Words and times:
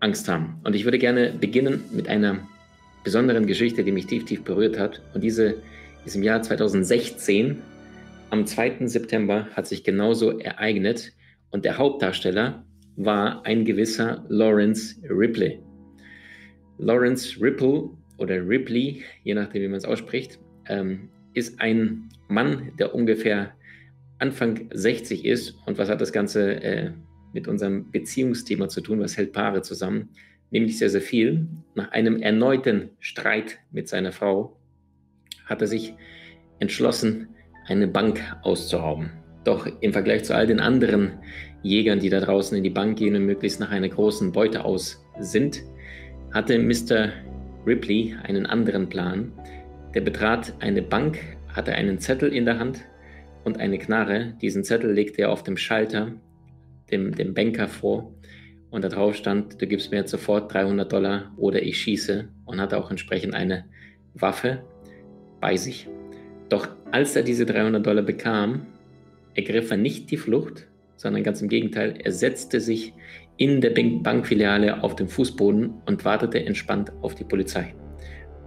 Angst 0.00 0.28
haben. 0.28 0.60
Und 0.64 0.74
ich 0.74 0.84
würde 0.84 0.98
gerne 0.98 1.32
beginnen 1.32 1.84
mit 1.92 2.08
einer 2.08 2.48
besonderen 3.04 3.46
Geschichte, 3.46 3.84
die 3.84 3.92
mich 3.92 4.06
tief, 4.06 4.24
tief 4.24 4.42
berührt 4.42 4.78
hat. 4.78 5.02
Und 5.14 5.22
diese 5.22 5.62
ist 6.04 6.16
im 6.16 6.22
Jahr 6.22 6.42
2016, 6.42 7.58
am 8.30 8.46
2. 8.46 8.86
September, 8.86 9.46
hat 9.54 9.66
sich 9.66 9.84
genauso 9.84 10.38
ereignet. 10.38 11.12
Und 11.50 11.64
der 11.64 11.78
Hauptdarsteller 11.78 12.64
war 12.96 13.44
ein 13.44 13.64
gewisser 13.64 14.24
Lawrence 14.28 14.96
Ripley. 15.08 15.60
Lawrence 16.78 17.40
Ripple 17.40 17.90
oder 18.18 18.46
Ripley, 18.46 19.02
je 19.24 19.34
nachdem, 19.34 19.62
wie 19.62 19.68
man 19.68 19.78
es 19.78 19.84
ausspricht, 19.84 20.38
ähm, 20.68 21.08
ist 21.34 21.60
ein 21.60 22.08
Mann, 22.28 22.72
der 22.78 22.94
ungefähr 22.94 23.52
Anfang 24.18 24.68
60 24.72 25.24
ist. 25.24 25.54
Und 25.66 25.78
was 25.78 25.88
hat 25.88 26.00
das 26.00 26.12
Ganze 26.12 26.62
äh, 26.62 26.90
mit 27.32 27.48
unserem 27.48 27.90
Beziehungsthema 27.90 28.68
zu 28.68 28.80
tun? 28.80 29.00
Was 29.00 29.16
hält 29.16 29.32
Paare 29.32 29.62
zusammen? 29.62 30.10
Nämlich 30.50 30.78
sehr, 30.78 30.90
sehr 30.90 31.00
viel. 31.00 31.46
Nach 31.74 31.90
einem 31.92 32.20
erneuten 32.20 32.90
Streit 32.98 33.58
mit 33.70 33.88
seiner 33.88 34.12
Frau 34.12 34.56
hat 35.46 35.60
er 35.60 35.68
sich 35.68 35.94
entschlossen, 36.58 37.28
eine 37.66 37.88
Bank 37.88 38.20
auszurauben. 38.42 39.10
Doch 39.44 39.66
im 39.80 39.92
Vergleich 39.92 40.24
zu 40.24 40.34
all 40.34 40.46
den 40.46 40.60
anderen 40.60 41.12
Jägern, 41.62 42.00
die 42.00 42.10
da 42.10 42.20
draußen 42.20 42.56
in 42.56 42.64
die 42.64 42.70
Bank 42.70 42.98
gehen 42.98 43.14
und 43.16 43.26
möglichst 43.26 43.60
nach 43.60 43.70
einer 43.70 43.88
großen 43.88 44.32
Beute 44.32 44.64
aus 44.64 45.04
sind, 45.18 45.62
hatte 46.32 46.58
Mr. 46.58 47.10
Ripley 47.66 48.16
einen 48.22 48.46
anderen 48.46 48.88
Plan. 48.88 49.32
Der 49.94 50.00
betrat 50.00 50.54
eine 50.60 50.82
Bank, 50.82 51.18
hatte 51.48 51.72
einen 51.72 51.98
Zettel 51.98 52.32
in 52.32 52.44
der 52.44 52.58
Hand 52.58 52.80
und 53.44 53.58
eine 53.58 53.78
Knarre. 53.78 54.34
Diesen 54.40 54.64
Zettel 54.64 54.92
legte 54.92 55.22
er 55.22 55.30
auf 55.30 55.42
dem 55.42 55.56
Schalter 55.56 56.12
dem, 56.90 57.14
dem 57.14 57.34
Banker 57.34 57.68
vor 57.68 58.14
und 58.70 58.84
da 58.84 58.88
drauf 58.88 59.16
stand, 59.16 59.60
du 59.60 59.66
gibst 59.66 59.90
mir 59.90 59.98
jetzt 59.98 60.10
sofort 60.10 60.52
300 60.52 60.90
Dollar 60.90 61.32
oder 61.36 61.62
ich 61.62 61.78
schieße 61.78 62.28
und 62.44 62.60
hatte 62.60 62.78
auch 62.78 62.90
entsprechend 62.90 63.34
eine 63.34 63.64
Waffe 64.14 64.62
bei 65.40 65.56
sich. 65.56 65.88
Doch 66.48 66.68
als 66.90 67.16
er 67.16 67.22
diese 67.22 67.46
300 67.46 67.84
Dollar 67.84 68.02
bekam, 68.02 68.66
ergriff 69.34 69.70
er 69.70 69.76
nicht 69.76 70.10
die 70.10 70.16
Flucht, 70.16 70.66
sondern 70.96 71.22
ganz 71.22 71.40
im 71.40 71.48
Gegenteil, 71.48 71.94
er 72.02 72.12
setzte 72.12 72.60
sich 72.60 72.92
in 73.36 73.60
der 73.60 73.70
Bankfiliale 73.70 74.82
auf 74.82 74.96
dem 74.96 75.08
Fußboden 75.08 75.72
und 75.86 76.04
wartete 76.04 76.44
entspannt 76.44 76.92
auf 77.00 77.14
die 77.14 77.24
Polizei. 77.24 77.74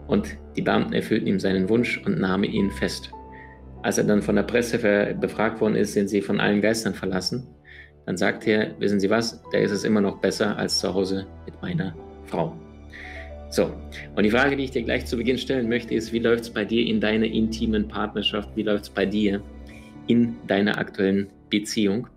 Und 0.07 0.37
die 0.55 0.61
Beamten 0.61 0.93
erfüllten 0.93 1.27
ihm 1.27 1.39
seinen 1.39 1.67
Wunsch 1.69 1.99
und 2.05 2.19
nahmen 2.19 2.43
ihn 2.43 2.69
fest. 2.69 3.11
Als 3.81 3.97
er 3.97 4.03
dann 4.03 4.21
von 4.21 4.35
der 4.35 4.43
Presse 4.43 5.15
befragt 5.19 5.61
worden 5.61 5.75
ist, 5.75 5.93
sind 5.93 6.09
sie 6.09 6.21
von 6.21 6.39
allen 6.39 6.61
Geistern 6.61 6.93
verlassen, 6.93 7.47
dann 8.05 8.17
sagt 8.17 8.47
er, 8.47 8.79
wissen 8.79 8.99
Sie 8.99 9.09
was, 9.09 9.41
da 9.51 9.57
ist 9.57 9.71
es 9.71 9.83
immer 9.83 10.01
noch 10.01 10.19
besser 10.19 10.57
als 10.57 10.79
zu 10.79 10.93
Hause 10.93 11.25
mit 11.45 11.61
meiner 11.61 11.95
Frau. 12.25 12.57
So, 13.49 13.71
und 14.15 14.23
die 14.23 14.31
Frage, 14.31 14.57
die 14.57 14.63
ich 14.63 14.71
dir 14.71 14.81
gleich 14.81 15.05
zu 15.05 15.15
Beginn 15.15 15.37
stellen 15.37 15.69
möchte, 15.69 15.93
ist, 15.93 16.11
wie 16.11 16.19
läuft 16.19 16.43
es 16.43 16.49
bei 16.49 16.65
dir 16.65 16.85
in 16.85 16.99
deiner 16.99 17.27
intimen 17.27 17.87
Partnerschaft? 17.87 18.49
Wie 18.55 18.63
läuft 18.63 18.85
es 18.85 18.89
bei 18.89 19.05
dir 19.05 19.43
in 20.07 20.35
deiner 20.47 20.77
aktuellen 20.79 21.27
Beziehung? 21.49 22.07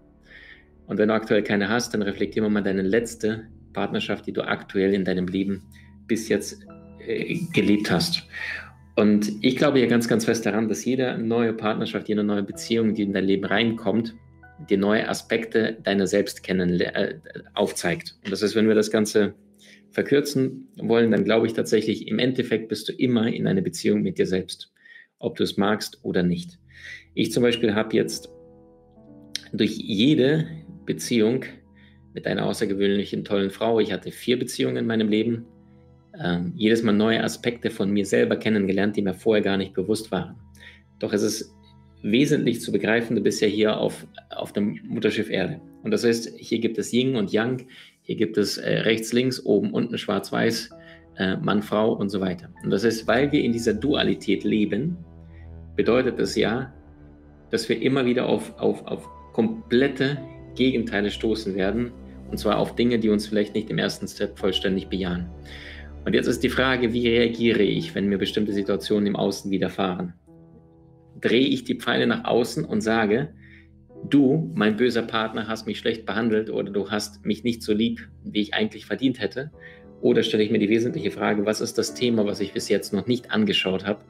Und 0.87 0.99
wenn 0.99 1.09
du 1.09 1.15
aktuell 1.15 1.43
keine 1.43 1.69
hast, 1.69 1.93
dann 1.93 2.03
reflektiere 2.03 2.49
mal 2.49 2.63
deine 2.63 2.83
letzte 2.83 3.49
Partnerschaft, 3.75 4.27
die 4.27 4.33
du 4.33 4.43
aktuell 4.43 4.95
in 4.95 5.05
deinem 5.05 5.27
Leben 5.27 5.63
bis 6.07 6.29
jetzt 6.29 6.67
äh, 7.07 7.39
gelebt 7.53 7.91
hast. 7.91 8.27
Und 8.95 9.31
ich 9.43 9.57
glaube 9.57 9.79
ja 9.79 9.87
ganz, 9.87 10.09
ganz 10.09 10.25
fest 10.25 10.47
daran, 10.47 10.71
dass 10.71 10.85
jede 10.87 11.19
neue 11.19 11.53
Partnerschaft, 11.53 12.09
jede 12.09 12.25
neue 12.25 12.43
Beziehung, 12.43 12.95
die 12.95 13.03
in 13.03 13.13
dein 13.13 13.25
Leben 13.25 13.45
reinkommt, 13.45 14.15
dir 14.69 14.79
neue 14.79 15.09
Aspekte 15.09 15.77
deiner 15.83 16.07
selbst 16.07 16.43
kennen 16.43 16.81
äh, 16.81 17.19
aufzeigt. 17.55 18.17
Und 18.25 18.33
das 18.33 18.43
ist, 18.43 18.55
wenn 18.55 18.69
wir 18.69 18.75
das 18.75 18.91
Ganze 18.91 19.35
verkürzen 19.91 20.69
wollen, 20.77 21.11
dann 21.11 21.25
glaube 21.25 21.47
ich 21.47 21.53
tatsächlich, 21.53 22.09
im 22.09 22.19
Endeffekt 22.19 22.69
bist 22.69 22.89
du 22.89 22.93
immer 22.93 23.27
in 23.27 23.47
einer 23.47 23.63
Beziehung 23.63 24.03
mit 24.03 24.19
dir 24.19 24.27
selbst, 24.27 24.73
ob 25.19 25.37
du 25.37 25.45
es 25.45 25.57
magst 25.57 25.99
oder 26.03 26.23
nicht. 26.23 26.59
Ich 27.15 27.33
zum 27.33 27.43
Beispiel 27.43 27.75
habe 27.75 27.97
jetzt 27.97 28.29
durch 29.53 29.77
jede 29.77 30.47
Beziehung 30.85 31.45
mit 32.13 32.27
einer 32.27 32.47
außergewöhnlichen, 32.47 33.25
tollen 33.25 33.51
Frau, 33.51 33.81
ich 33.81 33.93
hatte 33.93 34.11
vier 34.11 34.39
Beziehungen 34.39 34.77
in 34.77 34.87
meinem 34.87 35.09
Leben, 35.09 35.47
äh, 36.19 36.41
jedes 36.55 36.83
Mal 36.83 36.93
neue 36.93 37.23
Aspekte 37.23 37.71
von 37.71 37.91
mir 37.91 38.07
selber 38.07 38.37
kennengelernt, 38.37 38.97
die 38.97 39.03
mir 39.03 39.15
vorher 39.15 39.43
gar 39.43 39.57
nicht 39.57 39.75
bewusst 39.75 40.11
waren. 40.13 40.37
Doch 40.99 41.13
es 41.13 41.23
ist 41.23 41.56
wesentlich 42.11 42.61
zu 42.61 42.73
begreifen, 42.73 43.17
du 43.17 43.23
bist 43.23 43.41
ja 43.41 43.49
hier 43.49 43.79
auf, 43.79 44.07
auf 44.35 44.53
dem 44.53 44.81
Mutterschiff 44.87 45.31
Erde. 45.31 45.61
Und 45.83 45.91
das 45.91 46.05
heißt, 46.05 46.35
hier 46.37 46.59
gibt 46.59 46.79
es 46.79 46.93
Yin 46.93 47.17
und 47.17 47.33
Yang, 47.33 47.67
hier 48.03 48.17
gibt 48.17 48.39
es 48.39 48.59
äh, 48.59 48.79
rechts, 48.81 49.13
links, 49.13 49.45
oben, 49.45 49.73
unten, 49.73 49.99
schwarz-weiß, 49.99 50.71
äh, 51.19 51.37
Mann, 51.37 51.63
Frau 51.63 51.93
und 51.93 52.09
so 52.09 52.21
weiter. 52.21 52.49
Und 52.63 52.71
das 52.71 52.85
heißt, 52.85 53.07
weil 53.07 53.33
wir 53.33 53.43
in 53.43 53.53
dieser 53.53 53.75
Dualität 53.75 54.45
leben, 54.45 54.97
bedeutet 55.75 56.19
es 56.19 56.37
ja, 56.37 56.73
dass 57.51 57.69
wir 57.69 57.81
immer 57.81 58.05
wieder 58.07 58.27
auf, 58.27 58.59
auf, 58.59 58.87
auf 58.87 59.09
komplette 59.33 60.19
Gegenteile 60.55 61.11
stoßen 61.11 61.55
werden. 61.55 61.93
Und 62.31 62.39
zwar 62.39 62.59
auf 62.59 62.75
Dinge, 62.75 62.99
die 62.99 63.09
uns 63.09 63.27
vielleicht 63.27 63.55
nicht 63.55 63.71
im 63.71 63.79
ersten 63.79 64.09
Step 64.09 64.39
vollständig 64.39 64.89
bejahen. 64.89 65.29
Und 66.05 66.15
jetzt 66.15 66.27
ist 66.27 66.43
die 66.43 66.49
Frage, 66.49 66.93
wie 66.93 67.09
reagiere 67.09 67.63
ich, 67.63 67.95
wenn 67.95 68.09
mir 68.09 68.19
bestimmte 68.19 68.53
Situationen 68.53 69.07
im 69.07 69.17
Außen 69.17 69.51
widerfahren? 69.51 70.15
Drehe 71.21 71.47
ich 71.47 71.65
die 71.65 71.77
Pfeile 71.77 72.07
nach 72.07 72.25
außen 72.25 72.65
und 72.65 72.81
sage, 72.81 73.35
du, 74.09 74.51
mein 74.55 74.77
böser 74.77 75.03
Partner, 75.03 75.49
hast 75.49 75.67
mich 75.67 75.79
schlecht 75.79 76.07
behandelt 76.07 76.51
oder 76.51 76.71
du 76.71 76.91
hast 76.91 77.25
mich 77.25 77.45
nicht 77.45 77.63
so 77.63 77.73
lieb, 77.73 78.09
wie 78.25 78.41
ich 78.41 78.55
eigentlich 78.55 78.87
verdient 78.87 79.21
hätte? 79.21 79.51
Oder 80.01 80.23
stelle 80.23 80.43
ich 80.43 80.51
mir 80.51 80.59
die 80.59 80.69
wesentliche 80.69 81.11
Frage, 81.11 81.47
was 81.47 81.61
ist 81.61 81.79
das 81.79 81.95
Thema, 81.95 82.27
was 82.27 82.41
ich 82.41 82.53
bis 82.53 82.69
jetzt 82.69 82.93
noch 82.93 83.07
nicht 83.07 83.31
angeschaut 83.31 83.87
habe, 83.87 84.01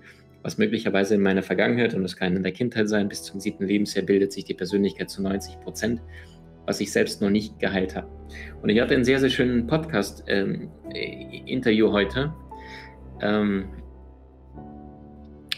was 0.43 0.59
möglicherweise 0.59 1.15
in 1.15 1.23
meiner 1.23 1.43
Vergangenheit, 1.43 1.95
und 1.95 2.03
das 2.03 2.17
kann 2.17 2.37
in 2.37 2.43
der 2.43 2.53
Kindheit 2.53 2.89
sein, 2.89 3.09
bis 3.09 3.23
zum 3.23 3.41
siebten 3.41 3.67
Lebensjahr 3.67 4.05
bildet 4.05 4.33
sich 4.33 4.45
die 4.45 4.55
Persönlichkeit 4.55 5.11
zu 5.11 5.23
90 5.23 5.61
Prozent, 5.61 6.01
was 6.67 6.81
ich 6.81 6.93
selbst 6.93 7.23
noch 7.23 7.31
nicht 7.31 7.59
geheilt 7.59 7.97
habe. 7.97 8.09
Und 8.63 8.69
ich 8.69 8.81
hatte 8.81 8.95
einen 8.95 9.05
sehr, 9.05 9.21
sehr 9.21 9.31
schönen 9.31 9.67
Podcast-Interview 9.67 11.87
ähm, 11.87 11.93
heute. 11.93 12.35
Ähm, 13.23 13.69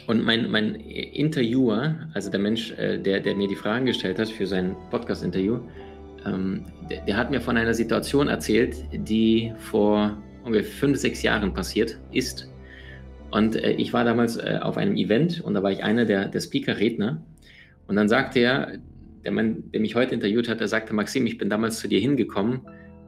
und 0.09 0.25
mein, 0.25 0.51
mein 0.51 0.75
Interviewer, 0.75 1.95
also 2.15 2.31
der 2.31 2.41
Mensch, 2.41 2.73
äh, 2.73 2.99
der, 2.99 3.21
der 3.21 3.37
mir 3.37 3.47
die 3.47 3.55
Fragen 3.55 3.85
gestellt 3.85 4.19
hat 4.19 4.31
für 4.31 4.47
sein 4.47 4.75
Podcast-Interview, 4.91 5.61
ähm, 6.25 6.65
der, 6.91 7.05
der, 7.05 7.17
hat 7.19 7.31
mir 7.31 7.43
von 7.43 7.59
einer 7.59 7.75
Situation 7.75 8.29
erzählt, 8.29 8.75
die 8.91 9.53
vor 9.59 10.17
ungefähr 10.45 10.73
fünf, 10.73 10.97
sechs 10.97 11.23
Jahren 11.23 11.53
passiert 11.53 11.99
ist. 12.11 12.51
Und 13.33 13.57
äh, 13.57 13.73
ich 13.73 13.93
war 13.93 14.03
damals 14.03 14.39
äh, 14.39 14.59
auf 14.63 14.79
einem 14.79 14.97
Event 14.97 15.43
und 15.43 15.53
da 15.53 15.63
war 15.63 15.73
ich 15.73 15.85
einer 15.85 16.07
der, 16.07 16.29
der 16.29 16.41
Speaker-Redner. 16.41 17.23
Und 17.87 17.97
dann 17.97 18.09
sagte 18.09 18.39
er, 18.39 18.79
der 19.25 19.33
Mann, 19.33 19.65
der 19.75 19.81
mich 19.81 19.95
heute 19.95 20.15
interviewt 20.15 20.49
hat, 20.49 20.63
er 20.63 20.69
sagte, 20.69 20.95
Maxim, 20.95 21.27
ich 21.27 21.37
bin 21.37 21.51
damals 21.51 21.81
zu 21.81 21.87
dir 21.87 22.01
hingekommen. 22.01 22.63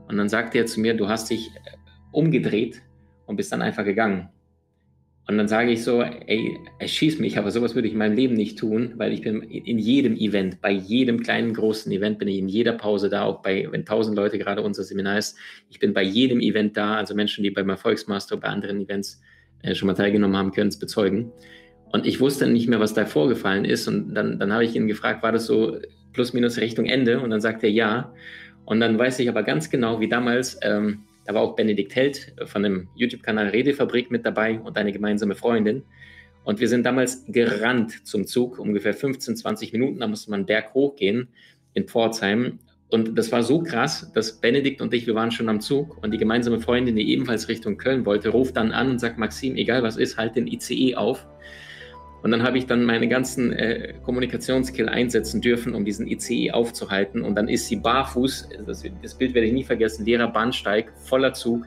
Und 0.06 0.18
dann 0.18 0.28
sagte 0.28 0.58
er 0.58 0.66
zu 0.66 0.80
mir, 0.80 0.92
du 0.92 1.08
hast 1.08 1.30
dich 1.30 1.48
äh, 1.48 1.76
umgedreht 2.12 2.82
und 3.24 3.36
bist 3.36 3.52
dann 3.52 3.62
einfach 3.62 3.86
gegangen. 3.86 4.28
Und 5.30 5.38
dann 5.38 5.46
sage 5.46 5.70
ich 5.70 5.84
so, 5.84 6.02
ey, 6.02 6.58
erschieß 6.80 7.20
mich, 7.20 7.38
aber 7.38 7.52
sowas 7.52 7.76
würde 7.76 7.86
ich 7.86 7.92
in 7.92 8.00
meinem 8.00 8.16
Leben 8.16 8.34
nicht 8.34 8.58
tun, 8.58 8.94
weil 8.96 9.12
ich 9.12 9.22
bin 9.22 9.42
in 9.42 9.78
jedem 9.78 10.16
Event, 10.16 10.60
bei 10.60 10.72
jedem 10.72 11.22
kleinen, 11.22 11.54
großen 11.54 11.92
Event 11.92 12.18
bin 12.18 12.26
ich 12.26 12.38
in 12.38 12.48
jeder 12.48 12.72
Pause 12.72 13.08
da, 13.08 13.22
auch 13.22 13.40
bei, 13.40 13.68
wenn 13.70 13.84
tausend 13.84 14.16
Leute 14.16 14.38
gerade 14.38 14.60
unser 14.60 14.82
Seminar 14.82 15.18
ist, 15.18 15.38
ich 15.68 15.78
bin 15.78 15.94
bei 15.94 16.02
jedem 16.02 16.40
Event 16.40 16.76
da, 16.76 16.96
also 16.96 17.14
Menschen, 17.14 17.44
die 17.44 17.52
beim 17.52 17.68
Erfolgsmaster, 17.68 18.38
bei 18.38 18.48
anderen 18.48 18.80
Events 18.80 19.20
äh, 19.62 19.76
schon 19.76 19.86
mal 19.86 19.94
teilgenommen 19.94 20.36
haben, 20.36 20.50
können 20.50 20.66
es 20.66 20.80
bezeugen. 20.80 21.30
Und 21.92 22.06
ich 22.06 22.18
wusste 22.18 22.48
nicht 22.48 22.68
mehr, 22.68 22.80
was 22.80 22.94
da 22.94 23.06
vorgefallen 23.06 23.64
ist. 23.64 23.86
Und 23.86 24.12
dann, 24.16 24.40
dann 24.40 24.52
habe 24.52 24.64
ich 24.64 24.74
ihn 24.74 24.88
gefragt, 24.88 25.22
war 25.22 25.30
das 25.30 25.46
so 25.46 25.78
plus 26.12 26.32
minus 26.32 26.58
Richtung 26.58 26.86
Ende? 26.86 27.20
Und 27.20 27.30
dann 27.30 27.40
sagt 27.40 27.62
er 27.62 27.70
ja. 27.70 28.12
Und 28.64 28.80
dann 28.80 28.98
weiß 28.98 29.20
ich 29.20 29.28
aber 29.28 29.44
ganz 29.44 29.70
genau, 29.70 30.00
wie 30.00 30.08
damals 30.08 30.58
ähm, 30.62 31.04
da 31.30 31.34
war 31.34 31.42
auch 31.42 31.54
Benedikt 31.54 31.94
Held 31.94 32.34
von 32.46 32.64
dem 32.64 32.88
YouTube-Kanal 32.96 33.50
Redefabrik 33.50 34.10
mit 34.10 34.26
dabei 34.26 34.58
und 34.58 34.76
eine 34.76 34.90
gemeinsame 34.90 35.36
Freundin. 35.36 35.84
Und 36.42 36.58
wir 36.58 36.66
sind 36.66 36.84
damals 36.84 37.24
gerannt 37.28 38.04
zum 38.04 38.26
Zug, 38.26 38.58
ungefähr 38.58 38.94
15, 38.94 39.36
20 39.36 39.72
Minuten. 39.72 40.00
Da 40.00 40.08
musste 40.08 40.32
man 40.32 40.44
Berg 40.44 40.74
hochgehen 40.74 41.28
in 41.74 41.86
Pforzheim. 41.86 42.58
und 42.88 43.16
das 43.16 43.30
war 43.30 43.44
so 43.44 43.62
krass, 43.62 44.10
dass 44.12 44.40
Benedikt 44.40 44.82
und 44.82 44.92
ich, 44.92 45.06
wir 45.06 45.14
waren 45.14 45.30
schon 45.30 45.48
am 45.48 45.60
Zug 45.60 46.02
und 46.02 46.10
die 46.10 46.18
gemeinsame 46.18 46.58
Freundin, 46.58 46.96
die 46.96 47.08
ebenfalls 47.12 47.46
Richtung 47.46 47.76
Köln 47.76 48.04
wollte, 48.06 48.30
ruft 48.30 48.56
dann 48.56 48.72
an 48.72 48.90
und 48.90 48.98
sagt, 48.98 49.16
Maxim, 49.16 49.54
egal 49.54 49.84
was 49.84 49.96
ist, 49.96 50.18
halt 50.18 50.34
den 50.34 50.48
ICE 50.48 50.96
auf. 50.96 51.28
Und 52.22 52.30
dann 52.32 52.42
habe 52.42 52.58
ich 52.58 52.66
dann 52.66 52.84
meine 52.84 53.08
ganzen 53.08 53.52
äh, 53.52 53.94
Kommunikationsskill 54.04 54.88
einsetzen 54.88 55.40
dürfen, 55.40 55.74
um 55.74 55.84
diesen 55.84 56.06
ICE 56.06 56.50
aufzuhalten. 56.50 57.22
Und 57.22 57.34
dann 57.34 57.48
ist 57.48 57.68
sie 57.68 57.76
barfuß, 57.76 58.48
das, 58.66 58.84
das 59.02 59.14
Bild 59.14 59.34
werde 59.34 59.46
ich 59.46 59.54
nie 59.54 59.64
vergessen, 59.64 60.04
leerer 60.04 60.28
Bahnsteig, 60.28 60.92
voller 60.96 61.32
Zug. 61.32 61.66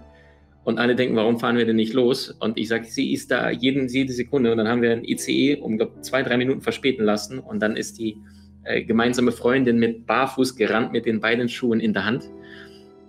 Und 0.64 0.80
alle 0.80 0.96
denken, 0.96 1.16
warum 1.16 1.40
fahren 1.40 1.58
wir 1.58 1.66
denn 1.66 1.76
nicht 1.76 1.94
los? 1.94 2.30
Und 2.40 2.58
ich 2.58 2.70
sage, 2.70 2.86
sie 2.86 3.14
ist 3.14 3.32
da 3.32 3.50
jeden, 3.50 3.88
jede 3.88 4.14
Sekunde. 4.14 4.52
Und 4.52 4.58
dann 4.60 4.68
haben 4.68 4.82
wir 4.82 4.92
ein 4.92 5.04
ICE 5.04 5.58
um 5.58 5.78
glaub, 5.78 6.04
zwei, 6.04 6.22
drei 6.22 6.38
Minuten 6.38 6.62
verspäten 6.62 7.04
lassen. 7.04 7.40
Und 7.40 7.60
dann 7.60 7.76
ist 7.76 7.98
die 7.98 8.18
äh, 8.64 8.84
gemeinsame 8.84 9.32
Freundin 9.32 9.80
mit 9.80 10.06
barfuß 10.06 10.56
gerannt 10.56 10.94
mit 10.94 11.06
den 11.06 11.20
beiden 11.20 11.50
Schuhen 11.50 11.80
in 11.80 11.94
der 11.94 12.06
Hand. 12.06 12.30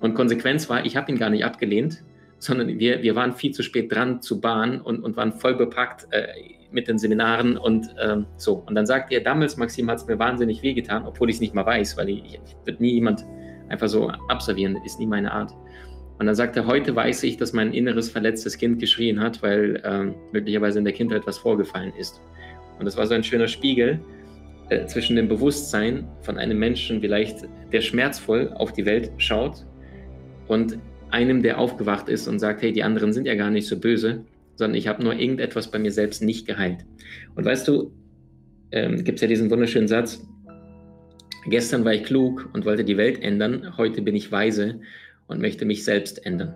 Und 0.00 0.14
Konsequenz 0.14 0.69
war, 0.69 0.85
ich 0.85 0.97
habe 0.97 1.12
ihn 1.12 1.19
gar 1.19 1.31
nicht 1.31 1.44
abgelehnt, 1.44 2.02
sondern 2.38 2.79
wir, 2.79 3.02
wir 3.02 3.14
waren 3.14 3.32
viel 3.35 3.52
zu 3.52 3.62
spät 3.62 3.93
dran 3.94 4.20
zu 4.20 4.40
Bahn 4.40 4.81
und, 4.81 5.02
und 5.05 5.17
waren 5.17 5.32
voll 5.32 5.55
bepackt 5.55 6.08
äh, 6.11 6.26
mit 6.75 6.88
den 6.88 6.99
Seminaren 6.99 7.56
und 7.56 7.94
ähm, 8.03 8.26
so. 8.37 8.62
Und 8.67 8.75
dann 8.75 8.87
sagte 8.87 9.15
er, 9.15 9.21
damals, 9.23 9.56
Maxim, 9.56 9.88
hat 9.91 9.99
es 9.99 10.06
mir 10.06 10.19
wahnsinnig 10.19 10.62
wehgetan, 10.62 11.06
obwohl 11.06 11.31
ich 11.31 11.37
es 11.37 11.41
nicht 11.41 11.55
mal 11.55 11.65
weiß, 11.65 11.97
weil 11.97 12.11
ich, 12.11 12.25
ich 12.25 12.41
wird 12.65 12.81
nie 12.81 12.94
jemand 12.94 13.25
einfach 13.69 13.88
so 13.88 14.09
absolvieren, 14.29 14.76
ist 14.85 14.99
nie 14.99 15.06
meine 15.06 15.32
Art. 15.32 15.53
Und 16.19 16.26
dann 16.26 16.35
sagte 16.35 16.61
er, 16.61 16.67
heute 16.67 16.94
weiß 16.94 17.23
ich, 17.25 17.37
dass 17.37 17.53
mein 17.53 17.73
inneres 17.73 18.11
verletztes 18.11 18.56
Kind 18.56 18.79
geschrien 18.79 19.21
hat, 19.21 19.43
weil 19.43 19.82
ähm, 19.85 20.15
möglicherweise 20.32 20.79
in 20.79 20.85
der 20.85 20.94
Kindheit 20.94 21.23
etwas 21.23 21.38
vorgefallen 21.38 21.93
ist. 21.99 22.21
Und 22.79 22.85
das 22.85 22.97
war 22.97 23.06
so 23.06 23.15
ein 23.15 23.25
schöner 23.25 23.49
Spiegel, 23.49 24.00
äh, 24.71 24.87
zwischen 24.87 25.17
dem 25.17 25.29
Bewusstsein 25.29 26.09
von 26.23 26.38
einem 26.38 26.59
Menschen 26.59 27.00
vielleicht, 27.00 27.49
der 27.73 27.81
schmerzvoll 27.81 28.53
auf 28.55 28.73
die 28.73 28.87
Welt 28.87 29.12
schaut 29.19 29.67
und 30.49 30.79
einem, 31.11 31.43
der 31.43 31.59
aufgewacht 31.59 32.09
ist 32.09 32.29
und 32.29 32.38
sagt, 32.38 32.62
hey, 32.62 32.73
die 32.73 32.82
anderen 32.82 33.12
sind 33.12 33.26
ja 33.26 33.35
gar 33.35 33.50
nicht 33.50 33.67
so 33.67 33.79
böse, 33.79 34.25
sondern 34.56 34.77
ich 34.77 34.89
habe 34.89 35.03
nur 35.03 35.15
irgendetwas 35.15 35.71
bei 35.71 35.79
mir 35.79 35.93
selbst 35.93 36.23
nicht 36.23 36.47
geheilt. 36.47 36.85
Und 37.35 37.45
weißt 37.45 37.67
du, 37.69 37.93
ähm, 38.71 39.05
gibt 39.05 39.17
es 39.17 39.23
ja 39.23 39.29
diesen 39.29 39.51
wunderschönen 39.51 39.89
Satz, 39.89 40.27
gestern 41.47 41.85
war 41.85 41.95
ich 41.95 42.05
klug 42.05 42.49
und 42.53 42.65
wollte 42.65 42.85
die 42.85 42.97
Welt 42.97 43.23
ändern, 43.23 43.77
heute 43.77 44.03
bin 44.03 44.17
ich 44.17 44.33
weise 44.33 44.81
und 45.27 45.41
möchte 45.41 45.65
mich 45.65 45.85
selbst 45.85 46.25
ändern. 46.27 46.55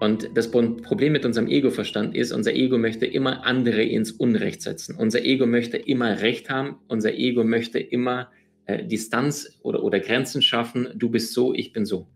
Und 0.00 0.30
das 0.34 0.50
Problem 0.50 1.12
mit 1.12 1.24
unserem 1.24 1.48
Ego-Verstand 1.48 2.14
ist, 2.14 2.32
unser 2.32 2.52
Ego 2.54 2.76
möchte 2.76 3.06
immer 3.06 3.46
andere 3.46 3.82
ins 3.82 4.12
Unrecht 4.12 4.60
setzen. 4.60 4.94
Unser 4.96 5.24
Ego 5.24 5.46
möchte 5.46 5.78
immer 5.78 6.20
Recht 6.20 6.50
haben. 6.50 6.76
Unser 6.88 7.14
Ego 7.14 7.44
möchte 7.44 7.78
immer 7.78 8.30
äh, 8.66 8.84
Distanz 8.84 9.58
oder, 9.62 9.82
oder 9.82 10.00
Grenzen 10.00 10.42
schaffen. 10.42 10.88
Du 10.96 11.08
bist 11.08 11.32
so, 11.32 11.54
ich 11.54 11.72
bin 11.72 11.86
so. 11.86 12.08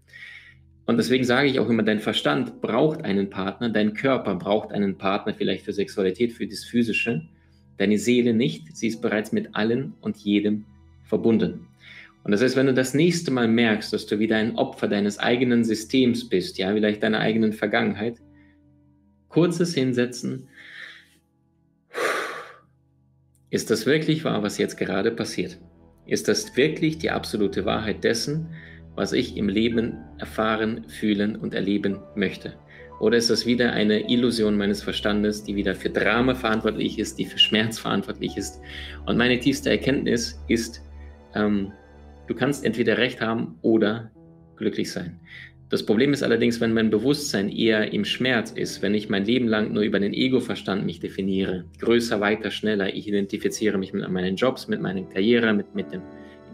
Und 0.91 0.97
deswegen 0.97 1.23
sage 1.23 1.47
ich 1.49 1.61
auch 1.61 1.69
immer, 1.69 1.85
dein 1.85 2.01
Verstand 2.01 2.61
braucht 2.61 3.05
einen 3.05 3.31
Partner, 3.31 3.69
dein 3.69 3.95
Körper 3.95 4.35
braucht 4.35 4.73
einen 4.73 4.99
Partner, 4.99 5.33
vielleicht 5.33 5.65
für 5.65 5.73
Sexualität, 5.73 6.33
für 6.33 6.49
das 6.49 6.65
Physische. 6.65 7.29
Deine 7.79 7.97
Seele 7.97 8.35
nicht. 8.35 8.77
Sie 8.77 8.89
ist 8.89 9.01
bereits 9.01 9.31
mit 9.31 9.55
allen 9.55 9.95
und 10.01 10.17
jedem 10.17 10.65
verbunden. 11.05 11.69
Und 12.25 12.33
das 12.33 12.43
heißt, 12.43 12.57
wenn 12.57 12.67
du 12.67 12.75
das 12.75 12.93
nächste 12.93 13.31
Mal 13.31 13.47
merkst, 13.47 13.93
dass 13.93 14.07
du 14.07 14.19
wieder 14.19 14.35
ein 14.35 14.57
Opfer 14.57 14.89
deines 14.89 15.21
eigenen 15.21 15.63
Systems 15.63 16.29
bist, 16.29 16.59
ja, 16.59 16.73
vielleicht 16.73 17.05
deiner 17.05 17.21
eigenen 17.21 17.53
Vergangenheit, 17.53 18.17
kurzes 19.29 19.73
Hinsetzen. 19.75 20.49
Ist 23.51 23.71
das 23.71 23.87
wirklich 23.87 24.25
wahr, 24.25 24.43
was 24.43 24.59
jetzt 24.59 24.77
gerade 24.77 25.13
passiert? 25.13 25.57
Ist 26.05 26.27
das 26.27 26.57
wirklich 26.57 26.99
die 26.99 27.13
absolute 27.13 27.65
Wahrheit 27.65 28.03
dessen, 28.03 28.49
was 29.01 29.13
ich 29.13 29.37
im 29.37 29.49
Leben 29.49 29.95
erfahren, 30.19 30.85
fühlen 30.89 31.37
und 31.37 31.55
erleben 31.55 31.99
möchte? 32.15 32.55
Oder 33.01 33.17
ist 33.17 33.31
das 33.31 33.47
wieder 33.47 33.73
eine 33.73 34.11
Illusion 34.11 34.57
meines 34.57 34.83
Verstandes, 34.83 35.43
die 35.43 35.57
wieder 35.57 35.75
für 35.75 35.89
Drama 35.89 36.35
verantwortlich 36.35 36.99
ist, 36.99 37.19
die 37.19 37.25
für 37.25 37.39
Schmerz 37.39 37.79
verantwortlich 37.79 38.37
ist? 38.37 38.61
Und 39.07 39.17
meine 39.17 39.39
tiefste 39.41 39.71
Erkenntnis 39.71 40.39
ist, 40.49 40.83
ähm, 41.35 41.73
Du 42.31 42.37
kannst 42.37 42.65
entweder 42.65 42.97
recht 42.97 43.21
haben 43.21 43.59
oder 43.61 44.13
glücklich 44.55 44.93
sein. 44.93 45.19
Das 45.69 45.85
Problem 45.85 46.13
ist 46.13 46.23
allerdings, 46.23 46.61
wenn 46.61 46.73
mein 46.73 46.89
Bewusstsein 46.89 47.49
eher 47.49 47.93
im 47.93 48.05
Schmerz 48.05 48.53
ist, 48.53 48.83
wenn 48.83 48.95
ich 48.95 49.09
mein 49.09 49.25
Leben 49.25 49.49
lang 49.49 49.73
nur 49.73 49.83
über 49.83 49.99
den 49.99 50.15
Ego-Verstand 50.15 50.87
mich 50.87 51.01
definiere, 51.01 51.65
größer, 51.81 52.21
weiter, 52.21 52.53
schneller, 52.53 52.95
ich 52.95 53.09
identifiziere 53.09 53.79
mich 53.79 53.93
mit 53.93 54.09
meinen 54.09 54.37
Jobs, 54.37 54.69
mit 54.69 54.81
meiner 54.81 55.03
Karriere, 55.03 55.53
mit, 55.53 55.75
mit 55.75 55.91
dem 55.93 56.03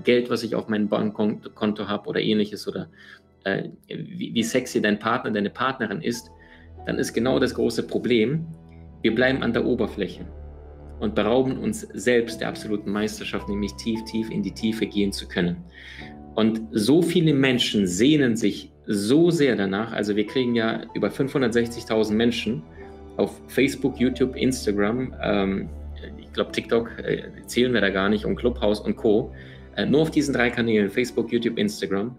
Geld, 0.05 0.31
was 0.31 0.43
ich 0.43 0.55
auf 0.55 0.69
meinem 0.69 0.89
Bankkonto 0.89 1.89
habe 1.89 2.09
oder 2.09 2.21
ähnliches 2.21 2.67
oder 2.69 2.89
äh, 3.45 3.71
wie, 3.89 4.35
wie 4.35 4.43
sexy 4.43 4.81
dein 4.81 4.99
Partner, 4.99 5.31
deine 5.31 5.51
Partnerin 5.51 6.03
ist, 6.03 6.31
dann 6.87 6.99
ist 6.99 7.13
genau 7.13 7.39
das 7.39 7.55
große 7.55 7.87
Problem, 7.87 8.47
wir 9.03 9.15
bleiben 9.15 9.43
an 9.43 9.53
der 9.53 9.65
Oberfläche 9.65 10.27
und 11.01 11.15
berauben 11.15 11.59
uns 11.59 11.81
selbst 11.95 12.41
der 12.41 12.49
absoluten 12.49 12.91
Meisterschaft, 12.91 13.49
nämlich 13.49 13.75
tief, 13.75 14.03
tief 14.05 14.31
in 14.31 14.43
die 14.43 14.53
Tiefe 14.53 14.87
gehen 14.87 15.13
zu 15.13 15.29
können. 15.29 15.57
Und 16.35 16.63
so 16.73 17.03
viele 17.03 17.35
Menschen 17.35 17.87
sehnen 17.87 18.37
sich 18.37 18.71
so 18.87 19.31
sehr 19.31 19.57
danach. 19.57 19.93
Also 19.93 20.17
wir 20.17 20.27
kriegen 20.27 20.55
ja 20.55 20.83
über 20.95 21.09
560.000 21.09 22.13
Menschen 22.13 22.63
auf 23.17 23.41
Facebook, 23.49 23.99
YouTube, 23.99 24.37
Instagram, 24.37 25.15
ähm, 25.23 25.69
ich 26.19 26.33
glaube 26.33 26.53
TikTok 26.53 26.91
äh, 26.99 27.23
zählen 27.47 27.73
wir 27.73 27.81
da 27.81 27.91
gar 27.91 28.09
nicht 28.09 28.25
und 28.27 28.37
Clubhouse 28.37 28.81
und 28.81 28.97
Co. 28.97 29.33
Äh, 29.77 29.87
nur 29.87 30.03
auf 30.03 30.11
diesen 30.11 30.35
drei 30.35 30.51
Kanälen, 30.51 30.91
Facebook, 30.91 31.31
YouTube, 31.33 31.59
Instagram, 31.59 32.17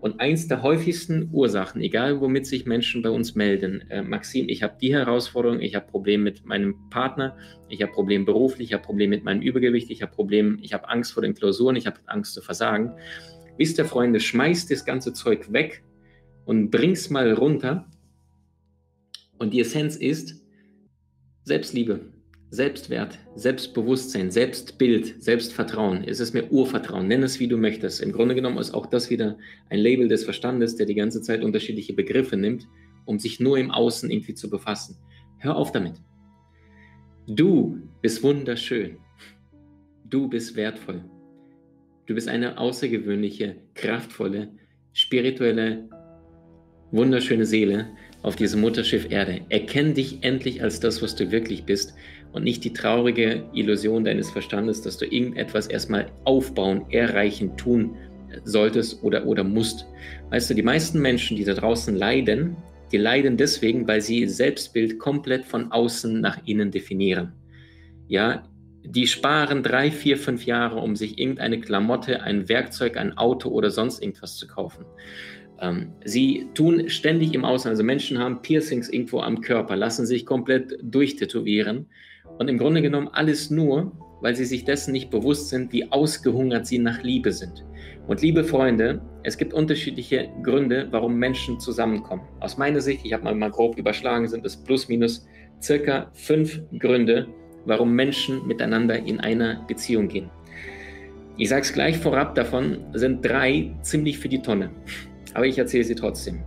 und 0.00 0.18
eins 0.18 0.48
der 0.48 0.62
häufigsten 0.62 1.28
Ursachen, 1.30 1.82
egal 1.82 2.20
womit 2.20 2.46
sich 2.46 2.64
Menschen 2.64 3.02
bei 3.02 3.10
uns 3.10 3.34
melden, 3.34 3.82
äh, 3.90 4.00
Maxim, 4.00 4.48
ich 4.48 4.62
habe 4.62 4.76
die 4.80 4.94
Herausforderung, 4.94 5.60
ich 5.60 5.74
habe 5.74 5.86
Probleme 5.86 6.24
mit 6.24 6.46
meinem 6.46 6.88
Partner, 6.88 7.36
ich 7.68 7.82
habe 7.82 7.92
Probleme 7.92 8.24
beruflich, 8.24 8.68
ich 8.68 8.72
habe 8.72 8.82
Probleme 8.82 9.16
mit 9.16 9.24
meinem 9.24 9.42
Übergewicht, 9.42 9.90
ich 9.90 10.00
habe 10.00 10.12
Probleme, 10.12 10.56
ich 10.62 10.72
habe 10.72 10.88
Angst 10.88 11.12
vor 11.12 11.22
den 11.22 11.34
Klausuren, 11.34 11.76
ich 11.76 11.86
habe 11.86 11.98
Angst 12.06 12.32
zu 12.32 12.40
versagen. 12.40 12.94
Wisst 13.58 13.76
ihr, 13.76 13.84
Freunde, 13.84 14.20
schmeißt 14.20 14.70
das 14.70 14.86
ganze 14.86 15.12
Zeug 15.12 15.52
weg 15.52 15.84
und 16.46 16.70
bring's 16.70 17.10
mal 17.10 17.34
runter. 17.34 17.86
Und 19.36 19.52
die 19.52 19.60
Essenz 19.60 19.96
ist 19.96 20.42
Selbstliebe. 21.44 22.00
Selbstwert, 22.52 23.20
Selbstbewusstsein, 23.36 24.32
Selbstbild, 24.32 25.22
Selbstvertrauen. 25.22 26.02
Es 26.04 26.18
ist 26.18 26.34
mir 26.34 26.50
Urvertrauen. 26.50 27.06
Nenn 27.06 27.22
es, 27.22 27.38
wie 27.38 27.46
du 27.46 27.56
möchtest. 27.56 28.02
Im 28.02 28.10
Grunde 28.10 28.34
genommen 28.34 28.58
ist 28.58 28.74
auch 28.74 28.86
das 28.86 29.08
wieder 29.08 29.38
ein 29.68 29.78
Label 29.78 30.08
des 30.08 30.24
Verstandes, 30.24 30.74
der 30.74 30.86
die 30.86 30.96
ganze 30.96 31.22
Zeit 31.22 31.44
unterschiedliche 31.44 31.92
Begriffe 31.92 32.36
nimmt, 32.36 32.66
um 33.04 33.20
sich 33.20 33.38
nur 33.38 33.56
im 33.56 33.70
Außen 33.70 34.10
irgendwie 34.10 34.34
zu 34.34 34.50
befassen. 34.50 34.96
Hör 35.38 35.54
auf 35.54 35.70
damit. 35.70 35.94
Du 37.28 37.78
bist 38.02 38.20
wunderschön. 38.24 38.96
Du 40.04 40.28
bist 40.28 40.56
wertvoll. 40.56 41.04
Du 42.06 42.14
bist 42.16 42.28
eine 42.28 42.58
außergewöhnliche, 42.58 43.58
kraftvolle, 43.74 44.48
spirituelle, 44.92 45.88
wunderschöne 46.90 47.46
Seele 47.46 47.90
auf 48.22 48.34
diesem 48.34 48.60
Mutterschiff 48.60 49.10
Erde. 49.10 49.42
Erkenn 49.48 49.94
dich 49.94 50.22
endlich 50.22 50.62
als 50.62 50.80
das, 50.80 51.00
was 51.00 51.14
du 51.14 51.30
wirklich 51.30 51.64
bist 51.64 51.94
und 52.32 52.44
nicht 52.44 52.64
die 52.64 52.72
traurige 52.72 53.44
Illusion 53.52 54.04
deines 54.04 54.30
Verstandes, 54.30 54.82
dass 54.82 54.98
du 54.98 55.06
irgendetwas 55.06 55.66
erstmal 55.66 56.06
aufbauen, 56.24 56.84
erreichen, 56.90 57.56
tun 57.56 57.96
solltest 58.44 59.02
oder, 59.02 59.26
oder 59.26 59.44
musst. 59.44 59.86
Weißt 60.30 60.50
du, 60.50 60.54
die 60.54 60.62
meisten 60.62 61.00
Menschen, 61.00 61.36
die 61.36 61.44
da 61.44 61.54
draußen 61.54 61.94
leiden, 61.96 62.56
die 62.92 62.96
leiden 62.96 63.36
deswegen, 63.36 63.86
weil 63.86 64.00
sie 64.00 64.26
Selbstbild 64.26 64.98
komplett 64.98 65.44
von 65.44 65.70
außen 65.72 66.20
nach 66.20 66.38
innen 66.44 66.70
definieren. 66.70 67.32
Ja, 68.08 68.44
die 68.82 69.06
sparen 69.06 69.62
drei, 69.62 69.90
vier, 69.90 70.16
fünf 70.16 70.46
Jahre, 70.46 70.80
um 70.80 70.96
sich 70.96 71.18
irgendeine 71.18 71.60
Klamotte, 71.60 72.22
ein 72.22 72.48
Werkzeug, 72.48 72.96
ein 72.96 73.16
Auto 73.16 73.50
oder 73.50 73.70
sonst 73.70 74.02
irgendwas 74.02 74.36
zu 74.36 74.46
kaufen. 74.46 74.84
Ähm, 75.60 75.92
sie 76.04 76.48
tun 76.54 76.88
ständig 76.88 77.34
im 77.34 77.44
Außen, 77.44 77.68
also 77.68 77.84
Menschen 77.84 78.18
haben 78.18 78.42
Piercings 78.42 78.88
irgendwo 78.88 79.20
am 79.20 79.40
Körper, 79.40 79.76
lassen 79.76 80.06
sich 80.06 80.24
komplett 80.24 80.78
durchtätowieren 80.82 81.86
und 82.40 82.48
im 82.48 82.56
Grunde 82.56 82.80
genommen 82.80 83.10
alles 83.12 83.50
nur, 83.50 83.92
weil 84.22 84.34
sie 84.34 84.46
sich 84.46 84.64
dessen 84.64 84.92
nicht 84.92 85.10
bewusst 85.10 85.50
sind, 85.50 85.74
wie 85.74 85.92
ausgehungert 85.92 86.66
sie 86.66 86.78
nach 86.78 87.02
Liebe 87.02 87.32
sind. 87.32 87.66
Und 88.08 88.22
liebe 88.22 88.44
Freunde, 88.44 89.02
es 89.24 89.36
gibt 89.36 89.52
unterschiedliche 89.52 90.30
Gründe, 90.42 90.88
warum 90.90 91.16
Menschen 91.16 91.60
zusammenkommen. 91.60 92.22
Aus 92.40 92.56
meiner 92.56 92.80
Sicht, 92.80 93.04
ich 93.04 93.12
habe 93.12 93.24
mal, 93.24 93.34
mal 93.34 93.50
grob 93.50 93.76
überschlagen, 93.76 94.26
sind 94.26 94.46
es 94.46 94.56
plus 94.56 94.88
minus 94.88 95.28
circa 95.60 96.10
fünf 96.14 96.62
Gründe, 96.78 97.28
warum 97.66 97.92
Menschen 97.92 98.46
miteinander 98.46 98.98
in 98.98 99.20
einer 99.20 99.62
Beziehung 99.68 100.08
gehen. 100.08 100.30
Ich 101.36 101.50
sage 101.50 101.60
es 101.60 101.74
gleich 101.74 101.98
vorab, 101.98 102.34
davon 102.34 102.78
sind 102.94 103.22
drei 103.22 103.70
ziemlich 103.82 104.18
für 104.18 104.30
die 104.30 104.40
Tonne. 104.40 104.70
Aber 105.34 105.44
ich 105.44 105.58
erzähle 105.58 105.84
sie 105.84 105.94
trotzdem. 105.94 106.40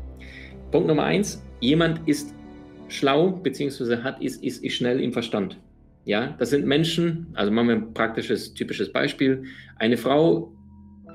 Punkt 0.72 0.88
Nummer 0.88 1.04
eins, 1.04 1.46
jemand 1.60 2.02
ist 2.08 2.34
schlau, 2.88 3.30
beziehungsweise 3.30 4.04
hat, 4.04 4.20
ist, 4.24 4.44
ist, 4.44 4.64
ist 4.64 4.74
schnell 4.74 5.00
im 5.00 5.14
Verstand. 5.14 5.60
Ja, 6.06 6.36
das 6.38 6.50
sind 6.50 6.66
Menschen, 6.66 7.28
also 7.34 7.52
machen 7.52 7.68
wir 7.70 7.76
ein 7.76 7.94
praktisches, 7.94 8.54
typisches 8.54 8.92
Beispiel. 8.92 9.44
Eine 9.78 9.98
Frau 9.98 10.54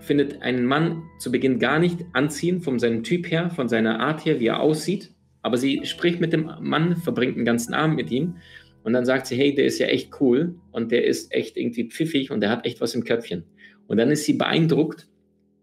findet 0.01 0.41
einen 0.43 0.65
Mann 0.65 1.03
zu 1.19 1.31
Beginn 1.31 1.59
gar 1.59 1.79
nicht 1.79 2.05
anziehen, 2.15 2.61
von 2.61 2.79
seinem 2.79 3.03
Typ 3.03 3.31
her, 3.31 3.51
von 3.51 3.69
seiner 3.69 4.01
Art 4.01 4.25
her, 4.25 4.41
wie 4.41 4.47
er 4.47 4.61
aussieht. 4.61 5.13
Aber 5.43 5.57
sie 5.57 5.85
spricht 5.85 6.21
mit 6.21 6.33
dem 6.33 6.51
Mann, 6.61 6.97
verbringt 6.97 7.37
einen 7.37 7.45
ganzen 7.45 7.75
Abend 7.75 7.97
mit 7.97 8.11
ihm 8.11 8.37
und 8.83 8.93
dann 8.93 9.05
sagt 9.05 9.27
sie, 9.27 9.37
hey, 9.37 9.55
der 9.55 9.67
ist 9.67 9.79
ja 9.79 9.87
echt 9.87 10.21
cool 10.21 10.55
und 10.73 10.91
der 10.91 11.05
ist 11.05 11.33
echt 11.33 11.57
irgendwie 11.57 11.85
pfiffig 11.85 12.31
und 12.31 12.41
der 12.41 12.51
hat 12.51 12.65
echt 12.65 12.81
was 12.81 12.95
im 12.95 13.05
Köpfchen. 13.05 13.45
Und 13.87 13.99
dann 13.99 14.11
ist 14.11 14.25
sie 14.25 14.35
beeindruckt 14.35 15.07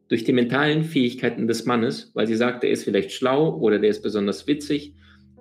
durch 0.08 0.24
die 0.24 0.34
mentalen 0.34 0.84
Fähigkeiten 0.84 1.48
des 1.48 1.66
Mannes, 1.66 2.12
weil 2.14 2.28
sie 2.28 2.36
sagt, 2.36 2.64
der 2.64 2.70
ist 2.70 2.84
vielleicht 2.84 3.12
schlau 3.12 3.58
oder 3.58 3.80
der 3.80 3.90
ist 3.90 4.04
besonders 4.04 4.46
witzig 4.48 4.94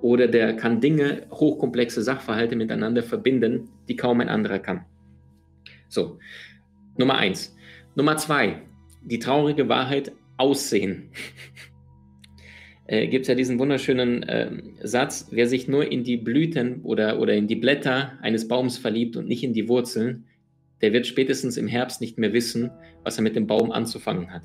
oder 0.05 0.29
der 0.29 0.55
kann 0.55 0.83
Dinge, 0.83 1.23
hochkomplexe 1.31 2.03
Sachverhalte 2.03 2.57
miteinander 2.57 3.03
verbinden, 3.03 3.71
die 3.89 3.97
kaum 3.97 4.21
ein 4.21 4.29
anderer 4.29 4.59
kann. 4.59 4.85
So, 5.89 6.19
Nummer 6.99 7.17
eins. 7.17 7.57
Nummer 7.95 8.19
zwei, 8.19 8.61
die 9.03 9.19
traurige 9.19 9.71
Wahrheit 9.71 10.13
aussehen. 10.37 11.09
äh, 12.87 13.07
Gibt 13.07 13.23
es 13.23 13.29
ja 13.29 13.35
diesen 13.35 13.59
wunderschönen 13.59 14.25
äh, 14.25 14.51
Satz, 14.83 15.29
wer 15.31 15.49
sich 15.49 15.69
nur 15.69 15.91
in 15.91 16.05
die 16.05 16.19
Blüten 16.19 16.83
oder, 16.83 17.19
oder 17.19 17.33
in 17.33 17.47
die 17.47 17.57
Blätter 17.57 18.19
eines 18.21 18.47
Baums 18.47 18.77
verliebt 18.77 19.17
und 19.17 19.27
nicht 19.27 19.43
in 19.43 19.55
die 19.55 19.71
Wurzeln, 19.71 20.27
der 20.83 20.93
wird 20.93 21.07
spätestens 21.07 21.57
im 21.57 21.67
Herbst 21.67 22.03
nicht 22.03 22.19
mehr 22.19 22.35
wissen, 22.35 22.71
was 23.05 23.17
er 23.17 23.23
mit 23.23 23.37
dem 23.37 23.47
Baum 23.47 23.73
anzufangen 23.73 24.31
hat. 24.31 24.43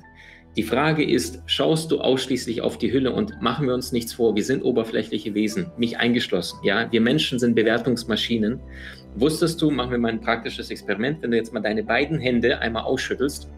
Die 0.56 0.64
Frage 0.64 1.08
ist, 1.08 1.42
schaust 1.46 1.92
du 1.92 2.00
ausschließlich 2.00 2.60
auf 2.60 2.76
die 2.76 2.92
Hülle 2.92 3.12
und 3.12 3.40
machen 3.40 3.68
wir 3.68 3.74
uns 3.74 3.92
nichts 3.92 4.12
vor, 4.12 4.34
wir 4.34 4.42
sind 4.42 4.62
oberflächliche 4.62 5.32
Wesen, 5.32 5.70
mich 5.76 5.98
eingeschlossen. 5.98 6.58
Ja, 6.64 6.90
wir 6.90 7.00
Menschen 7.00 7.38
sind 7.38 7.54
Bewertungsmaschinen. 7.54 8.58
Wusstest 9.14 9.62
du, 9.62 9.70
machen 9.70 9.92
wir 9.92 9.98
mal 9.98 10.08
ein 10.10 10.20
praktisches 10.20 10.70
Experiment, 10.70 11.22
wenn 11.22 11.30
du 11.30 11.36
jetzt 11.36 11.52
mal 11.52 11.60
deine 11.60 11.84
beiden 11.84 12.18
Hände 12.18 12.58
einmal 12.58 12.82
ausschüttelst. 12.82 13.48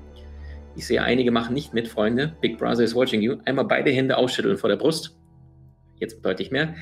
Ich 0.77 0.87
sehe, 0.87 1.03
einige 1.03 1.31
machen 1.31 1.55
nicht 1.55 1.73
mit, 1.73 1.89
Freunde. 1.89 2.37
Big 2.43 2.59
Brother 2.59 2.85
is 2.85 2.95
watching 2.95 3.23
you. 3.23 3.37
Einmal 3.47 3.65
beide 3.65 3.91
Hände 3.91 4.19
ausschütteln 4.19 4.59
vor 4.59 4.69
der 4.69 4.77
Brust. 4.77 5.17
Jetzt 5.99 6.23
deutlich 6.25 6.51
mehr. 6.51 6.75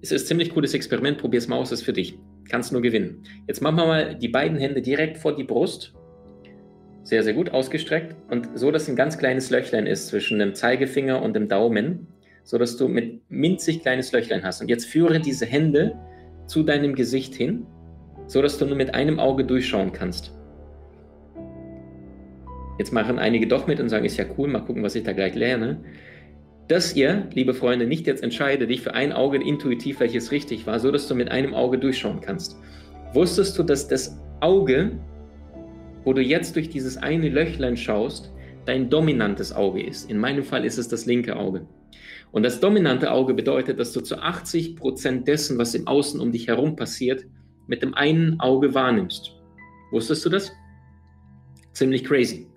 Es 0.00 0.10
ist 0.10 0.22
ein 0.22 0.26
ziemlich 0.28 0.50
cooles 0.54 0.72
Experiment, 0.72 1.18
probier 1.18 1.38
es 1.38 1.48
mal 1.48 1.56
aus, 1.56 1.70
ist 1.70 1.82
für 1.82 1.92
dich. 1.92 2.18
Kannst 2.48 2.72
nur 2.72 2.80
gewinnen. 2.80 3.24
Jetzt 3.46 3.60
machen 3.60 3.76
wir 3.76 3.86
mal 3.86 4.14
die 4.14 4.28
beiden 4.28 4.58
Hände 4.58 4.80
direkt 4.80 5.18
vor 5.18 5.36
die 5.36 5.44
Brust 5.44 5.94
sehr, 7.04 7.22
sehr 7.22 7.34
gut 7.34 7.50
ausgestreckt 7.50 8.16
und 8.30 8.48
so, 8.54 8.70
dass 8.70 8.88
ein 8.88 8.96
ganz 8.96 9.18
kleines 9.18 9.50
Löchlein 9.50 9.86
ist 9.86 10.08
zwischen 10.08 10.38
dem 10.38 10.54
Zeigefinger 10.54 11.22
und 11.22 11.34
dem 11.34 11.48
Daumen, 11.48 12.08
so 12.42 12.58
dass 12.58 12.76
du 12.76 12.88
mit 12.88 13.20
minzig 13.30 13.82
kleines 13.82 14.10
Löchlein 14.12 14.42
hast. 14.42 14.62
Und 14.62 14.68
jetzt 14.68 14.86
führe 14.86 15.20
diese 15.20 15.46
Hände 15.46 15.94
zu 16.46 16.62
deinem 16.62 16.94
Gesicht 16.94 17.34
hin, 17.34 17.66
so 18.26 18.40
dass 18.40 18.58
du 18.58 18.64
nur 18.66 18.76
mit 18.76 18.94
einem 18.94 19.20
Auge 19.20 19.44
durchschauen 19.44 19.92
kannst. 19.92 20.32
Jetzt 22.78 22.92
machen 22.92 23.18
einige 23.18 23.46
doch 23.46 23.66
mit 23.66 23.80
und 23.80 23.88
sagen, 23.88 24.04
ist 24.04 24.16
ja 24.16 24.24
cool, 24.36 24.48
mal 24.48 24.60
gucken, 24.60 24.82
was 24.82 24.94
ich 24.94 25.04
da 25.04 25.12
gleich 25.12 25.34
lerne. 25.34 25.84
Dass 26.68 26.96
ihr, 26.96 27.28
liebe 27.34 27.52
Freunde, 27.52 27.86
nicht 27.86 28.06
jetzt 28.06 28.22
entscheide 28.22 28.66
dich 28.66 28.80
für 28.80 28.94
ein 28.94 29.12
Auge 29.12 29.36
intuitiv, 29.36 30.00
welches 30.00 30.32
richtig 30.32 30.66
war, 30.66 30.80
so 30.80 30.90
dass 30.90 31.06
du 31.06 31.14
mit 31.14 31.30
einem 31.30 31.52
Auge 31.52 31.78
durchschauen 31.78 32.20
kannst. 32.22 32.56
Wusstest 33.12 33.58
du, 33.58 33.62
dass 33.62 33.86
das 33.86 34.18
Auge 34.40 34.92
wo 36.04 36.12
du 36.12 36.22
jetzt 36.22 36.54
durch 36.56 36.68
dieses 36.68 36.96
eine 36.96 37.28
Löchlein 37.28 37.76
schaust, 37.76 38.32
dein 38.66 38.90
dominantes 38.90 39.52
Auge 39.52 39.82
ist. 39.82 40.10
In 40.10 40.18
meinem 40.18 40.44
Fall 40.44 40.64
ist 40.64 40.78
es 40.78 40.88
das 40.88 41.06
linke 41.06 41.36
Auge. 41.36 41.66
Und 42.32 42.42
das 42.42 42.60
dominante 42.60 43.12
Auge 43.12 43.34
bedeutet, 43.34 43.78
dass 43.78 43.92
du 43.92 44.00
zu 44.00 44.18
80 44.18 44.76
Prozent 44.76 45.28
dessen, 45.28 45.58
was 45.58 45.74
im 45.74 45.86
Außen 45.86 46.20
um 46.20 46.32
dich 46.32 46.48
herum 46.48 46.76
passiert, 46.76 47.24
mit 47.66 47.82
dem 47.82 47.94
einen 47.94 48.40
Auge 48.40 48.74
wahrnimmst. 48.74 49.32
Wusstest 49.90 50.24
du 50.24 50.30
das? 50.30 50.52
Ziemlich 51.72 52.04
crazy. 52.04 52.48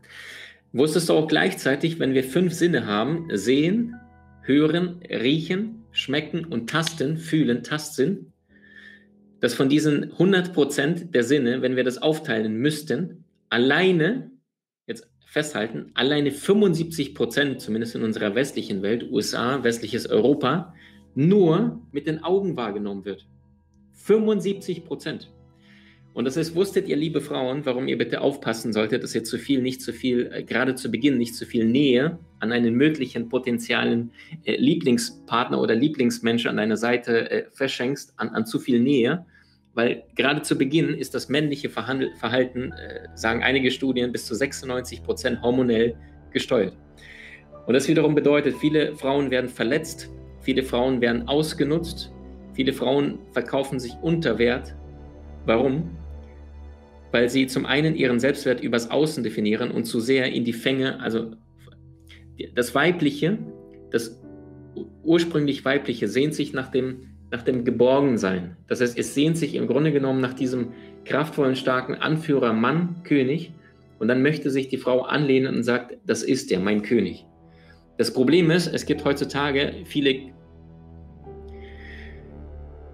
Wusstest 0.74 1.10
du 1.10 1.13
auch 1.13 1.27
gleichzeitig, 1.27 2.00
wenn 2.00 2.13
wir 2.13 2.24
fünf 2.24 2.54
Sinne 2.54 2.86
haben, 2.88 3.27
sehen, 3.34 3.96
hören, 4.42 5.00
riechen, 5.10 5.86
schmecken 5.92 6.46
und 6.46 6.70
tasten, 6.70 7.18
fühlen, 7.18 7.63
Tastsinn, 7.63 8.32
dass 9.39 9.54
von 9.54 9.70
diesen 9.70 10.12
100 10.12 10.54
Prozent 10.54 11.13
der 11.13 11.24
Sinne, 11.24 11.62
wenn 11.62 11.75
wir 11.75 11.84
das 11.84 12.01
aufteilen 12.01 12.58
müssten, 12.58 13.25
alleine, 13.50 14.32
jetzt 14.86 15.10
festhalten, 15.25 15.92
alleine 15.94 16.32
75 16.32 17.13
Prozent, 17.16 17.62
zumindest 17.62 17.96
in 17.96 18.04
unserer 18.04 18.36
westlichen 18.36 18.82
Welt, 18.82 19.10
USA, 19.12 19.63
westliches 19.63 20.08
Europa, 20.08 20.74
nur 21.16 21.82
mit 21.92 22.08
den 22.08 22.24
Augen 22.24 22.56
wahrgenommen 22.58 23.06
wird. 23.06 23.27
75 23.94 24.86
Prozent. 24.86 25.32
Und 26.18 26.25
das 26.25 26.36
ist, 26.36 26.56
wusstet 26.56 26.88
ihr, 26.88 26.96
liebe 26.96 27.22
Frauen, 27.22 27.63
warum 27.68 27.88
ihr 27.88 27.96
bitte 27.96 28.22
aufpassen 28.22 28.74
solltet, 28.74 29.04
dass 29.04 29.13
ihr 29.13 29.24
zu 29.24 29.38
viel, 29.38 29.62
nicht 29.62 29.84
zu 29.84 29.94
viel, 29.94 30.32
äh, 30.34 30.44
gerade 30.44 30.74
zu 30.74 30.89
Beginn 30.89 31.20
nicht 31.20 31.36
zu 31.36 31.46
viel 31.46 31.66
Nähe 31.66 32.18
an 32.39 32.51
einen 32.51 32.74
möglichen 32.74 33.30
potenziellen 33.30 34.10
äh, 34.44 34.56
Lieblingspartner 34.56 35.62
oder 35.62 35.75
Lieblingsmensch 35.75 36.48
an 36.48 36.58
deiner 36.58 36.75
Seite 36.75 37.30
äh, 37.30 37.46
verschenkst, 37.51 38.16
an, 38.18 38.30
an 38.30 38.48
zu 38.48 38.58
viel 38.58 38.80
Nähe, 38.80 39.27
weil 39.77 40.05
gerade 40.15 40.41
zu 40.41 40.57
Beginn 40.57 40.96
ist 40.96 41.13
das 41.13 41.29
männliche 41.29 41.69
Verhalten, 41.69 42.72
äh, 42.72 43.07
sagen 43.13 43.43
einige 43.43 43.69
Studien, 43.69 44.12
bis 44.12 44.25
zu 44.25 44.34
96 44.34 45.03
Prozent 45.03 45.39
hormonell 45.43 45.96
gesteuert. 46.31 46.75
Und 47.67 47.75
das 47.75 47.88
wiederum 47.88 48.15
bedeutet, 48.15 48.55
viele 48.57 48.96
Frauen 48.96 49.29
werden 49.29 49.48
verletzt, 49.48 50.10
viele 50.41 50.63
Frauen 50.63 51.00
werden 51.00 51.27
ausgenutzt, 51.27 52.12
viele 52.53 52.74
Frauen 52.74 53.19
verkaufen 53.34 53.79
sich 53.79 53.93
unter 54.01 54.39
Wert. 54.39 54.74
Warum? 55.46 55.96
Weil 57.12 57.29
sie 57.29 57.46
zum 57.46 57.67
einen 57.67 57.93
ihren 57.93 58.19
Selbstwert 58.19 58.62
übers 58.62 58.89
Außen 58.89 59.24
definieren 59.24 59.69
und 59.69 59.84
zu 59.84 60.00
sehr 60.00 60.31
in 60.31 60.43
die 60.43 60.53
Fänge, 60.53 61.00
also 61.01 61.34
das 62.55 62.74
Weibliche, 62.74 63.38
das 63.91 64.19
ursprünglich 65.03 65.63
Weibliche 65.65 66.07
sehnt 66.07 66.34
sich 66.34 66.51
nach 66.51 66.72
dem 66.72 67.16
nach 67.31 67.41
dem 67.41 67.65
Geborgensein. 67.65 68.57
Das 68.67 68.81
heißt, 68.81 68.98
es 68.98 69.13
sehnt 69.13 69.38
sich 69.38 69.55
im 69.55 69.67
Grunde 69.67 69.91
genommen 69.91 70.22
nach 70.22 70.34
diesem 70.34 70.69
kraftvollen, 71.05 71.55
starken 71.55 71.96
Anführer, 71.96 72.53
Mann, 72.53 73.03
König. 73.03 73.53
Und 74.00 74.07
dann 74.07 74.22
möchte 74.22 74.51
sich 74.51 74.69
die 74.69 74.77
Frau 74.77 75.01
anlehnen 75.01 75.55
und 75.55 75.63
sagt, 75.63 75.98
das 76.05 76.24
ist 76.24 76.51
der, 76.51 76.60
mein 76.60 76.84
König. 76.84 77.25
Das 77.98 78.13
Problem 78.13 78.51
ist, 78.51 78.67
es 78.67 78.86
gibt 78.86 79.03
heutzutage 79.03 79.74
viele 79.86 80.31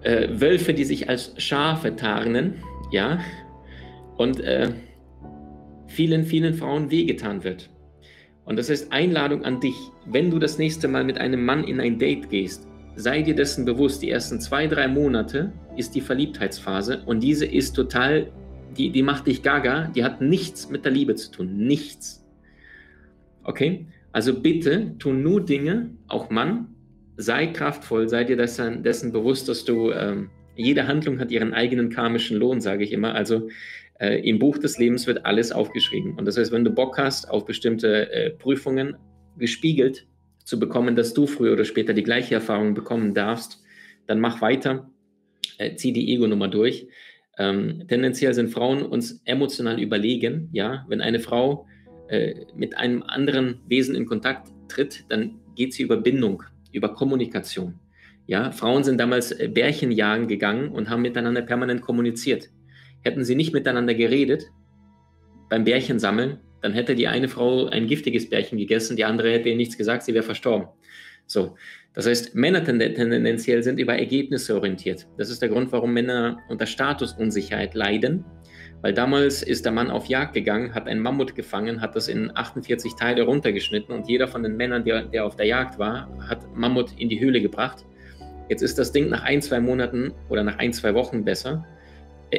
äh, 0.02 0.28
Wölfe, 0.30 0.72
die 0.72 0.84
sich 0.84 1.08
als 1.08 1.34
Schafe 1.36 1.94
tarnen, 1.94 2.54
ja, 2.90 3.20
und 4.16 4.40
äh, 4.40 4.70
vielen, 5.88 6.24
vielen 6.24 6.54
Frauen 6.54 6.90
wehgetan 6.90 7.44
wird. 7.44 7.70
Und 8.44 8.58
das 8.58 8.70
ist 8.70 8.92
Einladung 8.92 9.44
an 9.44 9.60
dich, 9.60 9.76
wenn 10.06 10.30
du 10.30 10.38
das 10.38 10.58
nächste 10.58 10.88
Mal 10.88 11.04
mit 11.04 11.18
einem 11.18 11.44
Mann 11.44 11.64
in 11.64 11.80
ein 11.80 11.98
Date 11.98 12.30
gehst, 12.30 12.66
sei 12.96 13.22
dir 13.22 13.34
dessen 13.34 13.64
bewusst, 13.64 14.02
die 14.02 14.10
ersten 14.10 14.40
zwei, 14.40 14.66
drei 14.66 14.88
Monate 14.88 15.52
ist 15.76 15.94
die 15.94 16.00
Verliebtheitsphase 16.00 17.02
und 17.06 17.20
diese 17.20 17.46
ist 17.46 17.72
total, 17.72 18.30
die, 18.76 18.90
die 18.90 19.02
macht 19.02 19.26
dich 19.26 19.42
gaga, 19.42 19.90
die 19.94 20.04
hat 20.04 20.20
nichts 20.20 20.70
mit 20.70 20.84
der 20.84 20.92
Liebe 20.92 21.14
zu 21.14 21.30
tun, 21.30 21.56
nichts. 21.56 22.24
Okay? 23.42 23.86
Also 24.12 24.40
bitte 24.40 24.92
tu 24.98 25.12
nur 25.12 25.44
Dinge, 25.44 25.90
auch 26.08 26.30
Mann, 26.30 26.68
sei 27.16 27.46
kraftvoll, 27.46 28.08
sei 28.08 28.24
dir 28.24 28.36
dessen, 28.36 28.82
dessen 28.82 29.12
bewusst, 29.12 29.48
dass 29.48 29.64
du, 29.64 29.90
ähm, 29.90 30.30
jede 30.56 30.86
Handlung 30.86 31.18
hat 31.18 31.30
ihren 31.30 31.52
eigenen 31.52 31.90
karmischen 31.90 32.36
Lohn, 32.38 32.60
sage 32.60 32.84
ich 32.84 32.92
immer. 32.92 33.14
Also 33.14 33.48
äh, 33.98 34.20
im 34.28 34.38
Buch 34.38 34.58
des 34.58 34.78
Lebens 34.78 35.06
wird 35.06 35.26
alles 35.26 35.50
aufgeschrieben. 35.52 36.16
Und 36.16 36.26
das 36.26 36.36
heißt, 36.36 36.52
wenn 36.52 36.64
du 36.64 36.70
Bock 36.70 36.96
hast 36.98 37.28
auf 37.28 37.44
bestimmte 37.44 38.12
äh, 38.12 38.30
Prüfungen, 38.30 38.96
gespiegelt, 39.36 40.06
zu 40.44 40.60
bekommen, 40.60 40.94
dass 40.94 41.14
du 41.14 41.26
früher 41.26 41.54
oder 41.54 41.64
später 41.64 41.94
die 41.94 42.02
gleiche 42.02 42.34
Erfahrung 42.34 42.74
bekommen 42.74 43.14
darfst, 43.14 43.62
dann 44.06 44.20
mach 44.20 44.40
weiter, 44.40 44.90
äh, 45.58 45.74
zieh 45.74 45.92
die 45.92 46.12
Ego-Nummer 46.12 46.48
durch. 46.48 46.86
Ähm, 47.38 47.84
tendenziell 47.88 48.34
sind 48.34 48.50
Frauen 48.50 48.82
uns 48.82 49.20
emotional 49.24 49.80
überlegen. 49.80 50.48
Ja, 50.52 50.84
wenn 50.88 51.00
eine 51.00 51.18
Frau 51.18 51.66
äh, 52.08 52.34
mit 52.54 52.76
einem 52.76 53.02
anderen 53.02 53.60
Wesen 53.66 53.94
in 53.94 54.06
Kontakt 54.06 54.48
tritt, 54.68 55.04
dann 55.08 55.40
geht 55.56 55.72
sie 55.72 55.82
über 55.82 55.96
Bindung, 55.96 56.42
über 56.72 56.94
Kommunikation. 56.94 57.80
Ja, 58.26 58.52
Frauen 58.52 58.84
sind 58.84 58.98
damals 58.98 59.32
äh, 59.32 59.48
Bärchen 59.48 59.90
jagen 59.90 60.28
gegangen 60.28 60.68
und 60.68 60.90
haben 60.90 61.02
miteinander 61.02 61.42
permanent 61.42 61.80
kommuniziert. 61.80 62.50
Hätten 63.02 63.24
sie 63.24 63.34
nicht 63.34 63.52
miteinander 63.52 63.94
geredet 63.94 64.44
beim 65.50 65.64
Bärchen 65.64 65.98
sammeln, 65.98 66.38
dann 66.64 66.72
hätte 66.72 66.94
die 66.94 67.08
eine 67.08 67.28
Frau 67.28 67.66
ein 67.66 67.86
giftiges 67.86 68.30
Bärchen 68.30 68.56
gegessen, 68.56 68.96
die 68.96 69.04
andere 69.04 69.30
hätte 69.30 69.50
ihr 69.50 69.56
nichts 69.56 69.76
gesagt, 69.76 70.02
sie 70.02 70.14
wäre 70.14 70.24
verstorben. 70.24 70.68
So, 71.26 71.56
das 71.92 72.06
heißt, 72.06 72.34
Männer 72.34 72.64
tendenziell 72.64 73.62
sind 73.62 73.78
über 73.78 73.98
Ergebnisse 73.98 74.54
orientiert. 74.54 75.06
Das 75.18 75.28
ist 75.28 75.42
der 75.42 75.50
Grund, 75.50 75.72
warum 75.72 75.92
Männer 75.92 76.38
unter 76.48 76.64
Statusunsicherheit 76.64 77.74
leiden, 77.74 78.24
weil 78.80 78.94
damals 78.94 79.42
ist 79.42 79.66
der 79.66 79.72
Mann 79.72 79.90
auf 79.90 80.06
Jagd 80.06 80.32
gegangen, 80.32 80.74
hat 80.74 80.88
ein 80.88 81.00
Mammut 81.00 81.34
gefangen, 81.34 81.82
hat 81.82 81.94
das 81.96 82.08
in 82.08 82.34
48 82.34 82.94
Teile 82.94 83.24
runtergeschnitten 83.24 83.94
und 83.94 84.08
jeder 84.08 84.26
von 84.26 84.42
den 84.42 84.56
Männern, 84.56 84.84
der, 84.84 85.02
der 85.02 85.26
auf 85.26 85.36
der 85.36 85.44
Jagd 85.44 85.78
war, 85.78 86.08
hat 86.26 86.46
Mammut 86.56 86.98
in 86.98 87.10
die 87.10 87.20
Höhle 87.20 87.42
gebracht. 87.42 87.84
Jetzt 88.48 88.62
ist 88.62 88.78
das 88.78 88.90
Ding 88.90 89.10
nach 89.10 89.22
ein, 89.24 89.42
zwei 89.42 89.60
Monaten 89.60 90.14
oder 90.30 90.42
nach 90.42 90.56
ein, 90.56 90.72
zwei 90.72 90.94
Wochen 90.94 91.26
besser 91.26 91.66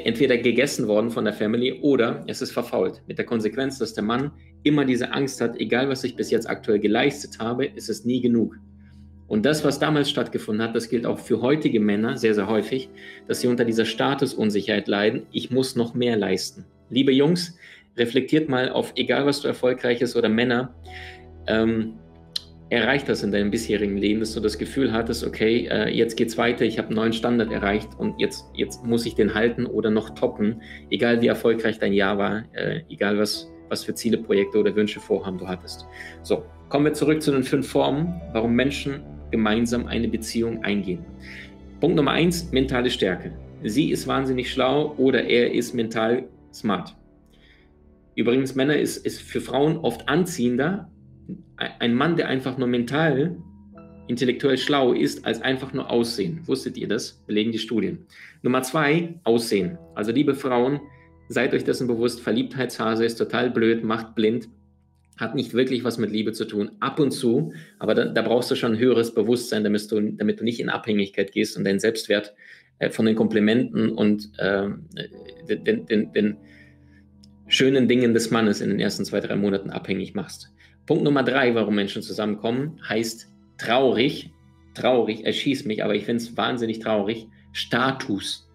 entweder 0.04 0.38
gegessen 0.38 0.88
worden 0.88 1.12
von 1.12 1.25
der 1.25 1.34
Family 1.34 1.80
oder 1.82 2.24
es 2.28 2.42
ist 2.42 2.52
verfault. 2.52 3.02
Mit 3.08 3.18
der 3.18 3.25
Konsequenz, 3.25 3.78
dass 3.80 3.94
der 3.94 4.04
Mann 4.04 4.32
immer 4.64 4.86
diese 4.86 5.12
Angst 5.12 5.42
hat, 5.42 5.60
egal 5.60 5.90
was 5.90 6.04
ich 6.04 6.16
bis 6.16 6.32
jetzt 6.32 6.50
aktuell 6.50 6.80
geleistet 6.80 7.40
habe, 7.40 7.66
ist 7.66 7.90
es 7.90 8.06
nie 8.06 8.22
genug. 8.22 8.58
Und 9.28 9.46
das, 9.46 9.64
was 9.64 9.80
damals 9.80 10.10
stattgefunden 10.10 10.68
hat, 10.68 10.75
das 10.75 10.90
gilt 10.90 11.06
auch 11.06 11.20
für 11.20 11.42
heutige 11.42 11.80
Männer 11.80 12.18
sehr, 12.18 12.36
sehr 12.36 12.48
häufig, 12.48 12.90
dass 13.28 13.42
sie 13.42 13.48
unter 13.48 13.66
dieser 13.66 13.86
Statusunsicherheit 13.86 14.88
leiden. 14.88 15.24
Ich 15.32 15.50
muss 15.50 15.75
noch 15.75 15.94
mehr 15.96 16.16
leisten. 16.16 16.66
Liebe 16.90 17.12
Jungs, 17.12 17.58
reflektiert 17.98 18.50
mal 18.50 18.70
auf, 18.70 18.94
egal 18.96 19.25
was 19.25 19.42
du 19.42 19.48
erfolgreiches 19.48 20.16
oder 20.16 20.30
Männer, 20.30 20.75
ähm, 21.48 21.94
erreicht 22.70 23.08
das 23.08 23.24
in 23.24 23.32
deinem 23.32 23.52
bisherigen 23.52 23.98
Leben, 23.98 24.20
dass 24.20 24.34
du 24.34 24.40
das 24.40 24.58
Gefühl 24.58 24.92
hattest, 24.92 25.26
okay, 25.26 25.68
äh, 25.68 25.90
jetzt 25.90 26.16
geht's 26.16 26.38
weiter, 26.38 26.66
ich 26.66 26.78
habe 26.78 26.88
einen 26.88 26.98
neuen 26.98 27.14
Standard 27.14 27.52
erreicht 27.52 27.90
und 27.98 28.20
jetzt, 28.20 28.46
jetzt 28.56 28.84
muss 28.84 29.06
ich 29.06 29.16
den 29.16 29.34
halten 29.34 29.66
oder 29.66 29.92
noch 29.92 30.12
toppen, 30.12 30.62
egal 30.90 31.22
wie 31.22 31.28
erfolgreich 31.28 31.78
dein 31.78 31.94
Jahr 31.94 32.18
war, 32.18 32.44
äh, 32.54 32.82
egal 32.90 33.20
was, 33.20 33.52
was 33.70 33.84
für 33.84 33.94
Ziele, 33.94 34.18
Projekte 34.18 34.58
oder 34.58 34.76
Wünsche, 34.76 35.00
Vorhaben 35.00 35.38
du 35.38 35.48
hattest. 35.48 35.86
So, 36.24 36.44
kommen 36.70 36.86
wir 36.86 36.94
zurück 36.94 37.22
zu 37.22 37.32
den 37.32 37.44
fünf 37.44 37.68
Formen, 37.68 38.20
warum 38.34 38.54
Menschen 38.54 39.04
gemeinsam 39.30 39.86
eine 39.86 40.08
Beziehung 40.08 40.64
eingehen. 40.64 41.06
Punkt 41.80 41.96
Nummer 41.96 42.12
eins, 42.12 42.52
mentale 42.52 42.90
Stärke. 42.90 43.32
Sie 43.64 43.92
ist 43.92 44.08
wahnsinnig 44.08 44.52
schlau 44.52 44.96
oder 44.98 45.24
er 45.24 45.52
ist 45.52 45.74
mental 45.74 46.28
smart. 46.54 46.96
Übrigens, 48.16 48.56
Männer 48.56 48.78
ist, 48.78 49.06
ist 49.06 49.22
für 49.22 49.42
Frauen 49.42 49.78
oft 49.78 50.08
anziehender, 50.08 50.90
ein 51.58 51.94
Mann, 51.94 52.17
der 52.17 52.27
einfach 52.27 52.58
nur 52.58 52.67
mental, 52.67 53.38
intellektuell 54.08 54.58
schlau 54.58 54.94
ist, 54.94 55.25
als 55.25 55.41
einfach 55.41 55.74
nur 55.74 55.89
Aussehen. 55.89 56.41
Wusstet 56.46 56.77
ihr 56.77 56.88
das? 56.88 57.24
Belegen 57.25 57.51
die 57.51 57.60
Studien. 57.60 58.05
Nummer 58.44 58.62
zwei, 58.62 59.15
Aussehen. 59.24 59.77
Also 59.96 60.12
liebe 60.12 60.36
Frauen, 60.36 60.79
seid 61.27 61.53
euch 61.53 61.63
dessen 61.63 61.88
bewusst, 61.88 62.22
Verliebtheitshase 62.22 63.05
ist 63.05 63.15
total 63.15 63.50
blöd, 63.50 63.84
macht 63.84 64.15
blind, 64.15 64.48
hat 65.17 65.34
nicht 65.34 65.53
wirklich 65.53 65.84
was 65.84 65.98
mit 65.98 66.12
Liebe 66.12 66.34
zu 66.34 66.46
tun. 66.46 66.72
Ab 66.79 67.00
und 67.00 67.12
zu, 67.12 67.53
aber 67.79 67.96
da, 67.96 68.05
da 68.05 68.22
brauchst 68.22 68.51
du 68.51 68.55
schon 68.55 68.74
ein 68.74 68.79
höheres 68.79 69.13
Bewusstsein, 69.13 69.63
damit 69.63 69.91
du, 69.91 70.01
damit 70.01 70.39
du 70.39 70.44
nicht 70.44 70.60
in 70.60 70.70
Abhängigkeit 70.70 71.32
gehst 71.32 71.58
und 71.58 71.63
deinen 71.63 71.79
Selbstwert 71.79 72.36
äh, 72.79 72.89
von 72.89 73.05
den 73.05 73.15
Komplimenten 73.15 73.91
und 73.91 74.29
äh, 74.38 74.67
den, 75.50 75.86
den, 75.86 76.13
den 76.13 76.38
schönen 77.48 77.88
Dingen 77.88 78.13
des 78.13 78.32
Mannes 78.32 78.62
in 78.62 78.70
den 78.70 78.79
ersten 78.79 79.05
zwei, 79.05 79.20
drei 79.20 79.36
Monaten 79.36 79.70
abhängig 79.70 80.13
machst. 80.13 80.51
Punkt 80.86 81.04
Nummer 81.04 81.24
drei, 81.24 81.56
warum 81.56 81.75
Menschen 81.75 82.01
zusammenkommen, 82.01 82.80
heißt 82.88 83.32
traurig, 83.58 84.32
traurig, 84.75 85.25
erschieß 85.25 85.65
mich, 85.65 85.84
aber 85.84 85.96
ich 85.96 86.06
finde 86.06 86.24
es 86.24 86.38
wahnsinnig 86.38 86.80
traurig, 86.80 87.27
Status. 87.54 88.48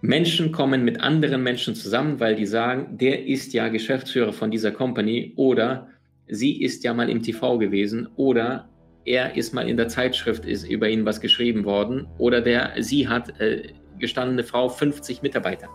Menschen 0.00 0.50
kommen 0.50 0.82
mit 0.82 1.00
anderen 1.00 1.42
Menschen 1.42 1.74
zusammen, 1.74 2.20
weil 2.20 2.36
die 2.36 2.46
sagen, 2.46 2.96
der 2.96 3.26
ist 3.26 3.52
ja 3.52 3.68
Geschäftsführer 3.68 4.32
von 4.32 4.50
dieser 4.50 4.70
Company 4.70 5.34
oder 5.36 5.88
sie 6.26 6.62
ist 6.62 6.84
ja 6.84 6.94
mal 6.94 7.10
im 7.10 7.22
TV 7.22 7.58
gewesen 7.58 8.08
oder 8.16 8.70
er 9.04 9.36
ist 9.36 9.52
mal 9.52 9.68
in 9.68 9.76
der 9.76 9.88
Zeitschrift, 9.88 10.46
ist 10.46 10.64
über 10.64 10.88
ihn 10.88 11.04
was 11.04 11.20
geschrieben 11.20 11.64
worden 11.64 12.06
oder 12.16 12.40
der, 12.40 12.72
sie 12.78 13.08
hat 13.08 13.38
äh, 13.40 13.74
gestandene 13.98 14.42
Frau 14.42 14.70
50 14.70 15.20
Mitarbeiter. 15.20 15.68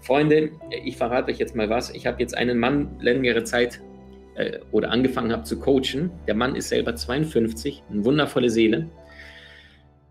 Freunde, 0.00 0.52
ich 0.84 0.96
verrate 0.96 1.32
euch 1.32 1.38
jetzt 1.38 1.56
mal 1.56 1.68
was. 1.68 1.90
Ich 1.90 2.06
habe 2.06 2.20
jetzt 2.20 2.36
einen 2.36 2.58
Mann 2.58 2.96
längere 3.00 3.42
Zeit 3.42 3.80
äh, 4.34 4.58
oder 4.70 4.90
angefangen 4.90 5.32
habe 5.32 5.44
zu 5.44 5.58
coachen. 5.58 6.10
Der 6.26 6.34
Mann 6.34 6.56
ist 6.56 6.68
selber 6.68 6.94
52, 6.94 7.82
eine 7.90 8.04
wundervolle 8.04 8.50
Seele. 8.50 8.88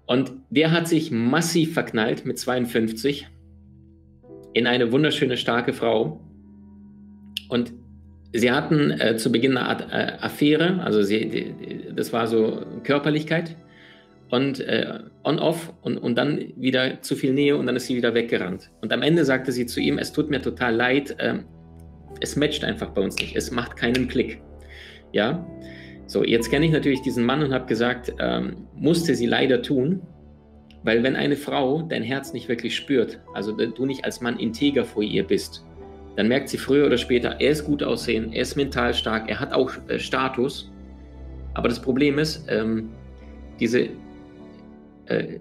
Und 0.05 0.33
der 0.49 0.71
hat 0.71 0.87
sich 0.87 1.11
massiv 1.11 1.73
verknallt 1.73 2.25
mit 2.25 2.37
52 2.37 3.27
in 4.53 4.67
eine 4.67 4.91
wunderschöne, 4.91 5.37
starke 5.37 5.73
Frau. 5.73 6.19
Und 7.47 7.73
sie 8.33 8.51
hatten 8.51 8.91
äh, 8.91 9.15
zu 9.17 9.31
Beginn 9.31 9.57
eine 9.57 9.67
Art 9.67 9.87
äh, 9.91 10.17
Affäre, 10.19 10.81
also 10.83 11.01
sie, 11.01 11.29
die, 11.29 11.95
das 11.95 12.11
war 12.13 12.27
so 12.27 12.61
Körperlichkeit 12.83 13.55
und 14.29 14.59
äh, 14.61 14.99
on-off 15.23 15.73
und, 15.81 15.97
und 15.97 16.17
dann 16.17 16.53
wieder 16.55 17.01
zu 17.01 17.15
viel 17.15 17.33
Nähe 17.33 17.57
und 17.57 17.65
dann 17.67 17.75
ist 17.75 17.87
sie 17.87 17.95
wieder 17.95 18.13
weggerannt. 18.13 18.71
Und 18.81 18.93
am 18.93 19.01
Ende 19.01 19.25
sagte 19.25 19.51
sie 19.51 19.65
zu 19.65 19.79
ihm, 19.79 19.97
es 19.97 20.11
tut 20.11 20.29
mir 20.29 20.41
total 20.41 20.75
leid, 20.75 21.15
ähm, 21.19 21.45
es 22.19 22.35
matcht 22.35 22.63
einfach 22.63 22.89
bei 22.89 23.01
uns 23.01 23.15
nicht. 23.17 23.35
Es 23.35 23.51
macht 23.51 23.75
keinen 23.75 24.07
Klick. 24.07 24.41
Ja, 25.11 25.45
so 26.07 26.23
jetzt 26.23 26.49
kenne 26.49 26.65
ich 26.65 26.71
natürlich 26.71 27.01
diesen 27.01 27.25
Mann 27.25 27.43
und 27.43 27.53
habe 27.53 27.65
gesagt, 27.65 28.13
ähm, 28.19 28.67
musste 28.75 29.15
sie 29.15 29.25
leider 29.25 29.61
tun, 29.61 30.01
weil 30.83 31.03
wenn 31.03 31.15
eine 31.15 31.35
Frau 31.35 31.83
dein 31.83 32.03
Herz 32.03 32.33
nicht 32.33 32.49
wirklich 32.49 32.75
spürt, 32.75 33.19
also 33.33 33.51
du 33.51 33.85
nicht 33.85 34.03
als 34.03 34.21
Mann 34.21 34.37
integer 34.39 34.83
vor 34.83 35.03
ihr 35.03 35.23
bist, 35.23 35.65
dann 36.15 36.27
merkt 36.27 36.49
sie 36.49 36.57
früher 36.57 36.85
oder 36.85 36.97
später, 36.97 37.37
er 37.39 37.51
ist 37.51 37.65
gut 37.65 37.83
aussehen, 37.83 38.33
er 38.33 38.41
ist 38.41 38.55
mental 38.55 38.93
stark, 38.93 39.29
er 39.29 39.39
hat 39.39 39.53
auch 39.53 39.71
äh, 39.87 39.99
Status. 39.99 40.69
Aber 41.53 41.69
das 41.69 41.81
Problem 41.81 42.19
ist, 42.19 42.45
ähm, 42.49 42.89
diese 43.59 43.89
äh, 45.05 45.39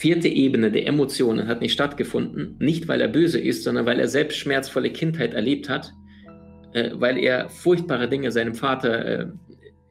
vierte 0.00 0.28
Ebene 0.28 0.72
der 0.72 0.86
Emotionen 0.86 1.46
hat 1.46 1.60
nicht 1.60 1.74
stattgefunden, 1.74 2.56
nicht 2.58 2.88
weil 2.88 3.02
er 3.02 3.08
böse 3.08 3.38
ist, 3.38 3.64
sondern 3.64 3.84
weil 3.84 4.00
er 4.00 4.08
selbst 4.08 4.38
schmerzvolle 4.38 4.88
Kindheit 4.88 5.34
erlebt 5.34 5.68
hat, 5.68 5.92
äh, 6.72 6.92
weil 6.94 7.18
er 7.18 7.50
furchtbare 7.50 8.08
Dinge 8.08 8.32
seinem 8.32 8.54
Vater 8.54 9.04
äh, 9.04 9.26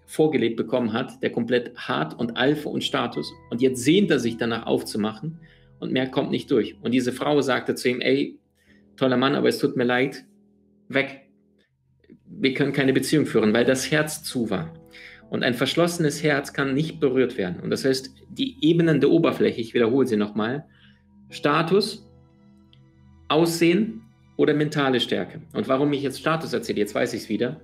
vorgelebt 0.08 0.58
bekommen 0.58 0.93
hat, 0.93 1.22
der 1.22 1.32
komplett 1.32 1.78
hart 1.78 2.19
und 2.19 2.38
Alpha 2.38 2.72
und 2.72 2.84
Status. 2.84 3.32
Und 3.52 3.62
jetzt 3.62 3.84
sehnt 3.84 4.10
er 4.10 4.17
sich 4.17 4.38
danach 4.38 4.65
aufzumachen 4.65 5.41
und 5.78 5.91
mehr 5.91 6.08
kommt 6.08 6.32
nicht 6.32 6.50
durch. 6.50 6.76
Und 6.82 6.91
diese 6.91 7.13
Frau 7.13 7.39
sagte 7.41 7.76
zu 7.76 7.89
ihm, 7.89 8.02
ey, 8.02 8.39
toller 8.98 9.17
Mann, 9.17 9.36
aber 9.36 9.50
es 9.50 9.60
tut 9.60 9.78
mir 9.78 9.84
leid, 9.84 10.26
weg. 10.88 11.30
Wir 12.26 12.56
können 12.56 12.74
keine 12.74 12.93
Beziehung 12.93 13.28
führen, 13.28 13.54
weil 13.54 13.63
das 13.63 13.91
Herz 13.91 14.24
zu 14.24 14.50
war. 14.50 14.74
Und 15.30 15.44
ein 15.44 15.54
verschlossenes 15.54 16.24
Herz 16.24 16.54
kann 16.54 16.74
nicht 16.74 17.00
berührt 17.00 17.38
werden. 17.38 17.60
Und 17.62 17.70
das 17.70 17.86
heißt, 17.86 18.13
die 18.30 18.58
Ebenen 18.62 19.00
der 19.00 19.12
Oberfläche, 19.12 19.62
ich 19.62 19.74
wiederhole 19.74 20.08
sie 20.08 20.18
nochmal, 20.18 20.65
Status, 21.30 22.10
Aussehen 23.28 24.02
oder 24.38 24.54
mentale 24.54 25.00
Stärke. 25.00 25.42
Und 25.54 25.68
warum 25.68 25.94
ich 25.94 26.02
jetzt 26.02 26.20
Status 26.20 26.52
erzähle, 26.54 26.80
jetzt 26.80 26.96
weiß 26.96 27.13
ich 27.13 27.24
es 27.24 27.30
wieder. 27.30 27.62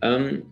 Ähm, 0.00 0.44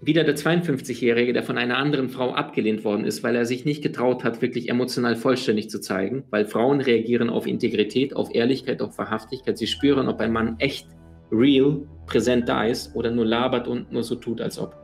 wieder 0.00 0.24
der 0.24 0.36
52-Jährige, 0.36 1.32
der 1.32 1.44
von 1.44 1.56
einer 1.56 1.78
anderen 1.78 2.08
Frau 2.08 2.32
abgelehnt 2.32 2.84
worden 2.84 3.04
ist, 3.04 3.22
weil 3.22 3.36
er 3.36 3.46
sich 3.46 3.64
nicht 3.64 3.82
getraut 3.82 4.24
hat, 4.24 4.42
wirklich 4.42 4.68
emotional 4.68 5.14
vollständig 5.14 5.70
zu 5.70 5.80
zeigen, 5.80 6.24
weil 6.30 6.44
Frauen 6.44 6.80
reagieren 6.80 7.30
auf 7.30 7.46
Integrität, 7.46 8.16
auf 8.16 8.34
Ehrlichkeit, 8.34 8.82
auf 8.82 8.98
Wahrhaftigkeit. 8.98 9.56
Sie 9.56 9.68
spüren, 9.68 10.08
ob 10.08 10.20
ein 10.20 10.32
Mann 10.32 10.56
echt, 10.58 10.88
real, 11.30 11.86
präsent 12.06 12.48
da 12.48 12.64
ist 12.64 12.94
oder 12.96 13.12
nur 13.12 13.24
labert 13.24 13.68
und 13.68 13.92
nur 13.92 14.02
so 14.02 14.16
tut, 14.16 14.40
als 14.40 14.58
ob. 14.58 14.81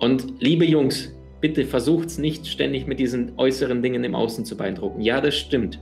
Und 0.00 0.40
liebe 0.40 0.64
Jungs, 0.64 1.14
bitte 1.40 1.64
versucht 1.64 2.08
es 2.08 2.18
nicht 2.18 2.46
ständig 2.46 2.86
mit 2.86 2.98
diesen 2.98 3.38
äußeren 3.38 3.82
Dingen 3.82 4.02
im 4.02 4.14
Außen 4.14 4.44
zu 4.44 4.56
beeindrucken. 4.56 5.02
Ja, 5.02 5.20
das 5.20 5.36
stimmt. 5.36 5.78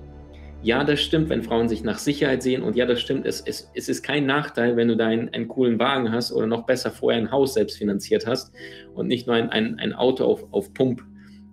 Ja, 0.60 0.82
das 0.82 1.00
stimmt, 1.00 1.28
wenn 1.28 1.44
Frauen 1.44 1.68
sich 1.68 1.84
nach 1.84 1.98
Sicherheit 1.98 2.42
sehen. 2.42 2.62
Und 2.62 2.74
ja, 2.74 2.84
das 2.84 3.00
stimmt, 3.00 3.26
es, 3.26 3.40
es, 3.40 3.70
es 3.74 3.88
ist 3.88 4.02
kein 4.02 4.26
Nachteil, 4.26 4.76
wenn 4.76 4.88
du 4.88 4.96
da 4.96 5.06
einen, 5.06 5.28
einen, 5.28 5.46
coolen 5.46 5.78
Wagen 5.78 6.10
hast 6.10 6.32
oder 6.32 6.48
noch 6.48 6.66
besser 6.66 6.90
vorher 6.90 7.20
ein 7.20 7.30
Haus 7.30 7.54
selbst 7.54 7.78
finanziert 7.78 8.26
hast 8.26 8.52
und 8.94 9.06
nicht 9.06 9.28
nur 9.28 9.36
ein, 9.36 9.50
ein, 9.50 9.78
ein 9.78 9.92
Auto 9.92 10.24
auf, 10.24 10.44
auf 10.50 10.74
Pump 10.74 11.00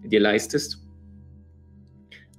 dir 0.03 0.19
leistest. 0.19 0.81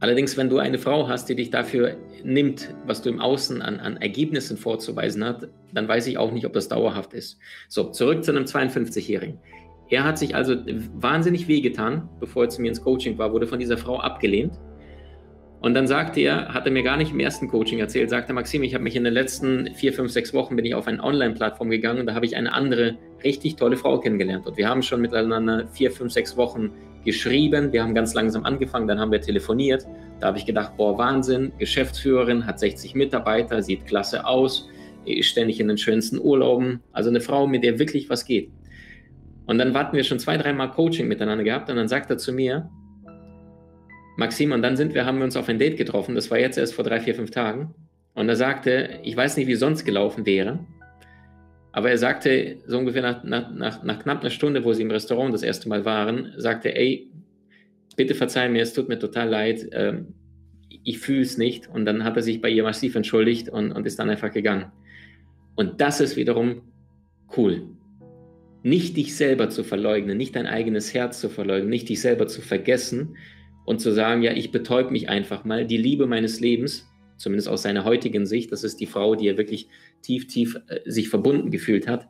Allerdings, 0.00 0.36
wenn 0.36 0.50
du 0.50 0.58
eine 0.58 0.78
Frau 0.78 1.08
hast, 1.08 1.28
die 1.28 1.36
dich 1.36 1.50
dafür 1.50 1.96
nimmt, 2.24 2.74
was 2.84 3.00
du 3.00 3.10
im 3.10 3.20
Außen 3.20 3.62
an, 3.62 3.78
an 3.78 3.96
Ergebnissen 3.98 4.56
vorzuweisen 4.56 5.24
hast, 5.24 5.48
dann 5.72 5.86
weiß 5.86 6.08
ich 6.08 6.18
auch 6.18 6.32
nicht, 6.32 6.44
ob 6.46 6.52
das 6.52 6.68
dauerhaft 6.68 7.14
ist. 7.14 7.38
So, 7.68 7.90
zurück 7.90 8.24
zu 8.24 8.32
einem 8.32 8.44
52-Jährigen. 8.44 9.38
Er 9.88 10.04
hat 10.04 10.18
sich 10.18 10.34
also 10.34 10.56
wahnsinnig 10.94 11.46
wehgetan, 11.48 12.08
bevor 12.18 12.44
er 12.44 12.48
zu 12.48 12.60
mir 12.60 12.68
ins 12.68 12.82
Coaching 12.82 13.18
war, 13.18 13.32
wurde 13.32 13.46
von 13.46 13.58
dieser 13.58 13.76
Frau 13.76 14.00
abgelehnt. 14.00 14.58
Und 15.60 15.74
dann 15.74 15.86
sagte 15.86 16.20
er, 16.20 16.52
hat 16.52 16.66
er 16.66 16.72
mir 16.72 16.82
gar 16.82 16.96
nicht 16.96 17.12
im 17.12 17.20
ersten 17.20 17.48
Coaching 17.48 17.78
erzählt, 17.78 18.10
sagte 18.10 18.32
Maxim, 18.32 18.62
ich 18.62 18.74
habe 18.74 18.84
mich 18.84 18.94
in 18.94 19.04
den 19.04 19.14
letzten 19.14 19.74
vier, 19.74 19.92
fünf, 19.92 20.12
sechs 20.12 20.34
Wochen 20.34 20.54
bin 20.54 20.64
ich 20.64 20.74
auf 20.74 20.86
eine 20.86 21.02
Online-Plattform 21.02 21.70
gegangen 21.70 22.00
und 22.00 22.06
da 22.06 22.14
habe 22.14 22.26
ich 22.26 22.36
eine 22.36 22.52
andere 22.52 22.98
richtig 23.24 23.56
tolle 23.56 23.76
Frau 23.76 23.98
kennengelernt. 23.98 24.46
Und 24.46 24.56
wir 24.58 24.68
haben 24.68 24.82
schon 24.82 25.00
miteinander 25.00 25.66
vier, 25.72 25.90
fünf, 25.90 26.12
sechs 26.12 26.36
Wochen 26.36 26.70
geschrieben. 27.04 27.72
Wir 27.72 27.82
haben 27.82 27.94
ganz 27.94 28.12
langsam 28.14 28.44
angefangen, 28.44 28.86
dann 28.86 29.00
haben 29.00 29.12
wir 29.12 29.20
telefoniert. 29.20 29.86
Da 30.20 30.28
habe 30.28 30.38
ich 30.38 30.46
gedacht, 30.46 30.76
boah, 30.76 30.98
Wahnsinn, 30.98 31.52
Geschäftsführerin, 31.58 32.46
hat 32.46 32.60
60 32.60 32.94
Mitarbeiter, 32.94 33.62
sieht 33.62 33.86
klasse 33.86 34.26
aus, 34.26 34.68
ist 35.04 35.26
ständig 35.28 35.58
in 35.58 35.68
den 35.68 35.78
schönsten 35.78 36.20
Urlauben. 36.20 36.80
Also 36.92 37.08
eine 37.08 37.20
Frau, 37.20 37.46
mit 37.46 37.64
der 37.64 37.78
wirklich 37.78 38.10
was 38.10 38.24
geht. 38.24 38.50
Und 39.46 39.58
dann 39.58 39.74
warten 39.74 39.96
wir 39.96 40.04
schon 40.04 40.18
zwei, 40.18 40.36
dreimal 40.36 40.70
Coaching 40.70 41.08
miteinander 41.08 41.44
gehabt 41.44 41.70
und 41.70 41.76
dann 41.76 41.88
sagt 41.88 42.10
er 42.10 42.18
zu 42.18 42.32
mir, 42.32 42.68
Maxim, 44.16 44.52
und 44.52 44.62
dann 44.62 44.76
sind 44.76 44.94
wir, 44.94 45.04
haben 45.04 45.18
wir 45.18 45.24
uns 45.24 45.36
auf 45.36 45.48
ein 45.48 45.58
Date 45.58 45.76
getroffen, 45.76 46.14
das 46.14 46.30
war 46.30 46.38
jetzt 46.38 46.58
erst 46.58 46.74
vor 46.74 46.84
drei, 46.84 47.00
vier, 47.00 47.14
fünf 47.14 47.30
Tagen. 47.30 47.74
Und 48.14 48.28
er 48.28 48.36
sagte, 48.36 49.00
ich 49.02 49.16
weiß 49.16 49.36
nicht, 49.36 49.46
wie 49.46 49.54
sonst 49.54 49.84
gelaufen 49.84 50.24
wäre, 50.24 50.58
aber 51.76 51.90
er 51.90 51.98
sagte, 51.98 52.56
so 52.66 52.78
ungefähr 52.78 53.02
nach, 53.02 53.22
nach, 53.22 53.50
nach, 53.52 53.82
nach 53.82 53.98
knapp 53.98 54.22
einer 54.22 54.30
Stunde, 54.30 54.64
wo 54.64 54.72
sie 54.72 54.80
im 54.80 54.90
Restaurant 54.90 55.34
das 55.34 55.42
erste 55.42 55.68
Mal 55.68 55.84
waren, 55.84 56.32
sagte, 56.38 56.74
ey, 56.74 57.10
bitte 57.96 58.14
verzeih 58.14 58.48
mir, 58.48 58.62
es 58.62 58.72
tut 58.72 58.88
mir 58.88 58.98
total 58.98 59.28
leid, 59.28 59.68
ähm, 59.72 60.14
ich 60.84 60.98
fühle 60.98 61.20
es 61.20 61.36
nicht. 61.36 61.68
Und 61.68 61.84
dann 61.84 62.02
hat 62.04 62.16
er 62.16 62.22
sich 62.22 62.40
bei 62.40 62.48
ihr 62.48 62.62
massiv 62.62 62.94
entschuldigt 62.94 63.50
und, 63.50 63.72
und 63.72 63.86
ist 63.86 63.98
dann 63.98 64.08
einfach 64.08 64.32
gegangen. 64.32 64.72
Und 65.54 65.82
das 65.82 66.00
ist 66.00 66.16
wiederum 66.16 66.62
cool. 67.36 67.75
Nicht 68.66 68.96
dich 68.96 69.14
selber 69.14 69.48
zu 69.48 69.62
verleugnen, 69.62 70.16
nicht 70.16 70.34
dein 70.34 70.48
eigenes 70.48 70.92
Herz 70.92 71.20
zu 71.20 71.28
verleugnen, 71.28 71.70
nicht 71.70 71.88
dich 71.88 72.00
selber 72.00 72.26
zu 72.26 72.42
vergessen 72.42 73.16
und 73.64 73.80
zu 73.80 73.92
sagen, 73.92 74.22
ja, 74.22 74.32
ich 74.32 74.50
betäub 74.50 74.90
mich 74.90 75.08
einfach 75.08 75.44
mal. 75.44 75.64
Die 75.64 75.76
Liebe 75.76 76.08
meines 76.08 76.40
Lebens, 76.40 76.90
zumindest 77.16 77.48
aus 77.48 77.62
seiner 77.62 77.84
heutigen 77.84 78.26
Sicht, 78.26 78.50
das 78.50 78.64
ist 78.64 78.80
die 78.80 78.86
Frau, 78.86 79.14
die 79.14 79.28
er 79.28 79.38
wirklich 79.38 79.68
tief, 80.02 80.26
tief 80.26 80.58
äh, 80.66 80.80
sich 80.84 81.08
verbunden 81.08 81.52
gefühlt 81.52 81.86
hat. 81.86 82.08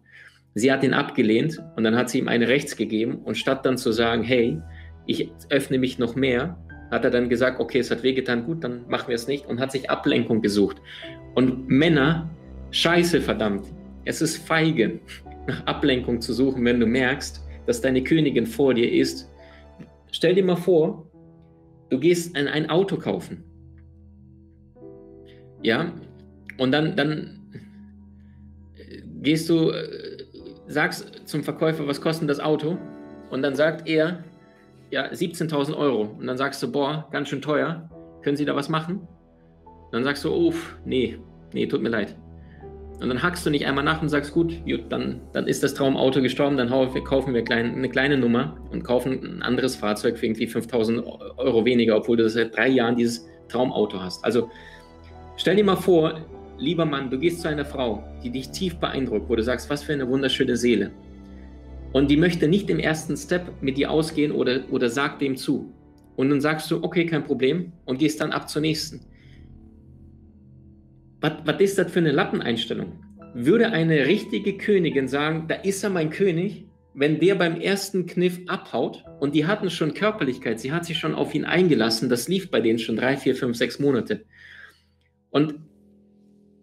Sie 0.54 0.72
hat 0.72 0.82
ihn 0.82 0.94
abgelehnt 0.94 1.62
und 1.76 1.84
dann 1.84 1.94
hat 1.94 2.08
sie 2.08 2.20
ihm 2.20 2.28
eine 2.28 2.48
rechts 2.48 2.74
gegeben 2.74 3.16
und 3.16 3.36
statt 3.36 3.66
dann 3.66 3.76
zu 3.76 3.92
sagen, 3.92 4.22
hey, 4.22 4.58
ich 5.04 5.30
öffne 5.50 5.76
mich 5.76 5.98
noch 5.98 6.16
mehr, 6.16 6.56
hat 6.90 7.04
er 7.04 7.10
dann 7.10 7.28
gesagt, 7.28 7.60
okay, 7.60 7.80
es 7.80 7.90
hat 7.90 8.02
wehgetan, 8.02 8.46
gut, 8.46 8.64
dann 8.64 8.88
machen 8.88 9.08
wir 9.08 9.16
es 9.16 9.28
nicht 9.28 9.44
und 9.44 9.60
hat 9.60 9.72
sich 9.72 9.90
Ablenkung 9.90 10.40
gesucht. 10.40 10.78
Und 11.34 11.68
Männer, 11.68 12.30
scheiße 12.70 13.20
verdammt, 13.20 13.66
es 14.06 14.22
ist 14.22 14.38
feige, 14.38 15.00
nach 15.46 15.66
Ablenkung 15.66 16.20
zu 16.20 16.32
suchen, 16.32 16.64
wenn 16.64 16.80
du 16.80 16.86
merkst, 16.86 17.44
dass 17.66 17.80
deine 17.80 18.02
Königin 18.02 18.46
vor 18.46 18.72
dir 18.72 18.90
ist. 18.90 19.28
Stell 20.12 20.34
dir 20.34 20.44
mal 20.44 20.56
vor, 20.56 21.10
du 21.90 21.98
gehst 21.98 22.34
ein, 22.36 22.48
ein 22.48 22.70
Auto 22.70 22.96
kaufen. 22.96 23.44
Ja, 25.62 25.92
und 26.58 26.72
dann, 26.72 26.96
dann 26.96 27.40
äh, 28.76 29.02
gehst 29.22 29.48
du, 29.50 29.70
äh, 29.70 30.24
sagst 30.68 31.22
zum 31.24 31.42
Verkäufer, 31.42 31.86
was 31.86 32.00
kostet 32.00 32.30
das 32.30 32.40
Auto? 32.40 32.78
Und 33.30 33.42
dann 33.42 33.56
sagt 33.56 33.88
er, 33.88 34.24
ja, 34.90 35.10
17.000 35.10 35.76
Euro. 35.76 36.02
Und 36.02 36.28
dann 36.28 36.38
sagst 36.38 36.62
du, 36.62 36.70
boah, 36.70 37.08
ganz 37.10 37.28
schön 37.28 37.42
teuer. 37.42 37.90
Können 38.22 38.36
Sie 38.36 38.44
da 38.44 38.54
was 38.54 38.68
machen? 38.68 39.00
Und 39.64 39.92
dann 39.92 40.04
sagst 40.04 40.24
du, 40.24 40.32
uff, 40.32 40.78
nee, 40.84 41.18
nee, 41.52 41.66
tut 41.66 41.82
mir 41.82 41.88
leid. 41.88 42.16
Und 43.00 43.08
dann 43.08 43.22
hackst 43.22 43.44
du 43.44 43.50
nicht 43.50 43.66
einmal 43.66 43.84
nach 43.84 44.00
und 44.00 44.08
sagst, 44.08 44.32
gut, 44.32 44.64
gut 44.64 44.84
dann, 44.88 45.20
dann 45.32 45.46
ist 45.46 45.62
das 45.62 45.74
Traumauto 45.74 46.22
gestorben, 46.22 46.56
dann 46.56 46.70
kaufen 47.04 47.34
wir 47.34 47.42
klein, 47.42 47.74
eine 47.74 47.90
kleine 47.90 48.16
Nummer 48.16 48.56
und 48.72 48.84
kaufen 48.84 49.20
ein 49.22 49.42
anderes 49.42 49.76
Fahrzeug 49.76 50.16
für 50.18 50.24
irgendwie 50.24 50.46
5000 50.46 51.04
Euro 51.36 51.64
weniger, 51.66 51.96
obwohl 51.96 52.16
du 52.16 52.28
seit 52.30 52.56
drei 52.56 52.68
Jahren 52.68 52.96
dieses 52.96 53.26
Traumauto 53.48 54.00
hast. 54.00 54.24
Also 54.24 54.50
stell 55.36 55.56
dir 55.56 55.64
mal 55.64 55.76
vor, 55.76 56.24
lieber 56.58 56.86
Mann, 56.86 57.10
du 57.10 57.18
gehst 57.18 57.42
zu 57.42 57.48
einer 57.48 57.66
Frau, 57.66 58.02
die 58.24 58.30
dich 58.30 58.50
tief 58.50 58.76
beeindruckt, 58.76 59.28
wo 59.28 59.36
du 59.36 59.42
sagst, 59.42 59.68
was 59.68 59.82
für 59.82 59.92
eine 59.92 60.08
wunderschöne 60.08 60.56
Seele. 60.56 60.90
Und 61.92 62.10
die 62.10 62.16
möchte 62.16 62.48
nicht 62.48 62.70
im 62.70 62.78
ersten 62.78 63.16
Step 63.16 63.50
mit 63.60 63.76
dir 63.76 63.90
ausgehen 63.90 64.32
oder, 64.32 64.60
oder 64.70 64.88
sagt 64.88 65.20
dem 65.20 65.36
zu. 65.36 65.72
Und 66.16 66.30
dann 66.30 66.40
sagst 66.40 66.70
du, 66.70 66.82
okay, 66.82 67.04
kein 67.04 67.24
Problem, 67.24 67.72
und 67.84 67.98
gehst 67.98 68.20
dann 68.20 68.32
ab 68.32 68.48
zur 68.48 68.62
nächsten. 68.62 69.00
Was, 71.44 71.60
ist 71.60 71.78
das 71.78 71.90
für 71.90 71.98
eine 71.98 72.12
Lappeneinstellung? 72.12 73.00
Würde 73.34 73.70
eine 73.70 74.06
richtige 74.06 74.56
Königin 74.56 75.08
sagen, 75.08 75.46
da 75.48 75.56
ist 75.56 75.82
er 75.82 75.90
mein 75.90 76.10
König, 76.10 76.66
wenn 76.94 77.18
der 77.18 77.34
beim 77.34 77.60
ersten 77.60 78.06
Kniff 78.06 78.38
abhaut 78.46 79.04
und 79.18 79.34
die 79.34 79.44
hatten 79.44 79.68
schon 79.68 79.92
Körperlichkeit, 79.92 80.60
sie 80.60 80.72
hat 80.72 80.84
sich 80.84 80.98
schon 80.98 81.14
auf 81.14 81.34
ihn 81.34 81.44
eingelassen, 81.44 82.08
das 82.08 82.28
lief 82.28 82.50
bei 82.50 82.60
denen 82.60 82.78
schon 82.78 82.96
drei, 82.96 83.16
vier, 83.16 83.34
fünf, 83.34 83.56
sechs 83.56 83.78
Monate. 83.78 84.24
Und 85.30 85.56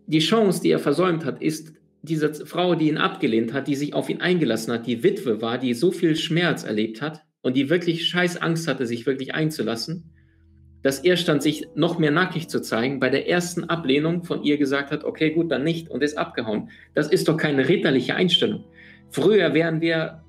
die 0.08 0.20
Chance, 0.20 0.62
die 0.62 0.72
er 0.72 0.80
versäumt 0.80 1.26
hat, 1.26 1.42
ist, 1.42 1.74
diese 2.02 2.34
Frau, 2.46 2.76
die 2.76 2.90
ihn 2.90 2.98
abgelehnt 2.98 3.54
hat, 3.54 3.68
die 3.68 3.76
sich 3.76 3.94
auf 3.94 4.10
ihn 4.10 4.22
eingelassen 4.22 4.74
hat, 4.74 4.88
die 4.88 5.04
Witwe 5.04 5.42
war, 5.42 5.58
die 5.58 5.74
so 5.74 5.92
viel 5.92 6.16
Schmerz 6.16 6.64
erlebt 6.64 7.02
hat 7.02 7.22
und 7.42 7.56
die 7.56 7.70
wirklich 7.70 8.08
scheiß 8.08 8.38
Angst 8.38 8.68
hatte, 8.68 8.88
sich 8.88 9.06
wirklich 9.06 9.36
einzulassen, 9.36 10.14
dass 10.84 11.00
er 11.00 11.18
stand, 11.18 11.42
sich 11.42 11.68
noch 11.76 11.98
mehr 11.98 12.12
nackig 12.12 12.50
zu 12.50 12.62
zeigen, 12.62 13.00
bei 13.00 13.10
der 13.10 13.28
ersten 13.28 13.64
Ablehnung 13.64 14.24
von 14.24 14.44
ihr 14.44 14.58
gesagt 14.58 14.92
hat, 14.92 15.04
okay, 15.04 15.32
gut, 15.32 15.52
dann 15.52 15.64
nicht 15.64 15.90
und 15.90 16.04
ist 16.04 16.18
abgehauen. 16.18 16.70
Das 16.94 17.08
ist 17.08 17.28
doch 17.28 17.38
keine 17.38 17.68
ritterliche 17.68 18.16
Einstellung. 18.16 18.66
Früher 19.10 19.54
wären 19.54 19.82
wir 19.82 20.22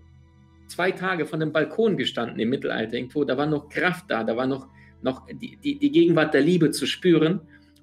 zwei 0.69 0.93
Tage 0.93 1.27
von 1.27 1.41
dem 1.41 1.53
Balkon 1.53 1.97
gestanden 1.97 2.39
im 2.39 2.49
Mittelalter 2.51 2.95
irgendwo, 2.95 3.25
da 3.25 3.37
war 3.37 3.47
noch 3.47 3.69
Kraft 3.69 4.07
da, 4.09 4.25
da 4.25 4.37
war 4.37 4.47
noch, 4.47 4.69
noch 5.03 5.27
die, 5.31 5.59
die, 5.63 5.79
die 5.79 5.91
Gegenwart 5.91 6.33
der 6.33 6.41
Liebe 6.41 6.71
zu 6.71 6.87
spüren 6.87 7.41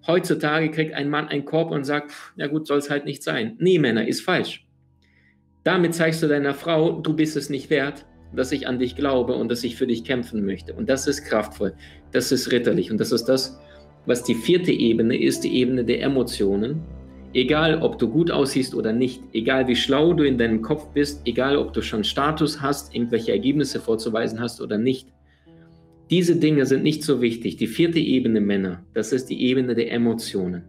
Heutzutage 0.07 0.71
kriegt 0.71 0.93
ein 0.93 1.09
Mann 1.09 1.27
einen 1.27 1.45
Korb 1.45 1.71
und 1.71 1.83
sagt, 1.83 2.11
ja 2.35 2.47
gut, 2.47 2.65
soll 2.65 2.79
es 2.79 2.89
halt 2.89 3.05
nicht 3.05 3.21
sein. 3.21 3.55
Nee, 3.59 3.77
Männer, 3.77 4.07
ist 4.07 4.21
falsch. 4.21 4.65
Damit 5.63 5.93
zeigst 5.93 6.23
du 6.23 6.27
deiner 6.27 6.55
Frau, 6.55 6.99
du 7.01 7.15
bist 7.15 7.37
es 7.37 7.49
nicht 7.49 7.69
wert, 7.69 8.05
dass 8.35 8.51
ich 8.51 8.67
an 8.67 8.79
dich 8.79 8.95
glaube 8.95 9.33
und 9.33 9.49
dass 9.49 9.63
ich 9.63 9.75
für 9.75 9.87
dich 9.87 10.03
kämpfen 10.03 10.45
möchte. 10.45 10.73
Und 10.73 10.89
das 10.89 11.07
ist 11.07 11.25
kraftvoll, 11.25 11.73
das 12.11 12.31
ist 12.31 12.51
ritterlich 12.51 12.91
und 12.91 12.99
das 12.99 13.11
ist 13.11 13.25
das, 13.25 13.59
was 14.05 14.23
die 14.23 14.35
vierte 14.35 14.71
Ebene 14.71 15.21
ist, 15.21 15.43
die 15.43 15.55
Ebene 15.55 15.83
der 15.83 16.01
Emotionen. 16.01 16.81
Egal, 17.33 17.81
ob 17.81 17.97
du 17.97 18.09
gut 18.09 18.29
aussiehst 18.29 18.75
oder 18.75 18.91
nicht, 18.91 19.21
egal 19.31 19.67
wie 19.67 19.75
schlau 19.75 20.13
du 20.13 20.23
in 20.23 20.37
deinem 20.37 20.61
Kopf 20.61 20.87
bist, 20.93 21.21
egal, 21.25 21.55
ob 21.55 21.71
du 21.71 21.81
schon 21.81 22.03
Status 22.03 22.61
hast, 22.61 22.93
irgendwelche 22.93 23.31
Ergebnisse 23.31 23.79
vorzuweisen 23.79 24.39
hast 24.39 24.59
oder 24.59 24.77
nicht, 24.77 25.07
diese 26.09 26.35
Dinge 26.35 26.65
sind 26.65 26.83
nicht 26.83 27.03
so 27.03 27.21
wichtig. 27.21 27.55
Die 27.55 27.67
vierte 27.67 27.99
Ebene 27.99 28.41
Männer, 28.41 28.83
das 28.93 29.13
ist 29.13 29.27
die 29.29 29.41
Ebene 29.43 29.75
der 29.75 29.93
Emotionen. 29.93 30.63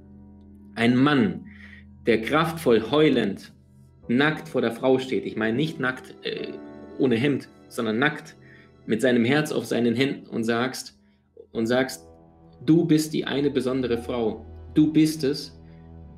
Ein 0.76 0.96
Mann, 0.96 1.46
der 2.06 2.20
kraftvoll 2.20 2.80
heulend, 2.92 3.52
nackt 4.06 4.48
vor 4.48 4.60
der 4.60 4.70
Frau 4.70 4.98
steht, 4.98 5.26
ich 5.26 5.36
meine 5.36 5.56
nicht 5.56 5.80
nackt 5.80 6.14
äh, 6.22 6.52
ohne 6.98 7.16
Hemd, 7.16 7.48
sondern 7.68 7.98
nackt 7.98 8.36
mit 8.86 9.00
seinem 9.00 9.24
Herz 9.24 9.52
auf 9.52 9.64
seinen 9.64 9.94
Händen 9.94 10.26
und 10.28 10.44
sagst 10.44 10.98
und 11.52 11.66
sagst, 11.66 12.06
du 12.66 12.84
bist 12.84 13.12
die 13.12 13.24
eine 13.24 13.50
besondere 13.50 13.98
Frau, 13.98 14.44
du 14.74 14.92
bist 14.92 15.24
es. 15.24 15.58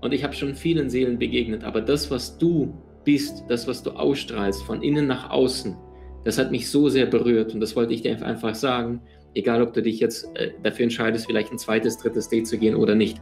Und 0.00 0.12
ich 0.12 0.22
habe 0.22 0.34
schon 0.34 0.54
vielen 0.54 0.90
Seelen 0.90 1.18
begegnet, 1.18 1.64
aber 1.64 1.80
das, 1.80 2.10
was 2.10 2.36
du 2.36 2.74
bist, 3.04 3.44
das, 3.48 3.66
was 3.66 3.82
du 3.82 3.90
ausstrahlst, 3.90 4.62
von 4.62 4.82
innen 4.82 5.06
nach 5.06 5.30
außen, 5.30 5.76
das 6.24 6.38
hat 6.38 6.50
mich 6.50 6.68
so 6.70 6.88
sehr 6.88 7.06
berührt 7.06 7.54
und 7.54 7.60
das 7.60 7.76
wollte 7.76 7.94
ich 7.94 8.02
dir 8.02 8.22
einfach 8.24 8.54
sagen, 8.54 9.00
egal 9.34 9.62
ob 9.62 9.72
du 9.72 9.82
dich 9.82 10.00
jetzt 10.00 10.28
äh, 10.36 10.50
dafür 10.62 10.84
entscheidest, 10.84 11.26
vielleicht 11.26 11.52
ein 11.52 11.58
zweites, 11.58 11.98
drittes 11.98 12.28
Date 12.28 12.46
zu 12.46 12.58
gehen 12.58 12.74
oder 12.74 12.94
nicht. 12.94 13.20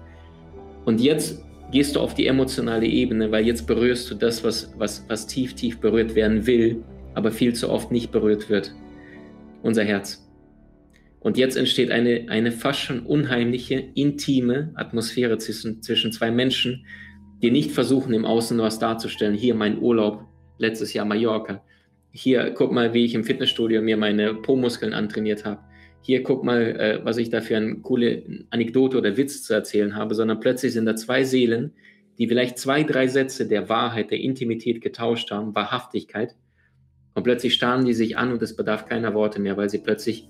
Und 0.84 1.00
jetzt 1.00 1.44
gehst 1.70 1.96
du 1.96 2.00
auf 2.00 2.14
die 2.14 2.26
emotionale 2.26 2.86
Ebene, 2.86 3.30
weil 3.30 3.46
jetzt 3.46 3.66
berührst 3.66 4.10
du 4.10 4.14
das, 4.14 4.44
was, 4.44 4.72
was, 4.76 5.04
was 5.08 5.26
tief, 5.26 5.54
tief 5.54 5.78
berührt 5.80 6.14
werden 6.14 6.46
will, 6.46 6.82
aber 7.14 7.30
viel 7.30 7.54
zu 7.54 7.70
oft 7.70 7.90
nicht 7.90 8.10
berührt 8.12 8.48
wird. 8.48 8.74
Unser 9.62 9.84
Herz. 9.84 10.28
Und 11.20 11.38
jetzt 11.38 11.56
entsteht 11.56 11.90
eine, 11.90 12.26
eine 12.28 12.50
fast 12.50 12.80
schon 12.80 13.00
unheimliche, 13.00 13.84
intime 13.94 14.72
Atmosphäre 14.74 15.38
zwischen, 15.38 15.82
zwischen 15.82 16.10
zwei 16.12 16.30
Menschen, 16.30 16.84
die 17.42 17.50
nicht 17.50 17.70
versuchen, 17.70 18.12
im 18.12 18.24
Außen 18.24 18.58
was 18.58 18.78
darzustellen. 18.78 19.34
Hier 19.34 19.54
mein 19.54 19.80
Urlaub, 19.80 20.24
letztes 20.58 20.92
Jahr 20.92 21.04
Mallorca 21.04 21.62
hier, 22.12 22.50
guck 22.50 22.72
mal, 22.72 22.92
wie 22.94 23.04
ich 23.04 23.14
im 23.14 23.24
Fitnessstudio 23.24 23.82
mir 23.82 23.96
meine 23.96 24.34
Po-Muskeln 24.34 24.92
antrainiert 24.92 25.44
habe. 25.44 25.60
Hier, 26.02 26.22
guck 26.22 26.44
mal, 26.44 26.60
äh, 26.60 27.00
was 27.04 27.16
ich 27.16 27.30
da 27.30 27.40
für 27.40 27.56
eine 27.56 27.76
coole 27.76 28.22
Anekdote 28.50 28.98
oder 28.98 29.16
Witz 29.16 29.42
zu 29.42 29.54
erzählen 29.54 29.96
habe, 29.96 30.14
sondern 30.14 30.40
plötzlich 30.40 30.72
sind 30.72 30.84
da 30.84 30.94
zwei 30.94 31.24
Seelen, 31.24 31.72
die 32.18 32.28
vielleicht 32.28 32.58
zwei, 32.58 32.82
drei 32.82 33.06
Sätze 33.06 33.48
der 33.48 33.68
Wahrheit, 33.68 34.10
der 34.10 34.20
Intimität 34.20 34.82
getauscht 34.82 35.30
haben, 35.30 35.54
Wahrhaftigkeit. 35.54 36.34
Und 37.14 37.24
plötzlich 37.24 37.54
starren 37.54 37.84
die 37.84 37.94
sich 37.94 38.16
an 38.16 38.32
und 38.32 38.42
es 38.42 38.56
bedarf 38.56 38.86
keiner 38.86 39.14
Worte 39.14 39.40
mehr, 39.40 39.56
weil 39.56 39.68
sie 39.68 39.78
plötzlich 39.78 40.28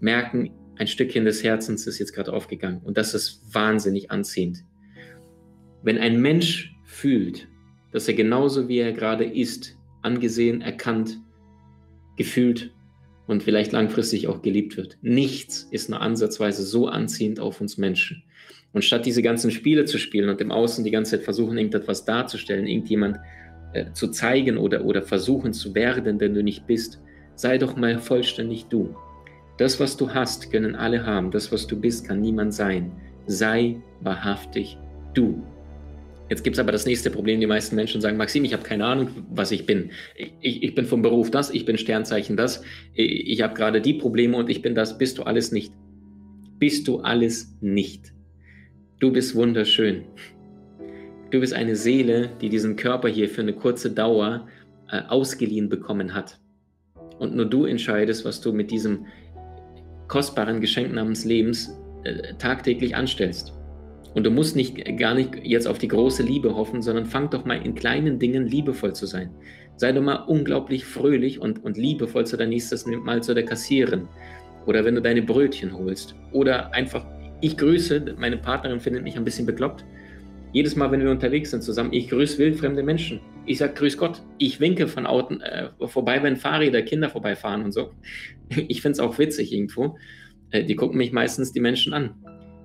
merken, 0.00 0.50
ein 0.76 0.86
Stückchen 0.86 1.24
des 1.24 1.42
Herzens 1.42 1.86
ist 1.86 1.98
jetzt 1.98 2.12
gerade 2.12 2.32
aufgegangen. 2.32 2.80
Und 2.84 2.96
das 2.96 3.14
ist 3.14 3.42
wahnsinnig 3.52 4.10
anziehend. 4.10 4.64
Wenn 5.82 5.98
ein 5.98 6.20
Mensch 6.20 6.72
fühlt, 6.84 7.48
dass 7.92 8.06
er 8.08 8.14
genauso 8.14 8.68
wie 8.68 8.78
er 8.78 8.92
gerade 8.92 9.24
ist, 9.24 9.76
angesehen, 10.02 10.60
erkannt, 10.60 11.18
gefühlt 12.16 12.72
und 13.26 13.42
vielleicht 13.42 13.72
langfristig 13.72 14.28
auch 14.28 14.42
geliebt 14.42 14.76
wird. 14.76 14.98
Nichts 15.02 15.68
ist 15.70 15.90
nur 15.90 16.00
ansatzweise 16.00 16.62
so 16.62 16.88
anziehend 16.88 17.40
auf 17.40 17.60
uns 17.60 17.78
Menschen. 17.78 18.22
Und 18.72 18.84
statt 18.84 19.06
diese 19.06 19.22
ganzen 19.22 19.50
Spiele 19.50 19.84
zu 19.84 19.98
spielen 19.98 20.28
und 20.28 20.40
im 20.40 20.50
Außen 20.50 20.84
die 20.84 20.90
ganze 20.90 21.12
Zeit 21.12 21.24
versuchen, 21.24 21.56
irgendetwas 21.56 22.04
darzustellen, 22.04 22.66
irgendjemand 22.66 23.18
äh, 23.72 23.92
zu 23.92 24.08
zeigen 24.08 24.56
oder, 24.56 24.84
oder 24.84 25.02
versuchen 25.02 25.52
zu 25.52 25.74
werden, 25.74 26.18
denn 26.18 26.34
du 26.34 26.42
nicht 26.42 26.66
bist, 26.66 27.00
sei 27.34 27.58
doch 27.58 27.76
mal 27.76 27.98
vollständig 27.98 28.66
du. 28.66 28.94
Das, 29.58 29.80
was 29.80 29.96
du 29.96 30.14
hast, 30.14 30.50
können 30.50 30.76
alle 30.76 31.04
haben. 31.04 31.30
Das, 31.30 31.50
was 31.52 31.66
du 31.66 31.78
bist, 31.78 32.06
kann 32.06 32.20
niemand 32.20 32.54
sein. 32.54 32.92
Sei 33.26 33.76
wahrhaftig 34.00 34.78
du. 35.14 35.42
Jetzt 36.28 36.44
gibt 36.44 36.56
es 36.56 36.60
aber 36.60 36.72
das 36.72 36.86
nächste 36.86 37.10
Problem. 37.10 37.40
Die 37.40 37.46
meisten 37.46 37.74
Menschen 37.74 38.00
sagen, 38.00 38.16
Maxim, 38.16 38.44
ich 38.44 38.52
habe 38.52 38.62
keine 38.62 38.84
Ahnung, 38.84 39.08
was 39.30 39.50
ich 39.50 39.66
bin. 39.66 39.90
Ich, 40.40 40.62
ich 40.62 40.74
bin 40.74 40.84
vom 40.84 41.02
Beruf 41.02 41.30
das, 41.30 41.50
ich 41.50 41.64
bin 41.64 41.78
Sternzeichen 41.78 42.36
das, 42.36 42.62
ich 42.94 43.42
habe 43.42 43.54
gerade 43.54 43.80
die 43.80 43.94
Probleme 43.94 44.36
und 44.36 44.50
ich 44.50 44.62
bin 44.62 44.74
das. 44.74 44.98
Bist 44.98 45.18
du 45.18 45.22
alles 45.22 45.52
nicht. 45.52 45.72
Bist 46.58 46.86
du 46.86 46.98
alles 47.00 47.56
nicht. 47.60 48.12
Du 49.00 49.12
bist 49.12 49.34
wunderschön. 49.34 50.04
Du 51.30 51.40
bist 51.40 51.52
eine 51.52 51.76
Seele, 51.76 52.30
die 52.40 52.48
diesen 52.48 52.76
Körper 52.76 53.08
hier 53.08 53.28
für 53.28 53.42
eine 53.42 53.52
kurze 53.52 53.90
Dauer 53.90 54.48
äh, 54.90 55.02
ausgeliehen 55.08 55.68
bekommen 55.68 56.14
hat. 56.14 56.38
Und 57.18 57.36
nur 57.36 57.44
du 57.44 57.66
entscheidest, 57.66 58.24
was 58.24 58.40
du 58.40 58.52
mit 58.52 58.70
diesem 58.70 59.06
kostbaren 60.06 60.60
Geschenk 60.60 60.94
namens 60.94 61.26
Lebens 61.26 61.78
äh, 62.04 62.34
tagtäglich 62.38 62.96
anstellst. 62.96 63.52
Und 64.14 64.24
du 64.24 64.30
musst 64.30 64.56
nicht 64.56 64.82
gar 64.96 65.14
nicht 65.14 65.34
jetzt 65.44 65.68
auf 65.68 65.76
die 65.76 65.88
große 65.88 66.22
Liebe 66.22 66.54
hoffen, 66.56 66.80
sondern 66.80 67.04
fang 67.04 67.28
doch 67.28 67.44
mal 67.44 67.60
in 67.62 67.74
kleinen 67.74 68.18
Dingen 68.18 68.46
liebevoll 68.46 68.94
zu 68.94 69.04
sein. 69.04 69.30
Sei 69.76 69.92
doch 69.92 70.02
mal 70.02 70.24
unglaublich 70.26 70.86
fröhlich 70.86 71.40
und, 71.40 71.62
und 71.62 71.76
liebevoll 71.76 72.26
zu 72.26 72.38
dein 72.38 72.48
nächstes 72.48 72.86
Mal 72.86 73.22
zu 73.22 73.34
der 73.34 73.44
Kassierin. 73.44 74.08
Oder 74.64 74.84
wenn 74.84 74.94
du 74.94 75.02
deine 75.02 75.22
Brötchen 75.22 75.76
holst. 75.76 76.14
Oder 76.32 76.72
einfach, 76.72 77.06
ich 77.42 77.56
grüße, 77.58 78.16
meine 78.18 78.38
Partnerin 78.38 78.80
findet 78.80 79.02
mich 79.02 79.16
ein 79.16 79.24
bisschen 79.24 79.46
bekloppt. 79.46 79.84
Jedes 80.52 80.76
Mal, 80.76 80.90
wenn 80.90 81.02
wir 81.02 81.10
unterwegs 81.10 81.50
sind 81.50 81.62
zusammen, 81.62 81.92
ich 81.92 82.08
grüße 82.08 82.38
wildfremde 82.38 82.82
Menschen. 82.82 83.20
Ich 83.44 83.58
sage 83.58 83.74
Grüß 83.74 83.98
Gott. 83.98 84.22
Ich 84.38 84.60
winke 84.60 84.88
von 84.88 85.06
Autos 85.06 85.40
äh, 85.42 85.68
vorbei, 85.86 86.22
wenn 86.22 86.36
Fahrräder, 86.36 86.82
Kinder 86.82 87.10
vorbeifahren 87.10 87.64
und 87.64 87.72
so. 87.72 87.92
Ich 88.68 88.80
finde 88.80 88.92
es 88.92 89.00
auch 89.00 89.18
witzig 89.18 89.52
irgendwo. 89.52 89.98
Äh, 90.50 90.64
die 90.64 90.74
gucken 90.74 90.96
mich 90.96 91.12
meistens 91.12 91.52
die 91.52 91.60
Menschen 91.60 91.92
an. 91.92 92.14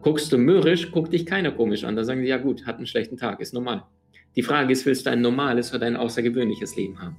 Guckst 0.02 0.32
du 0.32 0.38
mürrisch, 0.38 0.92
guckt 0.92 1.12
dich 1.12 1.26
keiner 1.26 1.52
komisch 1.52 1.84
an. 1.84 1.98
Da 1.98 2.06
sagen 2.06 2.22
die, 2.22 2.28
ja 2.28 2.38
gut, 2.38 2.66
hat 2.66 2.78
einen 2.78 2.88
schlechten 2.88 3.18
Tag, 3.18 3.42
ist 3.42 3.54
normal. 3.54 3.84
Die 4.38 4.44
Frage 4.44 4.72
ist, 4.72 4.86
willst 4.86 5.06
du 5.06 5.12
ein 5.12 5.22
normales 5.22 5.74
oder 5.74 5.86
ein 5.86 5.98
außergewöhnliches 5.98 6.78
Leben 6.78 7.02
haben? 7.02 7.18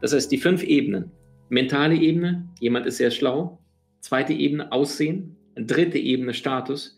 Das 0.00 0.14
heißt, 0.14 0.32
die 0.32 0.38
fünf 0.38 0.62
Ebenen. 0.62 1.10
Mentale 1.50 1.94
Ebene, 1.94 2.48
jemand 2.58 2.86
ist 2.86 2.96
sehr 2.96 3.10
schlau. 3.10 3.60
Zweite 4.00 4.32
Ebene, 4.32 4.72
Aussehen. 4.72 5.36
Dritte 5.54 5.98
Ebene, 5.98 6.32
Status. 6.32 6.96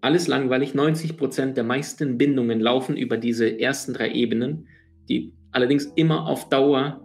Alles 0.00 0.28
langweilig. 0.28 0.74
90 0.74 1.16
Prozent 1.16 1.56
der 1.56 1.64
meisten 1.64 2.16
Bindungen 2.16 2.60
laufen 2.60 2.96
über 2.96 3.16
diese 3.16 3.60
ersten 3.60 3.92
drei 3.92 4.10
Ebenen, 4.12 4.66
die 5.08 5.34
allerdings 5.52 5.86
immer 5.96 6.26
auf 6.26 6.48
Dauer 6.48 7.00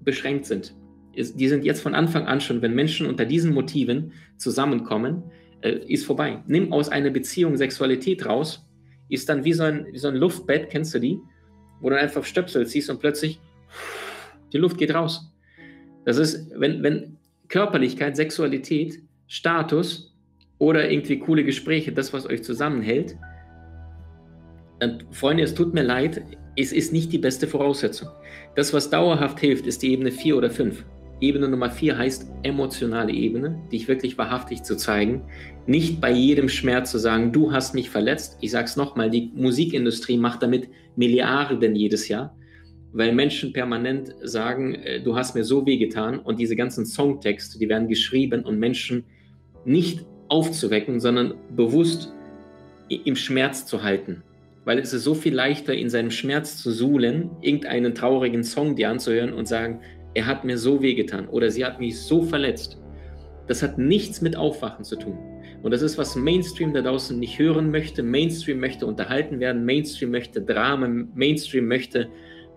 beschränkt 0.00 0.46
sind. 0.46 0.74
Die 1.14 1.48
sind 1.48 1.64
jetzt 1.64 1.82
von 1.82 1.94
Anfang 1.94 2.26
an 2.26 2.40
schon, 2.40 2.62
wenn 2.62 2.74
Menschen 2.74 3.06
unter 3.06 3.24
diesen 3.24 3.52
Motiven 3.52 4.12
zusammenkommen, 4.38 5.24
äh, 5.60 5.78
ist 5.86 6.06
vorbei. 6.06 6.42
Nimm 6.46 6.72
aus 6.72 6.88
einer 6.88 7.10
Beziehung 7.10 7.56
Sexualität 7.56 8.24
raus, 8.24 8.66
ist 9.08 9.28
dann 9.28 9.44
wie 9.44 9.52
so 9.52 9.64
ein, 9.64 9.86
wie 9.92 9.98
so 9.98 10.08
ein 10.08 10.16
Luftbett, 10.16 10.70
kennst 10.70 10.94
du 10.94 10.98
die? 10.98 11.18
Wo 11.80 11.90
du 11.90 11.98
einfach 11.98 12.24
Stöpsel 12.24 12.66
ziehst 12.66 12.88
und 12.88 13.00
plötzlich 13.00 13.40
die 14.52 14.58
Luft 14.58 14.78
geht 14.78 14.94
raus. 14.94 15.32
Das 16.04 16.16
ist, 16.16 16.50
wenn, 16.56 16.82
wenn 16.82 17.18
Körperlichkeit, 17.48 18.16
Sexualität, 18.16 19.02
Status 19.26 20.11
oder 20.62 20.88
irgendwie 20.88 21.18
coole 21.18 21.42
Gespräche, 21.42 21.90
das, 21.90 22.12
was 22.12 22.24
euch 22.24 22.44
zusammenhält, 22.44 23.16
dann, 24.78 25.02
Freunde, 25.10 25.42
es 25.42 25.54
tut 25.54 25.74
mir 25.74 25.82
leid, 25.82 26.22
es 26.56 26.72
ist 26.72 26.92
nicht 26.92 27.12
die 27.12 27.18
beste 27.18 27.48
Voraussetzung. 27.48 28.10
Das, 28.54 28.72
was 28.72 28.88
dauerhaft 28.88 29.40
hilft, 29.40 29.66
ist 29.66 29.82
die 29.82 29.90
Ebene 29.90 30.12
4 30.12 30.36
oder 30.36 30.50
5. 30.50 30.84
Ebene 31.20 31.48
Nummer 31.48 31.68
4 31.68 31.98
heißt 31.98 32.30
emotionale 32.44 33.12
Ebene, 33.12 33.60
dich 33.72 33.88
wirklich 33.88 34.16
wahrhaftig 34.18 34.62
zu 34.62 34.76
zeigen. 34.76 35.22
Nicht 35.66 36.00
bei 36.00 36.12
jedem 36.12 36.48
Schmerz 36.48 36.92
zu 36.92 36.98
sagen, 36.98 37.32
du 37.32 37.50
hast 37.50 37.74
mich 37.74 37.90
verletzt. 37.90 38.38
Ich 38.40 38.52
sage 38.52 38.66
es 38.66 38.76
nochmal, 38.76 39.10
die 39.10 39.32
Musikindustrie 39.34 40.16
macht 40.16 40.44
damit 40.44 40.68
Milliarden 40.94 41.74
jedes 41.74 42.06
Jahr, 42.06 42.36
weil 42.92 43.12
Menschen 43.12 43.52
permanent 43.52 44.14
sagen, 44.22 44.76
äh, 44.76 45.02
du 45.02 45.16
hast 45.16 45.34
mir 45.34 45.42
so 45.42 45.66
wehgetan 45.66 46.20
und 46.20 46.38
diese 46.38 46.54
ganzen 46.54 46.86
Songtexte, 46.86 47.58
die 47.58 47.68
werden 47.68 47.88
geschrieben, 47.88 48.44
um 48.44 48.60
Menschen 48.60 49.02
nicht 49.64 50.06
aufzuwecken, 50.32 50.98
sondern 50.98 51.34
bewusst 51.54 52.10
im 52.88 53.16
Schmerz 53.16 53.66
zu 53.66 53.82
halten. 53.82 54.22
Weil 54.64 54.78
es 54.78 54.94
ist 54.94 55.04
so 55.04 55.14
viel 55.14 55.34
leichter, 55.34 55.74
in 55.74 55.90
seinem 55.90 56.10
Schmerz 56.10 56.56
zu 56.56 56.70
suhlen, 56.70 57.30
irgendeinen 57.42 57.94
traurigen 57.94 58.42
Song 58.42 58.74
dir 58.74 58.88
anzuhören 58.88 59.34
und 59.34 59.46
sagen, 59.46 59.80
er 60.14 60.26
hat 60.26 60.44
mir 60.44 60.56
so 60.56 60.80
wehgetan 60.80 61.28
oder 61.28 61.50
sie 61.50 61.64
hat 61.64 61.80
mich 61.80 61.98
so 61.98 62.22
verletzt. 62.22 62.78
Das 63.46 63.62
hat 63.62 63.76
nichts 63.76 64.22
mit 64.22 64.36
Aufwachen 64.36 64.84
zu 64.84 64.96
tun. 64.96 65.18
Und 65.62 65.70
das 65.70 65.82
ist, 65.82 65.98
was 65.98 66.16
Mainstream 66.16 66.72
da 66.72 66.80
draußen 66.80 67.18
nicht 67.18 67.38
hören 67.38 67.70
möchte. 67.70 68.02
Mainstream 68.02 68.58
möchte 68.58 68.86
unterhalten 68.86 69.38
werden, 69.38 69.64
Mainstream 69.64 70.10
möchte 70.10 70.40
Drama, 70.40 70.88
Mainstream 71.14 71.68
möchte, 71.68 72.08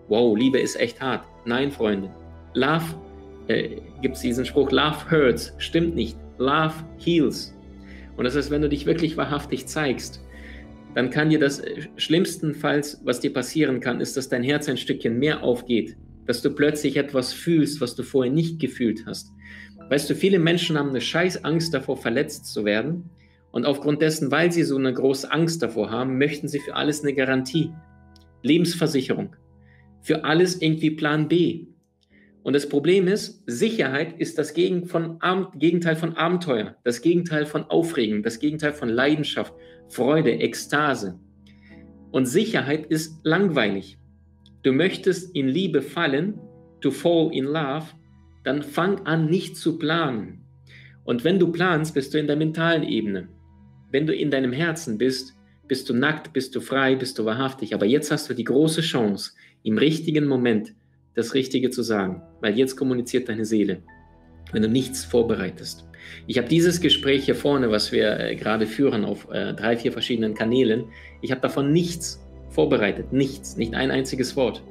wow, 0.08 0.36
Liebe 0.36 0.58
ist 0.58 0.80
echt 0.80 1.00
hart. 1.00 1.24
Nein, 1.44 1.70
Freunde. 1.70 2.10
Love, 2.54 2.84
äh, 3.48 3.76
gibt 4.00 4.16
es 4.16 4.22
diesen 4.22 4.46
Spruch, 4.46 4.70
Love 4.70 5.10
hurts. 5.10 5.54
Stimmt 5.58 5.94
nicht. 5.94 6.16
Love 6.38 6.74
heals. 6.98 7.55
Und 8.16 8.24
das 8.24 8.36
heißt, 8.36 8.50
wenn 8.50 8.62
du 8.62 8.68
dich 8.68 8.86
wirklich 8.86 9.16
wahrhaftig 9.16 9.66
zeigst, 9.66 10.22
dann 10.94 11.10
kann 11.10 11.30
dir 11.30 11.38
das 11.38 11.60
äh, 11.60 11.82
schlimmstenfalls, 11.96 13.00
was 13.04 13.20
dir 13.20 13.32
passieren 13.32 13.80
kann, 13.80 14.00
ist, 14.00 14.16
dass 14.16 14.28
dein 14.28 14.42
Herz 14.42 14.68
ein 14.68 14.76
Stückchen 14.76 15.18
mehr 15.18 15.42
aufgeht 15.42 15.96
dass 16.26 16.42
du 16.42 16.50
plötzlich 16.50 16.96
etwas 16.96 17.32
fühlst, 17.32 17.80
was 17.80 17.94
du 17.94 18.02
vorher 18.02 18.32
nicht 18.32 18.60
gefühlt 18.60 19.06
hast. 19.06 19.32
Weißt 19.88 20.10
du, 20.10 20.14
viele 20.14 20.38
Menschen 20.38 20.76
haben 20.76 20.90
eine 20.90 21.00
scheiß 21.00 21.44
Angst 21.44 21.72
davor, 21.72 21.96
verletzt 21.96 22.46
zu 22.46 22.64
werden. 22.64 23.08
Und 23.52 23.64
aufgrund 23.64 24.02
dessen, 24.02 24.30
weil 24.30 24.52
sie 24.52 24.64
so 24.64 24.76
eine 24.76 24.92
große 24.92 25.30
Angst 25.30 25.62
davor 25.62 25.90
haben, 25.90 26.18
möchten 26.18 26.48
sie 26.48 26.58
für 26.58 26.74
alles 26.74 27.02
eine 27.02 27.14
Garantie. 27.14 27.72
Lebensversicherung. 28.42 29.34
Für 30.02 30.24
alles 30.24 30.60
irgendwie 30.60 30.90
Plan 30.90 31.28
B. 31.28 31.66
Und 32.46 32.52
das 32.52 32.68
Problem 32.68 33.08
ist, 33.08 33.42
Sicherheit 33.46 34.20
ist 34.20 34.38
das 34.38 34.54
Gegenteil 34.54 35.96
von 35.96 36.16
Abenteuer, 36.16 36.76
das 36.84 37.02
Gegenteil 37.02 37.44
von 37.44 37.64
Aufregung, 37.64 38.22
das 38.22 38.38
Gegenteil 38.38 38.72
von 38.72 38.88
Leidenschaft, 38.88 39.52
Freude, 39.88 40.30
Ekstase. 40.30 41.18
Und 42.12 42.26
Sicherheit 42.26 42.86
ist 42.86 43.18
langweilig 43.24 43.98
du 44.66 44.72
möchtest 44.72 45.34
in 45.36 45.46
Liebe 45.46 45.80
fallen, 45.80 46.40
to 46.80 46.90
fall 46.90 47.30
in 47.32 47.44
love, 47.44 47.86
dann 48.42 48.62
fang 48.62 49.06
an, 49.06 49.26
nicht 49.26 49.56
zu 49.56 49.78
planen. 49.78 50.44
Und 51.04 51.22
wenn 51.22 51.38
du 51.38 51.52
planst, 51.52 51.94
bist 51.94 52.12
du 52.12 52.18
in 52.18 52.26
der 52.26 52.34
mentalen 52.34 52.82
Ebene. 52.82 53.28
Wenn 53.92 54.08
du 54.08 54.14
in 54.14 54.28
deinem 54.28 54.52
Herzen 54.52 54.98
bist, 54.98 55.34
bist 55.68 55.88
du 55.88 55.94
nackt, 55.94 56.32
bist 56.32 56.56
du 56.56 56.60
frei, 56.60 56.96
bist 56.96 57.16
du 57.16 57.24
wahrhaftig. 57.24 57.74
Aber 57.74 57.86
jetzt 57.86 58.10
hast 58.10 58.28
du 58.28 58.34
die 58.34 58.42
große 58.42 58.80
Chance, 58.80 59.34
im 59.62 59.78
richtigen 59.78 60.26
Moment 60.26 60.74
das 61.16 61.34
Richtige 61.34 61.70
zu 61.70 61.82
sagen, 61.82 62.22
weil 62.40 62.56
jetzt 62.56 62.76
kommuniziert 62.76 63.28
deine 63.28 63.44
Seele, 63.44 63.82
wenn 64.52 64.62
du 64.62 64.68
nichts 64.68 65.04
vorbereitest. 65.04 65.88
Ich 66.26 66.38
habe 66.38 66.46
dieses 66.46 66.80
Gespräch 66.80 67.24
hier 67.24 67.34
vorne, 67.34 67.70
was 67.70 67.90
wir 67.90 68.20
äh, 68.20 68.36
gerade 68.36 68.66
führen 68.66 69.04
auf 69.04 69.28
äh, 69.32 69.54
drei, 69.54 69.76
vier 69.76 69.92
verschiedenen 69.92 70.34
Kanälen, 70.34 70.84
ich 71.22 71.32
habe 71.32 71.40
davon 71.40 71.72
nichts 71.72 72.22
vorbereitet, 72.50 73.12
nichts, 73.12 73.56
nicht 73.56 73.74
ein 73.74 73.90
einziges 73.90 74.36
Wort. 74.36 74.62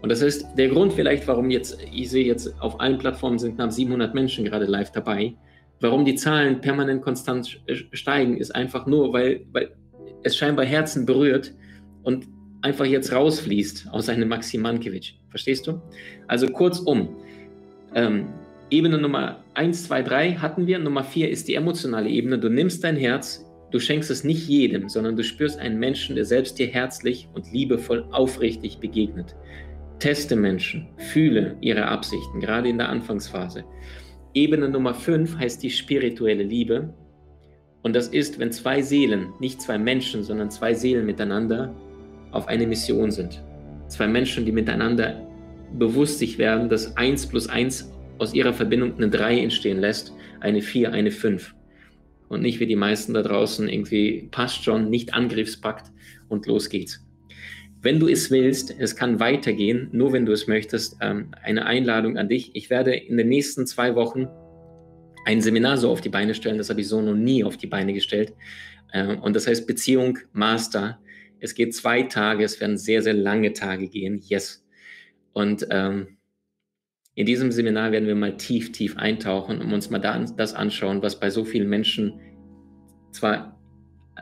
Und 0.00 0.10
das 0.10 0.22
ist 0.22 0.46
der 0.56 0.68
Grund 0.68 0.92
vielleicht, 0.92 1.26
warum 1.26 1.50
jetzt, 1.50 1.78
ich 1.92 2.10
sehe 2.10 2.24
jetzt 2.24 2.54
auf 2.60 2.80
allen 2.80 2.98
Plattformen 2.98 3.38
sind 3.38 3.56
knapp 3.56 3.72
700 3.72 4.14
Menschen 4.14 4.44
gerade 4.44 4.66
live 4.66 4.92
dabei. 4.92 5.34
Warum 5.80 6.04
die 6.04 6.14
Zahlen 6.14 6.60
permanent 6.60 7.02
konstant 7.02 7.60
steigen, 7.92 8.36
ist 8.36 8.54
einfach 8.54 8.86
nur, 8.86 9.12
weil, 9.12 9.46
weil 9.52 9.74
es 10.22 10.36
scheinbar 10.36 10.64
Herzen 10.64 11.06
berührt 11.06 11.52
und 12.02 12.26
einfach 12.62 12.84
jetzt 12.84 13.12
rausfließt 13.12 13.88
aus 13.90 14.08
einem 14.08 14.28
Maxim 14.28 14.62
Mankiewicz. 14.62 15.12
Verstehst 15.30 15.66
du? 15.66 15.80
Also 16.26 16.48
kurzum, 16.48 17.16
ähm, 17.94 18.26
Ebene 18.70 18.98
Nummer 18.98 19.42
1, 19.54 19.84
2, 19.84 20.02
3 20.02 20.32
hatten 20.32 20.66
wir. 20.66 20.78
Nummer 20.78 21.02
4 21.02 21.30
ist 21.30 21.48
die 21.48 21.54
emotionale 21.54 22.10
Ebene. 22.10 22.38
Du 22.38 22.50
nimmst 22.50 22.84
dein 22.84 22.96
Herz, 22.96 23.48
Du 23.70 23.78
schenkst 23.78 24.10
es 24.10 24.24
nicht 24.24 24.48
jedem, 24.48 24.88
sondern 24.88 25.16
du 25.16 25.22
spürst 25.22 25.58
einen 25.58 25.78
Menschen, 25.78 26.16
der 26.16 26.24
selbst 26.24 26.58
dir 26.58 26.68
herzlich 26.68 27.28
und 27.34 27.52
liebevoll 27.52 28.06
aufrichtig 28.12 28.78
begegnet. 28.78 29.36
Teste 29.98 30.36
Menschen, 30.36 30.86
fühle 30.96 31.56
ihre 31.60 31.86
Absichten, 31.86 32.40
gerade 32.40 32.68
in 32.68 32.78
der 32.78 32.88
Anfangsphase. 32.88 33.64
Ebene 34.32 34.70
Nummer 34.70 34.94
5 34.94 35.36
heißt 35.36 35.62
die 35.62 35.70
spirituelle 35.70 36.44
Liebe. 36.44 36.94
Und 37.82 37.94
das 37.94 38.08
ist, 38.08 38.38
wenn 38.38 38.52
zwei 38.52 38.80
Seelen, 38.80 39.34
nicht 39.38 39.60
zwei 39.60 39.76
Menschen, 39.76 40.22
sondern 40.22 40.50
zwei 40.50 40.72
Seelen 40.72 41.04
miteinander 41.04 41.74
auf 42.32 42.48
eine 42.48 42.66
Mission 42.66 43.10
sind. 43.10 43.42
Zwei 43.88 44.06
Menschen, 44.06 44.44
die 44.44 44.52
miteinander 44.52 45.26
bewusst 45.78 46.18
sich 46.18 46.38
werden, 46.38 46.68
dass 46.68 46.96
1 46.96 47.26
plus 47.26 47.48
1 47.48 47.92
aus 48.18 48.34
ihrer 48.34 48.52
Verbindung 48.52 48.96
eine 48.96 49.08
3 49.08 49.40
entstehen 49.40 49.78
lässt, 49.78 50.12
eine 50.40 50.62
4, 50.62 50.92
eine 50.92 51.10
5 51.10 51.54
und 52.28 52.42
nicht 52.42 52.60
wie 52.60 52.66
die 52.66 52.76
meisten 52.76 53.14
da 53.14 53.22
draußen 53.22 53.68
irgendwie 53.68 54.28
passt 54.30 54.64
schon, 54.64 54.90
nicht 54.90 55.14
Angriffspakt 55.14 55.90
und 56.28 56.46
los 56.46 56.68
geht's. 56.68 57.04
Wenn 57.80 58.00
du 58.00 58.08
es 58.08 58.30
willst, 58.30 58.74
es 58.78 58.96
kann 58.96 59.20
weitergehen, 59.20 59.88
nur 59.92 60.12
wenn 60.12 60.26
du 60.26 60.32
es 60.32 60.46
möchtest, 60.46 60.96
ähm, 61.00 61.30
eine 61.42 61.64
Einladung 61.66 62.18
an 62.18 62.28
dich. 62.28 62.50
Ich 62.54 62.70
werde 62.70 62.94
in 62.94 63.16
den 63.16 63.28
nächsten 63.28 63.66
zwei 63.66 63.94
Wochen 63.94 64.26
ein 65.24 65.40
Seminar 65.40 65.76
so 65.76 65.90
auf 65.90 66.00
die 66.00 66.08
Beine 66.08 66.34
stellen, 66.34 66.58
das 66.58 66.70
habe 66.70 66.80
ich 66.80 66.88
so 66.88 67.00
noch 67.00 67.14
nie 67.14 67.44
auf 67.44 67.56
die 67.56 67.66
Beine 67.66 67.92
gestellt. 67.92 68.34
Ähm, 68.92 69.20
und 69.20 69.36
das 69.36 69.46
heißt 69.46 69.66
Beziehung 69.66 70.18
Master. 70.32 70.98
Es 71.40 71.54
geht 71.54 71.74
zwei 71.74 72.02
Tage, 72.02 72.44
es 72.44 72.60
werden 72.60 72.76
sehr, 72.76 73.02
sehr 73.02 73.14
lange 73.14 73.52
Tage 73.52 73.88
gehen, 73.88 74.20
yes. 74.24 74.64
Und 75.32 75.66
ähm, 75.70 76.18
in 77.14 77.26
diesem 77.26 77.50
Seminar 77.50 77.92
werden 77.92 78.06
wir 78.06 78.14
mal 78.14 78.36
tief, 78.36 78.72
tief 78.72 78.96
eintauchen 78.96 79.60
und 79.60 79.72
uns 79.72 79.90
mal 79.90 79.98
das 79.98 80.54
anschauen, 80.54 81.02
was 81.02 81.18
bei 81.18 81.30
so 81.30 81.44
vielen 81.44 81.68
Menschen 81.68 82.20
zwar 83.10 83.58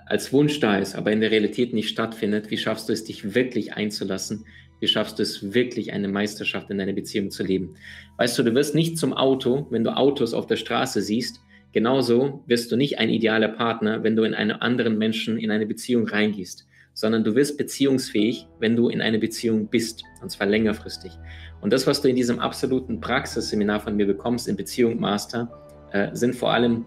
als 0.06 0.32
Wunsch 0.32 0.60
da 0.60 0.78
ist, 0.78 0.94
aber 0.94 1.12
in 1.12 1.20
der 1.20 1.30
Realität 1.30 1.72
nicht 1.72 1.88
stattfindet. 1.88 2.50
Wie 2.50 2.58
schaffst 2.58 2.88
du 2.88 2.92
es, 2.92 3.04
dich 3.04 3.34
wirklich 3.34 3.74
einzulassen? 3.74 4.44
Wie 4.80 4.86
schaffst 4.86 5.18
du 5.18 5.22
es 5.22 5.54
wirklich, 5.54 5.92
eine 5.92 6.08
Meisterschaft 6.08 6.70
in 6.70 6.78
deiner 6.78 6.92
Beziehung 6.92 7.30
zu 7.30 7.42
leben? 7.42 7.76
Weißt 8.18 8.38
du, 8.38 8.42
du 8.42 8.54
wirst 8.54 8.74
nicht 8.74 8.98
zum 8.98 9.14
Auto, 9.14 9.66
wenn 9.70 9.84
du 9.84 9.96
Autos 9.96 10.34
auf 10.34 10.46
der 10.46 10.56
Straße 10.56 11.00
siehst, 11.00 11.40
genauso 11.72 12.44
wirst 12.46 12.70
du 12.72 12.76
nicht 12.76 12.98
ein 12.98 13.08
idealer 13.08 13.48
Partner, 13.48 14.02
wenn 14.04 14.16
du 14.16 14.22
in 14.22 14.34
einen 14.34 14.52
anderen 14.52 14.98
Menschen 14.98 15.38
in 15.38 15.50
eine 15.50 15.66
Beziehung 15.66 16.06
reingehst, 16.06 16.65
sondern 16.96 17.24
du 17.24 17.34
wirst 17.34 17.58
beziehungsfähig, 17.58 18.48
wenn 18.58 18.74
du 18.74 18.88
in 18.88 19.02
eine 19.02 19.18
Beziehung 19.18 19.68
bist, 19.68 20.02
und 20.22 20.30
zwar 20.30 20.46
längerfristig. 20.46 21.12
Und 21.60 21.70
das, 21.74 21.86
was 21.86 22.00
du 22.00 22.08
in 22.08 22.16
diesem 22.16 22.40
absoluten 22.40 23.00
Praxisseminar 23.00 23.80
von 23.80 23.96
mir 23.96 24.06
bekommst, 24.06 24.48
in 24.48 24.56
Beziehung 24.56 24.98
Master, 24.98 25.46
äh, 25.92 26.08
sind 26.14 26.34
vor 26.34 26.54
allem 26.54 26.86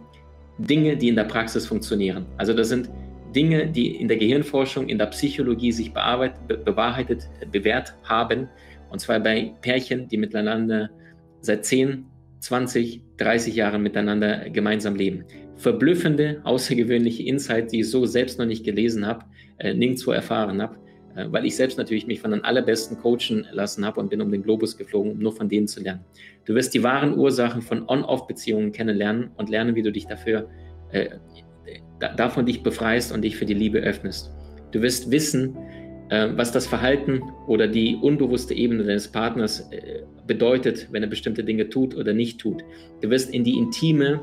Dinge, 0.57 0.97
die 0.97 1.09
in 1.09 1.15
der 1.15 1.25
Praxis 1.25 1.67
funktionieren. 1.67 2.25
Also 2.37 2.53
das 2.53 2.69
sind 2.69 2.89
Dinge, 3.35 3.67
die 3.67 3.97
in 3.97 4.07
der 4.07 4.17
Gehirnforschung, 4.17 4.89
in 4.89 4.97
der 4.97 5.05
Psychologie 5.05 5.71
sich 5.71 5.93
bewahrheitet, 5.93 7.29
bewährt 7.51 7.93
haben. 8.03 8.49
Und 8.89 8.99
zwar 8.99 9.19
bei 9.19 9.53
Pärchen, 9.61 10.07
die 10.07 10.17
miteinander 10.17 10.89
seit 11.41 11.65
10, 11.65 12.05
20, 12.39 13.03
30 13.17 13.55
Jahren 13.55 13.83
miteinander 13.83 14.49
gemeinsam 14.49 14.95
leben. 14.95 15.23
Verblüffende, 15.55 16.41
außergewöhnliche 16.45 17.21
Insights, 17.21 17.71
die 17.71 17.81
ich 17.81 17.91
so 17.91 18.07
selbst 18.07 18.39
noch 18.39 18.47
nicht 18.47 18.63
gelesen 18.63 19.05
habe, 19.05 19.25
äh, 19.59 19.73
nirgendwo 19.73 20.11
erfahren 20.11 20.61
habe, 20.61 20.75
äh, 21.15 21.25
weil 21.29 21.45
ich 21.45 21.55
selbst 21.55 21.77
natürlich 21.77 22.07
mich 22.07 22.19
von 22.19 22.31
den 22.31 22.43
allerbesten 22.43 22.97
coachen 22.97 23.47
lassen 23.51 23.85
habe 23.85 23.99
und 23.99 24.09
bin 24.09 24.21
um 24.21 24.31
den 24.31 24.43
Globus 24.43 24.77
geflogen, 24.77 25.13
um 25.13 25.19
nur 25.19 25.33
von 25.33 25.49
denen 25.49 25.67
zu 25.67 25.81
lernen. 25.81 26.03
Du 26.45 26.55
wirst 26.55 26.73
die 26.73 26.83
wahren 26.83 27.17
Ursachen 27.17 27.61
von 27.61 27.87
On-Off-Beziehungen 27.87 28.71
kennenlernen 28.71 29.31
und 29.37 29.49
lernen, 29.49 29.75
wie 29.75 29.83
du 29.83 29.91
dich 29.91 30.07
dafür 30.07 30.49
äh, 30.91 31.09
davon 32.15 32.45
dich 32.45 32.63
befreist 32.63 33.11
und 33.11 33.23
dich 33.23 33.35
für 33.35 33.45
die 33.45 33.53
Liebe 33.53 33.79
öffnest. 33.79 34.31
Du 34.71 34.81
wirst 34.81 35.11
wissen, 35.11 35.55
äh, 36.09 36.29
was 36.35 36.51
das 36.51 36.67
Verhalten 36.67 37.21
oder 37.47 37.67
die 37.67 37.95
unbewusste 37.95 38.53
Ebene 38.53 38.83
deines 38.83 39.07
Partners 39.07 39.69
äh, 39.71 40.03
bedeutet, 40.25 40.87
wenn 40.91 41.03
er 41.03 41.09
bestimmte 41.09 41.43
Dinge 41.43 41.69
tut 41.69 41.95
oder 41.95 42.13
nicht 42.13 42.39
tut. 42.39 42.63
Du 43.01 43.09
wirst 43.09 43.33
in 43.33 43.43
die 43.43 43.57
intime, 43.57 44.21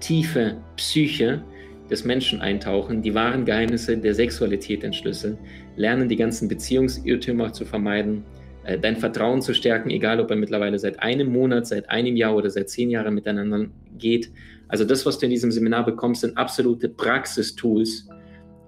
tiefe 0.00 0.56
Psyche 0.76 1.42
des 1.90 2.04
Menschen 2.04 2.40
eintauchen, 2.40 3.02
die 3.02 3.14
wahren 3.14 3.44
Geheimnisse 3.44 3.96
der 3.96 4.14
Sexualität 4.14 4.84
entschlüsseln, 4.84 5.38
lernen 5.76 6.08
die 6.08 6.16
ganzen 6.16 6.48
Beziehungsirrtümer 6.48 7.52
zu 7.52 7.64
vermeiden, 7.64 8.24
äh, 8.64 8.78
dein 8.78 8.96
Vertrauen 8.96 9.42
zu 9.42 9.52
stärken, 9.54 9.90
egal 9.90 10.20
ob 10.20 10.30
er 10.30 10.36
mittlerweile 10.36 10.78
seit 10.78 11.00
einem 11.00 11.30
Monat, 11.30 11.66
seit 11.66 11.90
einem 11.90 12.16
Jahr 12.16 12.34
oder 12.34 12.48
seit 12.50 12.70
zehn 12.70 12.90
Jahren 12.90 13.14
miteinander 13.14 13.66
geht. 13.98 14.30
Also 14.68 14.84
das, 14.84 15.04
was 15.04 15.18
du 15.18 15.26
in 15.26 15.30
diesem 15.30 15.52
Seminar 15.52 15.84
bekommst, 15.84 16.22
sind 16.22 16.36
absolute 16.38 16.88
Praxistools, 16.88 18.08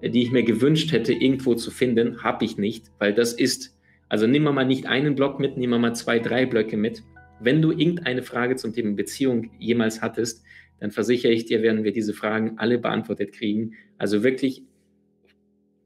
äh, 0.02 0.10
die 0.10 0.22
ich 0.22 0.32
mir 0.32 0.42
gewünscht 0.42 0.92
hätte, 0.92 1.12
irgendwo 1.12 1.54
zu 1.54 1.70
finden, 1.70 2.22
habe 2.22 2.44
ich 2.44 2.58
nicht, 2.58 2.90
weil 2.98 3.14
das 3.14 3.32
ist, 3.32 3.74
also 4.08 4.26
nimm 4.26 4.42
mal 4.42 4.64
nicht 4.64 4.86
einen 4.86 5.14
Block 5.14 5.40
mit, 5.40 5.56
nimm 5.56 5.70
mal 5.70 5.94
zwei, 5.94 6.18
drei 6.18 6.44
Blöcke 6.44 6.76
mit. 6.76 7.02
Wenn 7.40 7.60
du 7.60 7.70
irgendeine 7.70 8.22
Frage 8.22 8.56
zum 8.56 8.72
Thema 8.72 8.94
Beziehung 8.94 9.50
jemals 9.58 10.00
hattest, 10.00 10.42
dann 10.80 10.90
versichere 10.90 11.32
ich 11.32 11.46
dir, 11.46 11.62
werden 11.62 11.84
wir 11.84 11.92
diese 11.92 12.12
Fragen 12.12 12.58
alle 12.58 12.78
beantwortet 12.78 13.32
kriegen. 13.32 13.72
Also 13.98 14.22
wirklich 14.22 14.62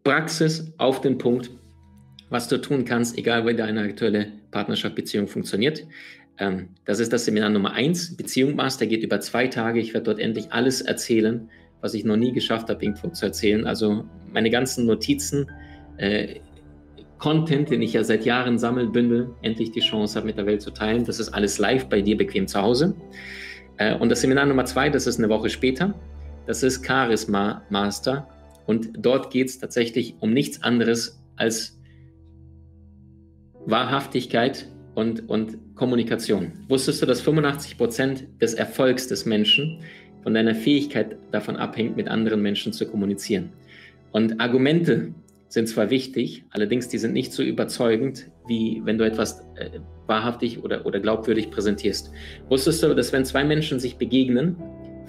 Praxis 0.03 0.73
auf 0.79 1.01
den 1.01 1.19
Punkt, 1.19 1.51
was 2.29 2.49
du 2.49 2.61
tun 2.61 2.85
kannst, 2.85 3.19
egal 3.19 3.47
wie 3.47 3.55
deine 3.55 3.83
aktuelle 3.83 4.33
Partnerschaft, 4.51 4.95
Beziehung 4.95 5.29
funktioniert. 5.29 5.87
Ähm, 6.39 6.71
das 6.85 7.01
ist 7.01 7.13
das 7.13 7.25
Seminar 7.25 7.51
Nummer 7.51 7.73
eins. 7.73 8.17
Beziehung 8.17 8.57
Master 8.57 8.87
geht 8.87 9.03
über 9.03 9.21
zwei 9.21 9.47
Tage. 9.47 9.81
Ich 9.81 9.95
werde 9.95 10.05
dort 10.05 10.19
endlich 10.19 10.53
alles 10.53 10.81
erzählen, 10.81 11.49
was 11.81 11.95
ich 11.95 12.05
noch 12.05 12.17
nie 12.17 12.33
geschafft 12.33 12.69
habe, 12.69 12.83
irgendwo 12.83 13.09
zu 13.09 13.27
erzählen. 13.27 13.67
Also 13.67 14.05
meine 14.33 14.51
ganzen 14.51 14.87
Notizen, 14.87 15.51
äh, 15.99 16.41
Content, 17.19 17.71
den 17.71 17.83
ich 17.83 17.93
ja 17.93 18.03
seit 18.03 18.25
Jahren 18.25 18.59
sammle, 18.59 18.87
bündel, 18.87 19.35
endlich 19.43 19.71
die 19.73 19.81
Chance 19.81 20.17
habe, 20.17 20.27
mit 20.27 20.39
der 20.39 20.47
Welt 20.47 20.63
zu 20.63 20.71
teilen. 20.71 21.05
Das 21.05 21.21
ist 21.21 21.29
alles 21.29 21.59
live 21.59 21.87
bei 21.87 22.01
dir 22.01 22.17
bequem 22.17 22.47
zu 22.49 22.61
Hause. 22.63 22.95
Äh, 23.81 23.95
und 23.95 24.11
das 24.11 24.21
Seminar 24.21 24.47
Nummer 24.47 24.67
zwei, 24.67 24.89
das 24.91 25.09
ist 25.09 25.19
eine 25.19 25.29
Woche 25.29 25.51
später. 25.51 25.95
Das 26.47 26.63
ist 26.63 26.87
Charisma 26.87 27.63
Master. 27.71 28.29
Und 28.67 28.91
dort 28.97 29.33
geht 29.33 29.49
es 29.49 29.59
tatsächlich 29.59 30.15
um 30.21 30.33
nichts 30.33 30.63
anderes 30.63 31.21
als 31.37 31.81
Wahrhaftigkeit 33.67 34.69
und, 34.95 35.29
und 35.29 35.59
Kommunikation. 35.75 36.53
Wusstest 36.69 37.03
du, 37.03 37.07
dass 37.07 37.21
85 37.23 37.79
Prozent 37.79 38.27
des 38.41 38.55
Erfolgs 38.55 39.09
des 39.09 39.25
Menschen 39.25 39.81
von 40.23 40.35
deiner 40.35 40.55
Fähigkeit 40.55 41.17
davon 41.31 41.57
abhängt, 41.57 41.97
mit 41.97 42.09
anderen 42.09 42.43
Menschen 42.43 42.73
zu 42.73 42.87
kommunizieren? 42.87 43.51
Und 44.13 44.41
Argumente 44.41 45.15
sind 45.51 45.69
zwar 45.69 45.91
wichtig, 45.91 46.45
allerdings 46.51 46.89
die 46.89 46.99
sind 46.99 47.13
nicht 47.13 47.33
so 47.33 47.43
überzeugend, 47.43 48.31
wie 48.47 48.81
wenn 48.85 48.99
du 48.99 49.05
etwas 49.05 49.41
äh, 49.57 49.81
wahrhaftig 50.07 50.63
oder, 50.63 50.87
oder 50.87 51.01
glaubwürdig 51.01 51.51
präsentierst. 51.51 52.13
Wusstest 52.49 52.83
du, 52.83 52.95
dass 52.95 53.13
wenn 53.13 53.25
zwei 53.25 53.45
Menschen 53.45 53.81
sich 53.81 53.97
begegnen, 53.97 54.57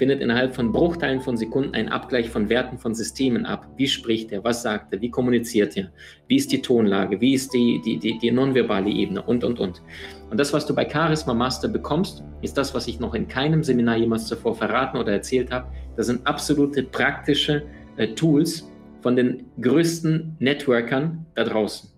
findet 0.01 0.19
innerhalb 0.19 0.56
von 0.56 0.71
Bruchteilen 0.71 1.21
von 1.21 1.38
Sekunden 1.38 1.75
ein 1.75 1.89
Abgleich 1.89 2.27
von 2.27 2.49
Werten 2.49 2.80
von 2.80 2.95
Systemen 2.95 3.45
ab. 3.45 3.67
Wie 3.77 3.88
spricht 3.88 4.32
er? 4.32 4.43
Was 4.43 4.63
sagt 4.63 4.91
er? 4.91 4.99
Wie 4.99 5.12
kommuniziert 5.12 5.77
er? 5.77 5.91
Wie 6.27 6.38
ist 6.38 6.51
die 6.51 6.60
Tonlage? 6.60 7.21
Wie 7.21 7.36
ist 7.36 7.54
die, 7.54 7.80
die, 7.86 7.99
die, 7.99 8.17
die 8.17 8.32
nonverbale 8.32 8.89
Ebene? 8.89 9.21
Und, 9.21 9.43
und, 9.43 9.60
und. 9.60 9.84
Und 10.32 10.39
das, 10.39 10.54
was 10.54 10.65
du 10.65 10.73
bei 10.73 10.89
Charisma 10.89 11.36
Master 11.36 11.67
bekommst, 11.67 12.23
ist 12.41 12.58
das, 12.58 12.73
was 12.73 12.88
ich 12.88 12.99
noch 12.99 13.13
in 13.13 13.27
keinem 13.27 13.63
Seminar 13.63 13.97
jemals 13.97 14.25
zuvor 14.25 14.56
verraten 14.56 14.97
oder 14.97 15.12
erzählt 15.12 15.51
habe. 15.51 15.67
Das 15.95 16.08
sind 16.08 16.25
absolute 16.25 16.82
praktische 16.82 17.62
äh, 17.97 18.08
Tools 18.15 18.70
von 19.02 19.16
den 19.16 19.46
größten 19.60 20.38
Networkern 20.40 21.26
da 21.36 21.44
draußen. 21.44 21.90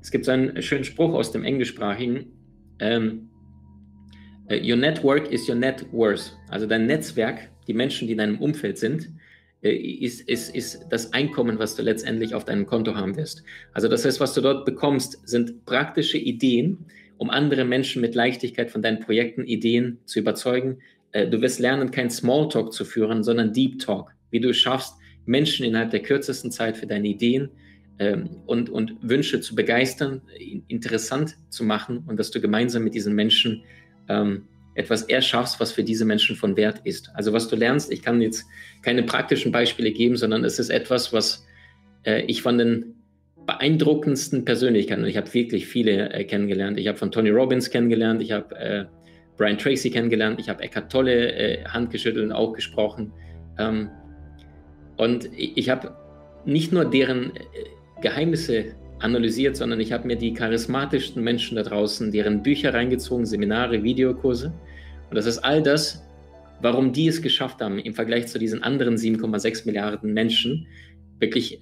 Es 0.00 0.10
gibt 0.10 0.24
so 0.24 0.32
einen 0.32 0.62
schönen 0.62 0.84
Spruch 0.84 1.14
aus 1.14 1.32
dem 1.32 1.44
Englischsprachigen. 1.44 2.26
Ähm, 2.78 3.30
äh, 4.48 4.60
your 4.62 4.76
network 4.76 5.30
is 5.30 5.48
your 5.48 5.54
net 5.54 5.86
worth. 5.92 6.32
Also 6.48 6.66
dein 6.66 6.86
Netzwerk, 6.86 7.50
die 7.66 7.74
Menschen, 7.74 8.06
die 8.06 8.12
in 8.12 8.18
deinem 8.18 8.38
Umfeld 8.38 8.78
sind, 8.78 9.10
äh, 9.62 9.74
ist, 9.74 10.28
ist, 10.28 10.54
ist 10.54 10.86
das 10.90 11.12
Einkommen, 11.12 11.58
was 11.58 11.76
du 11.76 11.82
letztendlich 11.82 12.34
auf 12.34 12.44
deinem 12.44 12.66
Konto 12.66 12.94
haben 12.94 13.16
wirst. 13.16 13.42
Also 13.72 13.88
das 13.88 14.04
heißt, 14.04 14.20
was 14.20 14.34
du 14.34 14.40
dort 14.40 14.64
bekommst, 14.64 15.28
sind 15.28 15.66
praktische 15.66 16.18
Ideen, 16.18 16.86
um 17.18 17.28
andere 17.28 17.64
Menschen 17.64 18.00
mit 18.00 18.14
Leichtigkeit 18.14 18.70
von 18.70 18.80
deinen 18.80 19.00
Projekten, 19.00 19.44
Ideen 19.44 19.98
zu 20.06 20.18
überzeugen. 20.18 20.78
Äh, 21.12 21.28
du 21.28 21.40
wirst 21.42 21.60
lernen, 21.60 21.90
kein 21.90 22.10
Smalltalk 22.10 22.72
zu 22.72 22.84
führen, 22.84 23.22
sondern 23.22 23.52
Deep 23.52 23.78
Talk. 23.80 24.12
Wie 24.30 24.40
du 24.40 24.50
es 24.50 24.56
schaffst, 24.56 24.94
Menschen 25.26 25.64
innerhalb 25.64 25.90
der 25.90 26.00
kürzesten 26.00 26.50
Zeit 26.50 26.76
für 26.76 26.86
deine 26.86 27.08
Ideen 27.08 27.50
ähm, 27.98 28.30
und, 28.46 28.70
und 28.70 28.96
Wünsche 29.02 29.40
zu 29.40 29.54
begeistern, 29.54 30.22
interessant 30.68 31.36
zu 31.48 31.64
machen 31.64 32.04
und 32.06 32.18
dass 32.18 32.30
du 32.30 32.40
gemeinsam 32.40 32.84
mit 32.84 32.94
diesen 32.94 33.14
Menschen 33.14 33.62
ähm, 34.08 34.44
etwas 34.74 35.02
erschaffst, 35.02 35.60
was 35.60 35.72
für 35.72 35.84
diese 35.84 36.04
Menschen 36.04 36.36
von 36.36 36.56
Wert 36.56 36.80
ist. 36.84 37.10
Also 37.14 37.32
was 37.32 37.48
du 37.48 37.56
lernst, 37.56 37.92
ich 37.92 38.02
kann 38.02 38.22
jetzt 38.22 38.46
keine 38.82 39.02
praktischen 39.02 39.52
Beispiele 39.52 39.90
geben, 39.90 40.16
sondern 40.16 40.44
es 40.44 40.58
ist 40.58 40.70
etwas, 40.70 41.12
was 41.12 41.44
äh, 42.04 42.22
ich 42.22 42.42
von 42.42 42.58
den 42.58 42.94
beeindruckendsten 43.46 44.44
Persönlichkeiten, 44.44 45.02
und 45.02 45.08
ich 45.08 45.16
habe 45.16 45.32
wirklich 45.34 45.66
viele 45.66 46.12
äh, 46.12 46.24
kennengelernt. 46.24 46.78
Ich 46.78 46.86
habe 46.86 46.98
von 46.98 47.10
Tony 47.10 47.30
Robbins 47.30 47.70
kennengelernt, 47.70 48.22
ich 48.22 48.32
habe 48.32 48.56
äh, 48.56 48.84
Brian 49.36 49.58
Tracy 49.58 49.90
kennengelernt, 49.90 50.38
ich 50.38 50.48
habe 50.48 50.62
Eckhart 50.62 50.92
Tolle 50.92 51.32
äh, 51.32 51.64
Hand 51.64 51.90
geschüttelt 51.90 52.24
und 52.24 52.32
auch 52.32 52.52
gesprochen. 52.52 53.12
Ähm, 53.58 53.90
und 55.00 55.30
ich, 55.34 55.70
habe 55.70 55.96
nicht 56.44 56.72
nur 56.72 56.84
deren 56.84 57.34
äh, 57.34 57.40
Geheimnisse 58.02 58.76
analysiert, 58.98 59.56
sondern 59.56 59.80
ich 59.80 59.92
habe 59.92 60.06
mir 60.06 60.16
die 60.16 60.34
charismatischsten 60.34 61.24
Menschen 61.24 61.56
da 61.56 61.62
draußen, 61.62 62.12
deren 62.12 62.42
Bücher 62.42 62.74
reingezogen, 62.74 63.24
Seminare, 63.24 63.82
Videokurse. 63.82 64.52
Und 65.08 65.16
das 65.16 65.24
ist 65.24 65.38
all 65.38 65.62
das, 65.62 66.06
warum 66.60 66.92
die 66.92 67.08
es 67.08 67.22
geschafft 67.22 67.62
haben, 67.62 67.78
im 67.78 67.94
Vergleich 67.94 68.26
zu 68.26 68.38
diesen 68.38 68.62
anderen 68.62 68.96
7,6 68.96 69.64
Milliarden 69.64 70.12
Menschen 70.12 70.66
wirklich 71.18 71.54
äh, 71.54 71.58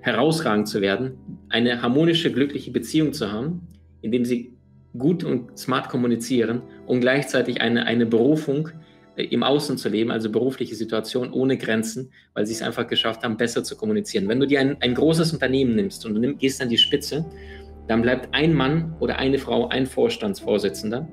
herausragend 0.00 0.66
zu 0.66 0.80
werden, 0.80 1.18
eine 1.48 1.82
harmonische, 1.82 2.32
glückliche 2.32 2.72
Beziehung 2.72 3.12
zu 3.12 3.30
haben, 3.30 3.68
indem 4.02 4.24
sie 4.24 4.56
gut 4.98 5.22
und 5.22 5.56
smart 5.56 5.88
kommunizieren 5.88 6.62
und 6.88 6.98
gleichzeitig 6.98 7.60
eine, 7.60 7.86
eine 7.86 8.06
Berufung 8.06 8.70
im 9.16 9.42
Außen 9.42 9.78
zu 9.78 9.88
leben, 9.88 10.10
also 10.10 10.30
berufliche 10.30 10.74
Situation 10.74 11.32
ohne 11.32 11.56
Grenzen, 11.56 12.10
weil 12.34 12.46
sie 12.46 12.52
es 12.52 12.62
einfach 12.62 12.86
geschafft 12.86 13.22
haben, 13.22 13.36
besser 13.36 13.64
zu 13.64 13.76
kommunizieren. 13.76 14.28
Wenn 14.28 14.40
du 14.40 14.46
dir 14.46 14.60
ein, 14.60 14.76
ein 14.80 14.94
großes 14.94 15.32
Unternehmen 15.32 15.74
nimmst 15.74 16.04
und 16.04 16.14
du 16.14 16.20
nimm, 16.20 16.38
gehst 16.38 16.60
an 16.60 16.68
die 16.68 16.78
Spitze, 16.78 17.24
dann 17.88 18.02
bleibt 18.02 18.28
ein 18.32 18.52
Mann 18.52 18.94
oder 19.00 19.18
eine 19.18 19.38
Frau 19.38 19.68
ein 19.68 19.86
Vorstandsvorsitzender. 19.86 21.08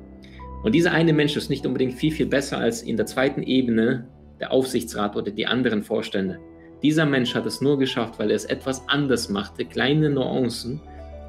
Und 0.64 0.74
dieser 0.74 0.92
eine 0.92 1.14
Mensch 1.14 1.36
ist 1.36 1.50
nicht 1.50 1.66
unbedingt 1.66 1.94
viel, 1.94 2.12
viel 2.12 2.26
besser 2.26 2.58
als 2.58 2.82
in 2.82 2.98
der 2.98 3.06
zweiten 3.06 3.44
Ebene 3.44 4.08
der 4.40 4.52
Aufsichtsrat 4.52 5.16
oder 5.16 5.32
die 5.32 5.46
anderen 5.46 5.84
Vorstände. 5.84 6.40
Dieser 6.82 7.06
Mensch 7.06 7.34
hat 7.34 7.46
es 7.46 7.62
nur 7.62 7.80
geschafft, 7.80 8.20
weil 8.20 8.30
er 8.30 8.36
es 8.36 8.46
etwas 8.46 8.88
anders 8.90 9.30
machte, 9.30 9.64
kleine 9.64 10.10
Nuancen 10.10 10.82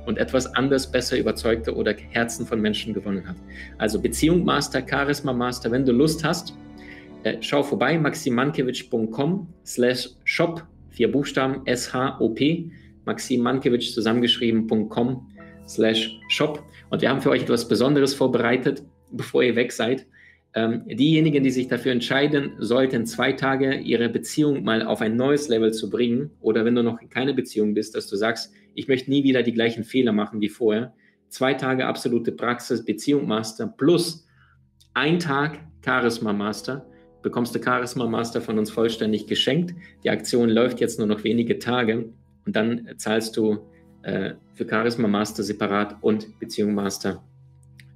und 0.07 0.19
etwas 0.19 0.53
anders 0.55 0.91
besser 0.91 1.17
überzeugte 1.19 1.75
oder 1.75 1.95
Herzen 2.11 2.47
von 2.47 2.61
Menschen 2.61 2.95
gewonnen 2.95 3.27
hat. 3.27 3.37
Also 3.79 4.01
Beziehung 4.01 4.45
Master, 4.45 4.83
Charisma 4.87 5.33
Master, 5.33 5.71
wenn 5.71 5.85
du 5.85 5.93
Lust 5.93 6.25
hast, 6.25 6.55
äh, 7.25 7.39
schau 7.41 7.63
vorbei, 7.63 7.99
maximankiewicz.com 7.99 9.49
slash 9.65 10.11
shop, 10.25 10.67
vier 10.91 11.11
Buchstaben, 11.11 11.67
S-H-O-P, 11.67 12.71
maximankiewicz 13.05 13.93
zusammengeschrieben.com 13.93 15.27
slash 15.67 16.19
shop. 16.29 16.63
Und 16.91 17.03
wir 17.03 17.11
haben 17.11 17.21
für 17.21 17.31
euch 17.31 17.43
etwas 17.43 17.67
Besonderes 17.67 18.15
vorbereitet, 18.15 18.85
bevor 19.11 19.43
ihr 19.43 19.57
weg 19.57 19.73
seid. 19.73 20.07
ähm, 20.55 20.85
diejenigen, 20.87 21.43
die 21.43 21.51
sich 21.51 21.67
dafür 21.67 21.93
entscheiden, 21.93 22.53
sollten 22.59 23.07
zwei 23.07 23.33
Tage 23.33 23.75
ihre 23.75 24.09
Beziehung 24.09 24.63
mal 24.63 24.83
auf 24.83 25.01
ein 25.01 25.17
neues 25.17 25.49
Level 25.49 25.73
zu 25.73 25.91
bringen 25.91 26.31
oder 26.41 26.65
wenn 26.65 26.77
du 26.77 26.83
noch 26.83 27.01
in 27.01 27.09
keine 27.09 27.35
Beziehung 27.35 27.75
bist, 27.75 27.97
dass 27.97 28.07
du 28.07 28.17
sagst, 28.17 28.53
ich 28.75 28.87
möchte 28.87 29.11
nie 29.11 29.25
wieder 29.25 29.43
die 29.43 29.53
gleichen 29.53 29.83
Fehler 29.83 30.13
machen 30.13 30.41
wie 30.41 30.49
vorher. 30.49 30.95
Zwei 31.29 31.55
Tage 31.55 31.87
absolute 31.87 32.31
Praxis, 32.33 32.85
Beziehung 32.85 33.27
Master 33.27 33.67
plus 33.67 34.27
ein 34.95 35.19
Tag 35.19 35.59
Charisma 35.85 36.33
Master. 36.33 36.87
Bekommst 37.25 37.55
du 37.55 37.59
Charisma 37.63 38.07
Master 38.07 38.43
von 38.43 38.59
uns 38.59 38.71
vollständig 38.71 39.27
geschenkt. 39.27 39.75
Die 40.05 40.11
Aktion 40.11 40.51
läuft 40.51 40.79
jetzt 40.81 40.99
nur 40.99 41.09
noch 41.09 41.25
wenige 41.25 41.59
Tage 41.59 42.11
und 42.45 42.55
dann 42.55 42.87
zahlst 42.99 43.35
du 43.39 43.61
äh, 44.03 44.35
für 44.53 44.69
Charisma 44.69 45.09
Master 45.09 45.43
separat 45.43 45.97
und 46.03 46.39
Beziehung 46.39 46.75
Master 46.75 47.25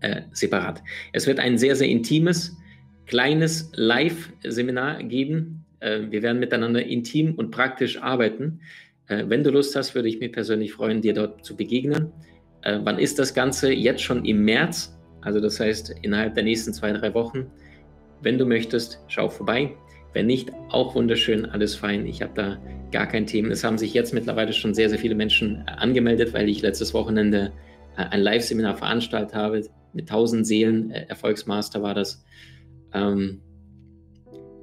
äh, 0.01 0.23
separat. 0.33 0.83
Es 1.13 1.27
wird 1.27 1.41
ein 1.41 1.59
sehr, 1.59 1.77
sehr 1.77 1.89
intimes, 1.89 2.57
kleines 3.05 3.71
Live-Seminar 3.75 5.03
geben. 5.03 5.67
Äh, 5.81 6.05
wir 6.09 6.23
werden 6.23 6.41
miteinander 6.41 6.83
intim 6.83 7.35
und 7.35 7.51
praktisch 7.51 8.01
arbeiten. 8.01 8.61
Äh, 9.09 9.25
wenn 9.29 9.45
du 9.45 9.51
Lust 9.51 9.77
hast, 9.77 9.95
würde 9.95 10.09
ich 10.09 10.21
mich 10.21 10.33
persönlich 10.33 10.73
freuen, 10.73 11.03
dir 11.03 11.13
dort 11.13 11.45
zu 11.45 11.55
begegnen. 11.55 12.13
Äh, 12.63 12.79
wann 12.83 12.99
ist 12.99 13.19
das 13.19 13.35
Ganze? 13.35 13.75
Jetzt 13.75 14.01
schon 14.01 14.25
im 14.25 14.43
März. 14.47 14.99
Also 15.21 15.39
das 15.39 15.61
heißt 15.61 15.97
innerhalb 16.01 16.35
der 16.35 16.45
nächsten 16.45 16.73
zwei, 16.73 16.93
drei 16.93 17.13
Wochen. 17.13 17.51
Wenn 18.23 18.39
du 18.39 18.47
möchtest, 18.47 19.01
schau 19.09 19.29
vorbei. 19.29 19.75
Wenn 20.13 20.27
nicht, 20.27 20.51
auch 20.71 20.95
wunderschön, 20.95 21.47
alles 21.47 21.75
fein. 21.75 22.07
Ich 22.07 22.23
habe 22.23 22.33
da 22.35 22.59
gar 22.91 23.07
kein 23.07 23.27
Thema. 23.27 23.51
Es 23.51 23.63
haben 23.63 23.79
sich 23.79 23.95
jetzt 23.95 24.15
mittlerweile 24.15 24.53
schon 24.53 24.75
sehr, 24.75 24.89
sehr 24.89 24.99
viele 24.99 25.15
Menschen 25.15 25.63
angemeldet, 25.69 26.33
weil 26.33 26.49
ich 26.49 26.63
letztes 26.63 26.95
Wochenende 26.95 27.53
ein 27.97 28.21
Live-Seminar 28.21 28.77
veranstaltet 28.77 29.35
habe 29.35 29.63
mit 29.93 30.09
1000 30.09 30.47
Seelen, 30.47 30.91
äh, 30.91 31.07
Erfolgsmaster 31.09 31.83
war 31.83 31.95
das. 31.95 32.25
Ähm, 32.93 33.43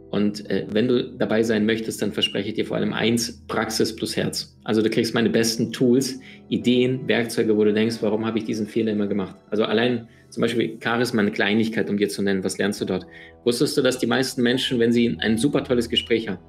und 0.09 0.49
äh, 0.49 0.65
wenn 0.69 0.87
du 0.87 1.11
dabei 1.17 1.43
sein 1.43 1.65
möchtest, 1.65 2.01
dann 2.01 2.13
verspreche 2.13 2.49
ich 2.49 2.55
dir 2.55 2.65
vor 2.65 2.77
allem 2.77 2.93
eins, 2.93 3.45
Praxis 3.47 3.93
plus 3.93 4.15
Herz. 4.15 4.57
Also 4.63 4.81
du 4.81 4.89
kriegst 4.89 5.13
meine 5.13 5.29
besten 5.29 5.73
Tools, 5.73 6.19
Ideen, 6.47 7.07
Werkzeuge, 7.07 7.57
wo 7.57 7.63
du 7.65 7.73
denkst, 7.73 7.97
warum 7.99 8.25
habe 8.25 8.37
ich 8.37 8.45
diesen 8.45 8.67
Fehler 8.67 8.93
immer 8.93 9.07
gemacht? 9.07 9.35
Also 9.49 9.65
allein 9.65 10.07
zum 10.35 10.41
Beispiel 10.41 10.77
Charisma, 10.83 11.21
eine 11.21 11.31
Kleinigkeit, 11.31 11.89
um 11.89 11.97
dir 11.97 12.09
zu 12.09 12.21
nennen, 12.21 12.43
was 12.43 12.57
lernst 12.57 12.81
du 12.81 12.85
dort? 12.85 13.07
Wusstest 13.45 13.77
du, 13.77 13.81
dass 13.81 13.99
die 13.99 14.05
meisten 14.05 14.43
Menschen, 14.43 14.79
wenn 14.79 14.91
sie 14.91 15.15
ein 15.19 15.37
super 15.37 15.63
tolles 15.63 15.89
Gespräch 15.89 16.27
haben, 16.27 16.39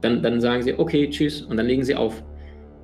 dann, 0.00 0.22
dann 0.22 0.40
sagen 0.40 0.62
sie, 0.62 0.78
okay, 0.78 1.10
tschüss, 1.10 1.42
und 1.42 1.56
dann 1.56 1.66
legen 1.66 1.82
sie 1.82 1.96
auf. 1.96 2.22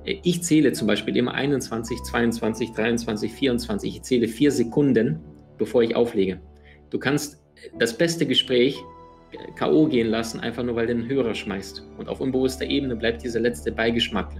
Ich 0.03 0.43
zähle 0.43 0.73
zum 0.73 0.85
Beispiel 0.85 1.15
immer 1.15 1.33
21, 1.33 1.97
22, 2.03 2.73
23, 2.73 3.31
24. 3.31 3.95
Ich 3.95 4.01
zähle 4.01 4.27
vier 4.27 4.51
Sekunden, 4.51 5.21
bevor 5.57 5.81
ich 5.81 5.95
auflege. 5.95 6.41
Du 6.89 6.99
kannst 6.99 7.41
das 7.79 7.97
beste 7.97 8.25
Gespräch 8.25 8.83
K.O. 9.55 9.87
gehen 9.87 10.07
lassen, 10.07 10.41
einfach 10.41 10.63
nur 10.63 10.75
weil 10.75 10.87
du 10.87 10.91
einen 10.91 11.07
Hörer 11.07 11.33
schmeißt. 11.33 11.87
Und 11.97 12.09
auf 12.09 12.19
unbewusster 12.19 12.65
Ebene 12.65 12.97
bleibt 12.97 13.23
dieser 13.23 13.39
letzte 13.39 13.71
Beigeschmack. 13.71 14.35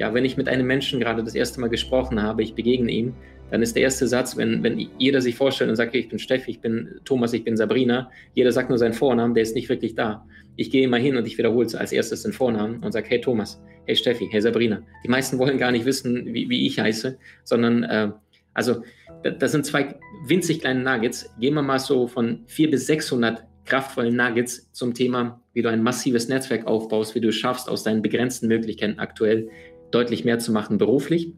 Ja, 0.00 0.14
wenn 0.14 0.24
ich 0.24 0.38
mit 0.38 0.48
einem 0.48 0.66
Menschen 0.66 0.98
gerade 0.98 1.22
das 1.22 1.34
erste 1.34 1.60
Mal 1.60 1.68
gesprochen 1.68 2.22
habe, 2.22 2.42
ich 2.42 2.54
begegne 2.54 2.90
ihm, 2.90 3.12
dann 3.50 3.60
ist 3.60 3.76
der 3.76 3.82
erste 3.82 4.08
Satz, 4.08 4.34
wenn, 4.34 4.62
wenn 4.62 4.78
jeder 4.96 5.20
sich 5.20 5.34
vorstellt 5.34 5.68
und 5.68 5.76
sagt, 5.76 5.94
ich 5.94 6.08
bin 6.08 6.18
Steffi, 6.18 6.52
ich 6.52 6.60
bin 6.60 6.88
Thomas, 7.04 7.34
ich 7.34 7.44
bin 7.44 7.54
Sabrina, 7.54 8.10
jeder 8.32 8.50
sagt 8.50 8.70
nur 8.70 8.78
seinen 8.78 8.94
Vornamen, 8.94 9.34
der 9.34 9.42
ist 9.42 9.54
nicht 9.54 9.68
wirklich 9.68 9.94
da. 9.94 10.26
Ich 10.56 10.70
gehe 10.70 10.84
immer 10.84 10.96
hin 10.96 11.18
und 11.18 11.26
ich 11.26 11.36
wiederhole 11.36 11.68
als 11.78 11.92
erstes 11.92 12.22
den 12.22 12.32
Vornamen 12.32 12.82
und 12.82 12.92
sage, 12.92 13.10
hey 13.10 13.20
Thomas, 13.20 13.60
hey 13.84 13.94
Steffi, 13.94 14.26
hey 14.30 14.40
Sabrina. 14.40 14.80
Die 15.04 15.08
meisten 15.08 15.36
wollen 15.36 15.58
gar 15.58 15.70
nicht 15.70 15.84
wissen, 15.84 16.32
wie, 16.32 16.48
wie 16.48 16.66
ich 16.66 16.80
heiße, 16.80 17.18
sondern 17.44 17.82
äh, 17.82 18.10
also 18.54 18.82
das 19.22 19.52
sind 19.52 19.66
zwei 19.66 19.96
winzig 20.24 20.60
kleine 20.60 20.80
Nuggets. 20.80 21.30
Gehen 21.38 21.52
wir 21.52 21.62
mal 21.62 21.78
so 21.78 22.06
von 22.06 22.44
400 22.46 22.70
bis 22.70 22.86
600 22.86 23.44
kraftvollen 23.70 24.16
Nuggets 24.16 24.70
zum 24.72 24.94
Thema, 24.94 25.40
wie 25.52 25.62
du 25.62 25.68
ein 25.68 25.82
massives 25.82 26.28
Netzwerk 26.28 26.66
aufbaust, 26.66 27.14
wie 27.14 27.20
du 27.20 27.28
es 27.28 27.36
schaffst, 27.36 27.68
aus 27.68 27.84
deinen 27.84 28.02
begrenzten 28.02 28.48
Möglichkeiten 28.48 28.98
aktuell 28.98 29.48
deutlich 29.90 30.24
mehr 30.24 30.38
zu 30.38 30.52
machen 30.52 30.78
beruflich 30.78 31.34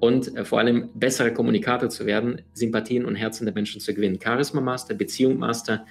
und 0.00 0.36
äh, 0.36 0.44
vor 0.44 0.58
allem 0.58 0.90
bessere 0.94 1.32
Kommunikator 1.32 1.88
zu 1.88 2.06
werden, 2.06 2.42
Sympathien 2.52 3.04
und 3.04 3.14
Herzen 3.14 3.44
der 3.44 3.54
Menschen 3.54 3.80
zu 3.80 3.94
gewinnen. 3.94 4.18
Charisma 4.22 4.60
Master, 4.60 4.94
Beziehung 4.94 5.38
Master, 5.38 5.84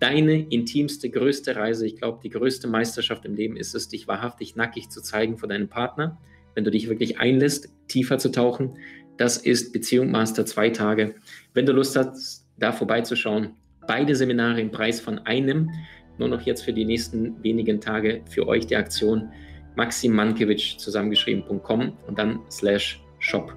deine 0.00 0.48
intimste, 0.48 1.10
größte 1.10 1.56
Reise, 1.56 1.86
ich 1.86 1.96
glaube, 1.96 2.20
die 2.22 2.30
größte 2.30 2.66
Meisterschaft 2.66 3.24
im 3.26 3.34
Leben 3.34 3.56
ist 3.56 3.74
es, 3.74 3.88
dich 3.88 4.08
wahrhaftig 4.08 4.56
nackig 4.56 4.88
zu 4.88 5.02
zeigen 5.02 5.36
vor 5.36 5.48
deinem 5.48 5.68
Partner, 5.68 6.18
wenn 6.54 6.64
du 6.64 6.70
dich 6.70 6.88
wirklich 6.88 7.20
einlässt, 7.20 7.68
tiefer 7.86 8.18
zu 8.18 8.30
tauchen. 8.30 8.76
Das 9.18 9.36
ist 9.36 9.72
Beziehung 9.72 10.10
Master 10.10 10.46
zwei 10.46 10.70
Tage. 10.70 11.14
Wenn 11.52 11.66
du 11.66 11.72
Lust 11.72 11.96
hast, 11.96 12.46
da 12.58 12.72
vorbeizuschauen, 12.72 13.50
beide 13.86 14.16
Seminare 14.16 14.60
im 14.60 14.70
Preis 14.70 15.00
von 15.00 15.18
einem, 15.20 15.70
nur 16.18 16.28
noch 16.28 16.42
jetzt 16.42 16.62
für 16.62 16.72
die 16.72 16.84
nächsten 16.84 17.42
wenigen 17.42 17.80
Tage 17.80 18.22
für 18.28 18.46
euch 18.48 18.66
die 18.66 18.76
Aktion 18.76 19.30
maximankiewicz 19.76 20.78
zusammengeschrieben.com 20.78 21.92
und 22.06 22.18
dann 22.18 22.40
slash 22.50 23.02
shop. 23.18 23.54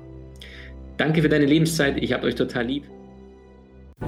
Danke 0.97 1.21
für 1.21 1.29
deine 1.29 1.45
Lebenszeit, 1.45 1.97
ich 1.97 2.13
habe 2.13 2.27
euch 2.27 2.35
total 2.35 2.67
lieb. 2.67 2.83